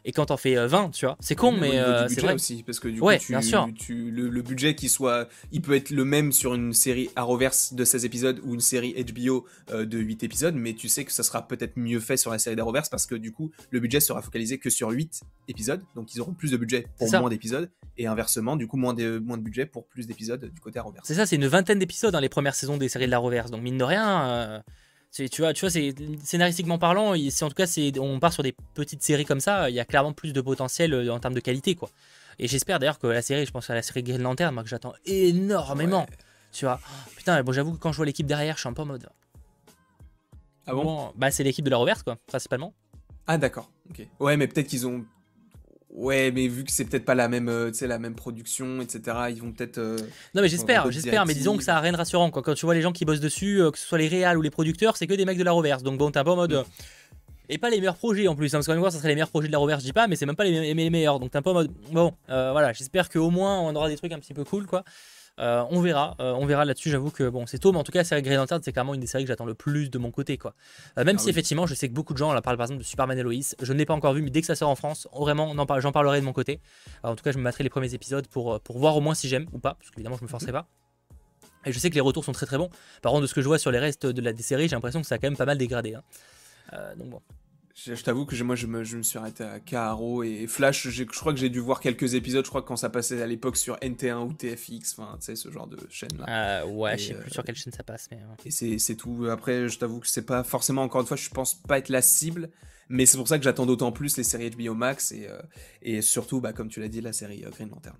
[0.05, 1.17] et quand t'en fais 20, euh, tu vois.
[1.19, 2.33] C'est con, mais euh, c'est vrai.
[2.33, 3.09] aussi, parce que du coup,
[3.75, 7.73] tu, le, budget qui soit, il peut être le même sur une série à reverse
[7.73, 11.11] de 16 épisodes ou une série HBO euh, de 8 épisodes, mais tu sais que
[11.11, 13.99] ça sera peut-être mieux fait sur la série d'Arrowverse parce que du coup, le budget
[13.99, 17.69] sera focalisé que sur 8 épisodes, donc ils auront plus de budget pour moins d'épisodes,
[17.97, 21.07] et inversement, du coup, moins de, moins de budget pour plus d'épisodes du côté Arrowverse.
[21.07, 23.61] C'est ça, c'est une vingtaine d'épisodes dans les premières saisons des séries de l'Arrowverse, donc
[23.61, 24.63] mine de rien
[25.13, 25.93] tu vois, tu vois, c'est
[26.23, 27.65] scénaristiquement parlant, en tout cas,
[27.99, 30.93] on part sur des petites séries comme ça, il y a clairement plus de potentiel
[30.93, 31.89] euh, en termes de qualité, quoi.
[32.39, 34.69] Et j'espère d'ailleurs que la série, je pense à la série Green Lantern, moi que
[34.69, 36.07] j'attends énormément.
[36.51, 36.79] Tu vois,
[37.15, 39.07] putain, bon, j'avoue que quand je vois l'équipe derrière, je suis un peu en mode.
[40.65, 42.73] Ah bon, Bah, c'est l'équipe de la reverse, quoi, principalement.
[43.27, 44.07] Ah, d'accord, ok.
[44.19, 45.05] Ouais, mais peut-être qu'ils ont
[45.93, 49.39] Ouais, mais vu que c'est peut-être pas la même, euh, la même production, etc., ils
[49.39, 49.77] vont peut-être.
[49.77, 49.97] Euh,
[50.33, 52.31] non, mais j'espère, j'espère, mais disons que ça a rien de rassurant.
[52.31, 52.41] Quoi.
[52.41, 54.41] Quand tu vois les gens qui bossent dessus, euh, que ce soit les réals ou
[54.41, 55.83] les producteurs, c'est que des mecs de la reverse.
[55.83, 56.65] Donc bon, t'es un peu en mode.
[57.47, 59.29] Et pas les meilleurs projets en plus, hein, parce qu'en même ça serait les meilleurs
[59.29, 61.19] projets de la reverse, je dis pas, mais c'est même pas les, les meilleurs.
[61.19, 61.71] Donc t'es un peu en mode.
[61.91, 64.83] Bon, voilà, j'espère qu'au moins on aura des trucs un petit peu cool, quoi.
[65.39, 66.89] Euh, on verra, euh, on verra là-dessus.
[66.89, 68.93] J'avoue que bon, c'est tôt, mais en tout cas, la série Grey Lantern, c'est clairement
[68.93, 70.53] une des séries que j'attends le plus de mon côté, quoi.
[70.97, 72.81] Euh, même ah si effectivement, je sais que beaucoup de gens, là, parlent par exemple
[72.81, 73.33] de Superman et Lois.
[73.61, 75.91] Je ne l'ai pas encore vu, mais dès que ça sort en France, vraiment, j'en
[75.91, 76.59] parlerai de mon côté.
[77.03, 79.27] en tout cas, je me mettrai les premiers épisodes pour, pour voir au moins si
[79.27, 80.67] j'aime ou pas, parce qu'évidemment, je me forcerai pas.
[81.65, 82.69] Et je sais que les retours sont très très bons.
[83.01, 84.75] Par contre, de ce que je vois sur les restes de la des séries, j'ai
[84.75, 85.95] l'impression que ça a quand même pas mal dégradé.
[85.95, 86.03] Hein.
[86.97, 87.21] donc bon.
[87.75, 90.89] Je, t'avoue que moi, je me, je me, suis arrêté à Caro et Flash.
[90.89, 92.45] Je crois que j'ai dû voir quelques épisodes.
[92.45, 95.35] Je crois que quand ça passait à l'époque sur NT1 ou TFX, enfin, tu sais,
[95.35, 96.61] ce genre de chaîne-là.
[96.61, 98.09] Euh, ouais, je sais plus sur quelle chaîne ça passe.
[98.11, 98.19] Mais...
[98.45, 99.25] Et c'est tout.
[99.29, 102.03] Après, je t'avoue que c'est pas forcément, encore une fois, je pense pas être la
[102.03, 102.51] cible.
[102.89, 105.41] Mais c'est pour ça que j'attends d'autant plus les séries HBO Max et, euh,
[105.81, 107.95] et surtout, bah, comme tu l'as dit, la série euh, Green Lantern.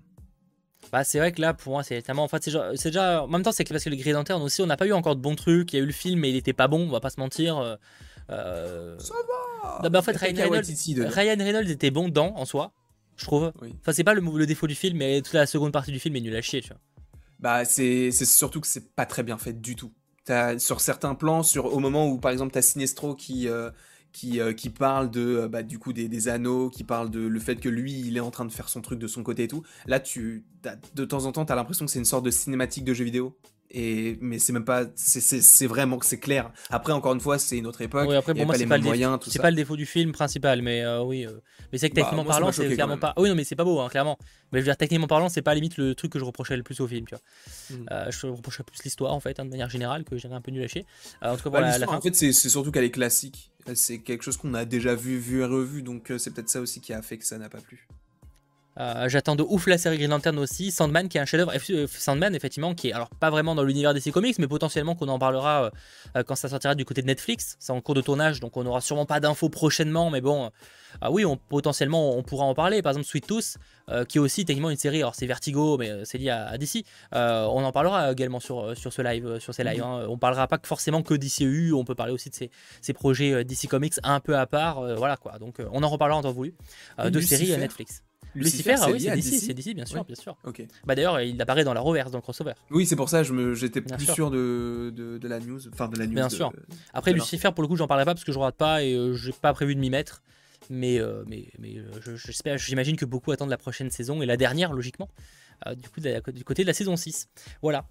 [0.92, 2.22] Bah, c'est vrai que là, pour moi, c'est tellement.
[2.22, 3.24] En fait, c'est déjà.
[3.24, 5.16] En même temps, c'est parce que le Green Lantern aussi, on n'a pas eu encore
[5.16, 5.72] de bons trucs.
[5.72, 7.18] Il y a eu le film, mais il était pas bon, on va pas se
[7.18, 7.78] mentir.
[8.30, 8.98] Euh...
[8.98, 9.14] Ça
[9.82, 10.50] va En fait, Ryan
[11.38, 12.72] Reynolds, était bon dedans, en soi,
[13.16, 13.52] je trouve.
[13.80, 16.16] Enfin, c'est pas le, le, défaut du film, mais toute la seconde partie du film
[16.16, 16.78] est nulle à chier, tu vois.
[17.38, 19.92] Bah, c'est surtout que c'est pas très bien fait du tout.
[20.28, 23.48] As, sur certains plans, sur, au moment où, par exemple, t'as Sinestro qui...
[23.48, 23.70] Euh,
[24.14, 27.40] qui, euh, qui, parle de bah, du coup des, des, anneaux, qui parle de le
[27.40, 29.48] fait que lui il est en train de faire son truc de son côté et
[29.48, 29.64] tout.
[29.86, 30.44] Là tu
[30.94, 33.36] de temps en temps t'as l'impression que c'est une sorte de cinématique de jeu vidéo
[33.76, 36.52] Et, mais c'est même pas, c'est vraiment que c'est clair.
[36.70, 38.08] Après, encore une fois, c'est une autre époque.
[38.08, 38.84] Oui, après, pour moi, c'est pas, le
[39.26, 41.26] c'est pas le défaut du film principal, mais euh, oui.
[41.26, 41.40] Euh,
[41.72, 43.14] mais c'est que bah, techniquement parlant, c'est clairement pas.
[43.16, 44.16] oui, non, mais c'est pas beau, hein, clairement.
[44.52, 46.56] Mais je veux dire, techniquement parlant, c'est pas à limite le truc que je reprochais
[46.56, 47.76] le plus au film, tu vois.
[47.76, 47.86] Mm.
[47.90, 50.52] Euh, je reprochais plus l'histoire, en fait, hein, de manière générale, que j'avais un peu
[50.52, 50.86] nul lâché.
[51.20, 51.96] en tout cas, voilà, la fin.
[51.96, 53.50] En fait, c'est surtout qu'elle est classique.
[53.74, 56.80] C'est quelque chose qu'on a déjà vu, vu et revu, donc c'est peut-être ça aussi
[56.80, 57.88] qui a fait que ça n'a pas plu.
[58.80, 60.70] Euh, j'attends de ouf la série Green Lantern aussi.
[60.70, 61.52] Sandman qui est un chef-d'œuvre.
[61.70, 65.08] Euh, Sandman, effectivement, qui est alors pas vraiment dans l'univers DC Comics, mais potentiellement qu'on
[65.08, 65.70] en parlera
[66.16, 67.56] euh, quand ça sortira du côté de Netflix.
[67.60, 70.50] C'est en cours de tournage, donc on aura sûrement pas d'infos prochainement, mais bon,
[71.00, 72.82] ah oui, on, potentiellement on pourra en parler.
[72.82, 73.56] Par exemple, Sweet Tooth,
[74.08, 74.98] qui est aussi techniquement une série.
[74.98, 76.84] Alors c'est Vertigo, mais c'est lié à, DC.
[77.12, 79.82] on en parlera également sur, sur ce live, sur ces lives.
[79.84, 80.06] On hein.
[80.08, 81.72] On parlera pas forcément que DCU.
[81.72, 82.34] On peut parler aussi de
[82.80, 84.96] ces, projets DC Comics un peu à part.
[84.96, 85.38] voilà quoi.
[85.38, 86.54] Donc on en reparlera en temps voulu.
[86.98, 88.02] de séries Netflix.
[88.34, 90.36] Lucifer, ah oui, c'est DC, c'est DC, bien sûr, bien sûr.
[90.44, 90.66] Ok.
[90.84, 92.54] Bah d'ailleurs, il apparaît dans la reverse, dans le crossover.
[92.70, 96.06] Oui, c'est pour ça, je j'étais plus sûr, de, de, la news, enfin de la
[96.06, 96.14] news.
[96.14, 96.52] Bien sûr.
[96.92, 99.14] Après, Lucifer, pour le coup, j'en parlerai pas parce que je rate pas et euh,
[99.14, 100.22] j'ai pas prévu de m'y mettre.
[100.70, 104.38] Mais, euh, mais, mais euh, j'espère, j'imagine que beaucoup attendent la prochaine saison et la
[104.38, 105.08] dernière, logiquement,
[105.76, 107.28] du coup, du côté de la saison 6.
[107.62, 107.86] Voilà.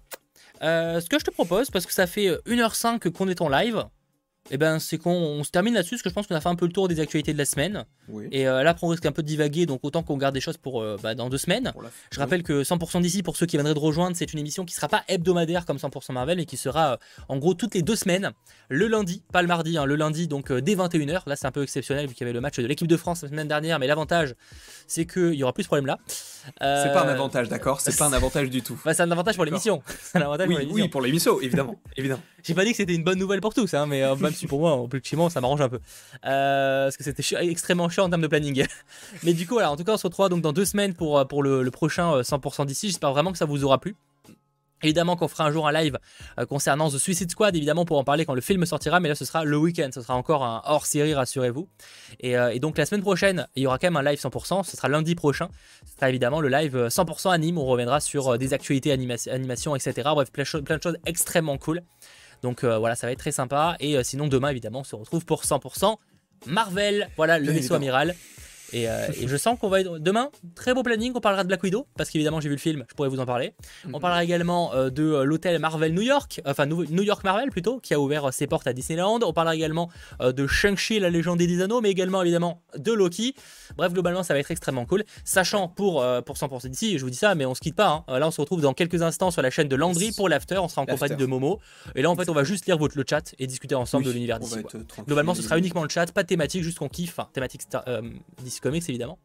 [0.60, 3.84] ce que je te propose, parce que ça fait 1h05 qu'on est en live,
[4.50, 6.54] eh ben, c'est qu'on se termine là-dessus, parce que je pense qu'on a fait un
[6.54, 7.86] peu le tour des actualités de la semaine.
[8.30, 10.58] Et euh, là, on risque un peu de divaguer, donc autant qu'on garde des choses
[10.58, 11.72] pour euh, bah, dans deux semaines.
[12.10, 14.74] Je rappelle que 100% d'ici, pour ceux qui viendraient de rejoindre, c'est une émission qui
[14.74, 16.96] sera pas hebdomadaire comme 100% Marvel, mais qui sera euh,
[17.30, 18.32] en gros toutes les deux semaines,
[18.68, 21.22] le lundi, pas le mardi, hein, le lundi, donc dès 21h.
[21.26, 23.22] Là, c'est un peu exceptionnel vu qu'il y avait le match de l'équipe de France
[23.22, 24.34] la semaine dernière, mais l'avantage,
[24.86, 25.98] c'est qu'il y aura plus de problème là.
[26.06, 28.78] C'est pas un avantage, d'accord C'est pas un avantage du tout.
[28.84, 29.82] Bah, c'est un avantage pour l'émission.
[30.14, 31.80] oui, oui, pour l'émission, évidemment.
[31.96, 32.22] évidemment.
[32.44, 34.60] J'ai pas dit que c'était une bonne nouvelle pour tous, hein, mais même si pour
[34.60, 35.80] moi, objectivement, ça m'arrange un peu.
[36.22, 38.66] parce que c'était extrêmement chiant en termes de planning.
[39.22, 41.18] Mais du coup, voilà, en tout cas, on se retrouve donc dans deux semaines pour,
[41.18, 42.88] euh, pour le, prochain 100% euh, d'ici.
[42.88, 43.96] J'espère vraiment que ça vous aura plu.
[44.82, 45.98] Évidemment qu'on fera un jour un live
[46.38, 49.14] euh, concernant The Suicide Squad, évidemment pour en parler quand le film sortira, mais là
[49.14, 51.68] ce sera le week-end, ce sera encore un hors-série, rassurez-vous.
[52.20, 54.88] Et, donc la semaine prochaine, il y aura quand même un live 100%, ce sera
[54.88, 55.48] lundi prochain,
[55.86, 60.10] ce sera évidemment le live 100% anime, on reviendra sur des actualités, animation, etc.
[60.12, 61.80] Bref, plein, de choses extrêmement cool.
[62.44, 63.74] Donc voilà, ça va être très sympa.
[63.80, 65.96] Et sinon demain, évidemment, on se retrouve pour 100%
[66.46, 68.14] Marvel, voilà le vaisseau amiral.
[68.72, 71.62] Euh, et, je sens qu'on va être demain, très beau planning, on parlera de Black
[71.62, 73.54] Widow, parce qu'évidemment j'ai vu le film, je pourrais vous en parler.
[73.92, 77.78] On parlera également euh, de euh, l'hôtel Marvel New York, enfin New York Marvel plutôt,
[77.78, 79.20] qui a ouvert ses portes à Disneyland.
[79.22, 79.90] On parlera également
[80.20, 83.34] de Shang-Chi, la légende des anneaux, mais également évidemment de Loki.
[83.76, 85.04] Bref, globalement ça va être extrêmement cool.
[85.24, 88.04] Sachant pour, pour 100% d'ici, je vous dis ça, mais on se quitte pas.
[88.08, 88.18] Hein.
[88.18, 90.68] Là on se retrouve dans quelques instants sur la chaîne de Landry pour l'after, on
[90.68, 91.60] sera en compagnie de Momo.
[91.94, 94.10] Et là en fait on va juste lire votre, le chat et discuter ensemble de
[94.10, 94.56] l'univers d'ici.
[95.06, 97.62] Globalement ce sera uniquement le chat, pas de thématique, juste qu'on kiffe, enfin thématique
[98.54, 99.18] DC Comics évidemment.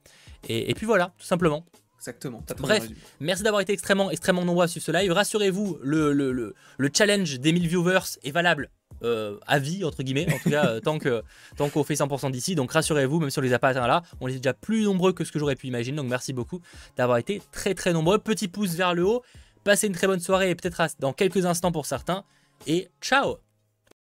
[0.48, 1.66] Et, puis voilà, tout simplement.
[1.98, 2.42] Exactement.
[2.60, 2.88] Bref,
[3.20, 5.12] merci d'avoir été extrêmement, extrêmement nombreux à suivre ce live.
[5.12, 8.70] Rassurez-vous, le, le, le, challenge des 1000 viewers est valable
[9.04, 11.22] euh, à vie, entre guillemets, en tout cas, euh, tant qu'on
[11.58, 12.56] tant qu'on fait 100% d'ici.
[12.56, 15.12] Donc rassurez-vous, même si on les a pas atteints là, on est déjà plus nombreux
[15.12, 15.98] que ce que j'aurais pu imaginer.
[15.98, 16.62] Donc merci beaucoup
[16.96, 18.18] d'avoir été très très nombreux.
[18.18, 19.22] Petit pouce vers le haut.
[19.66, 22.24] Passez une très bonne soirée et peut-être dans quelques instants pour certains.
[22.66, 23.49] Et ciao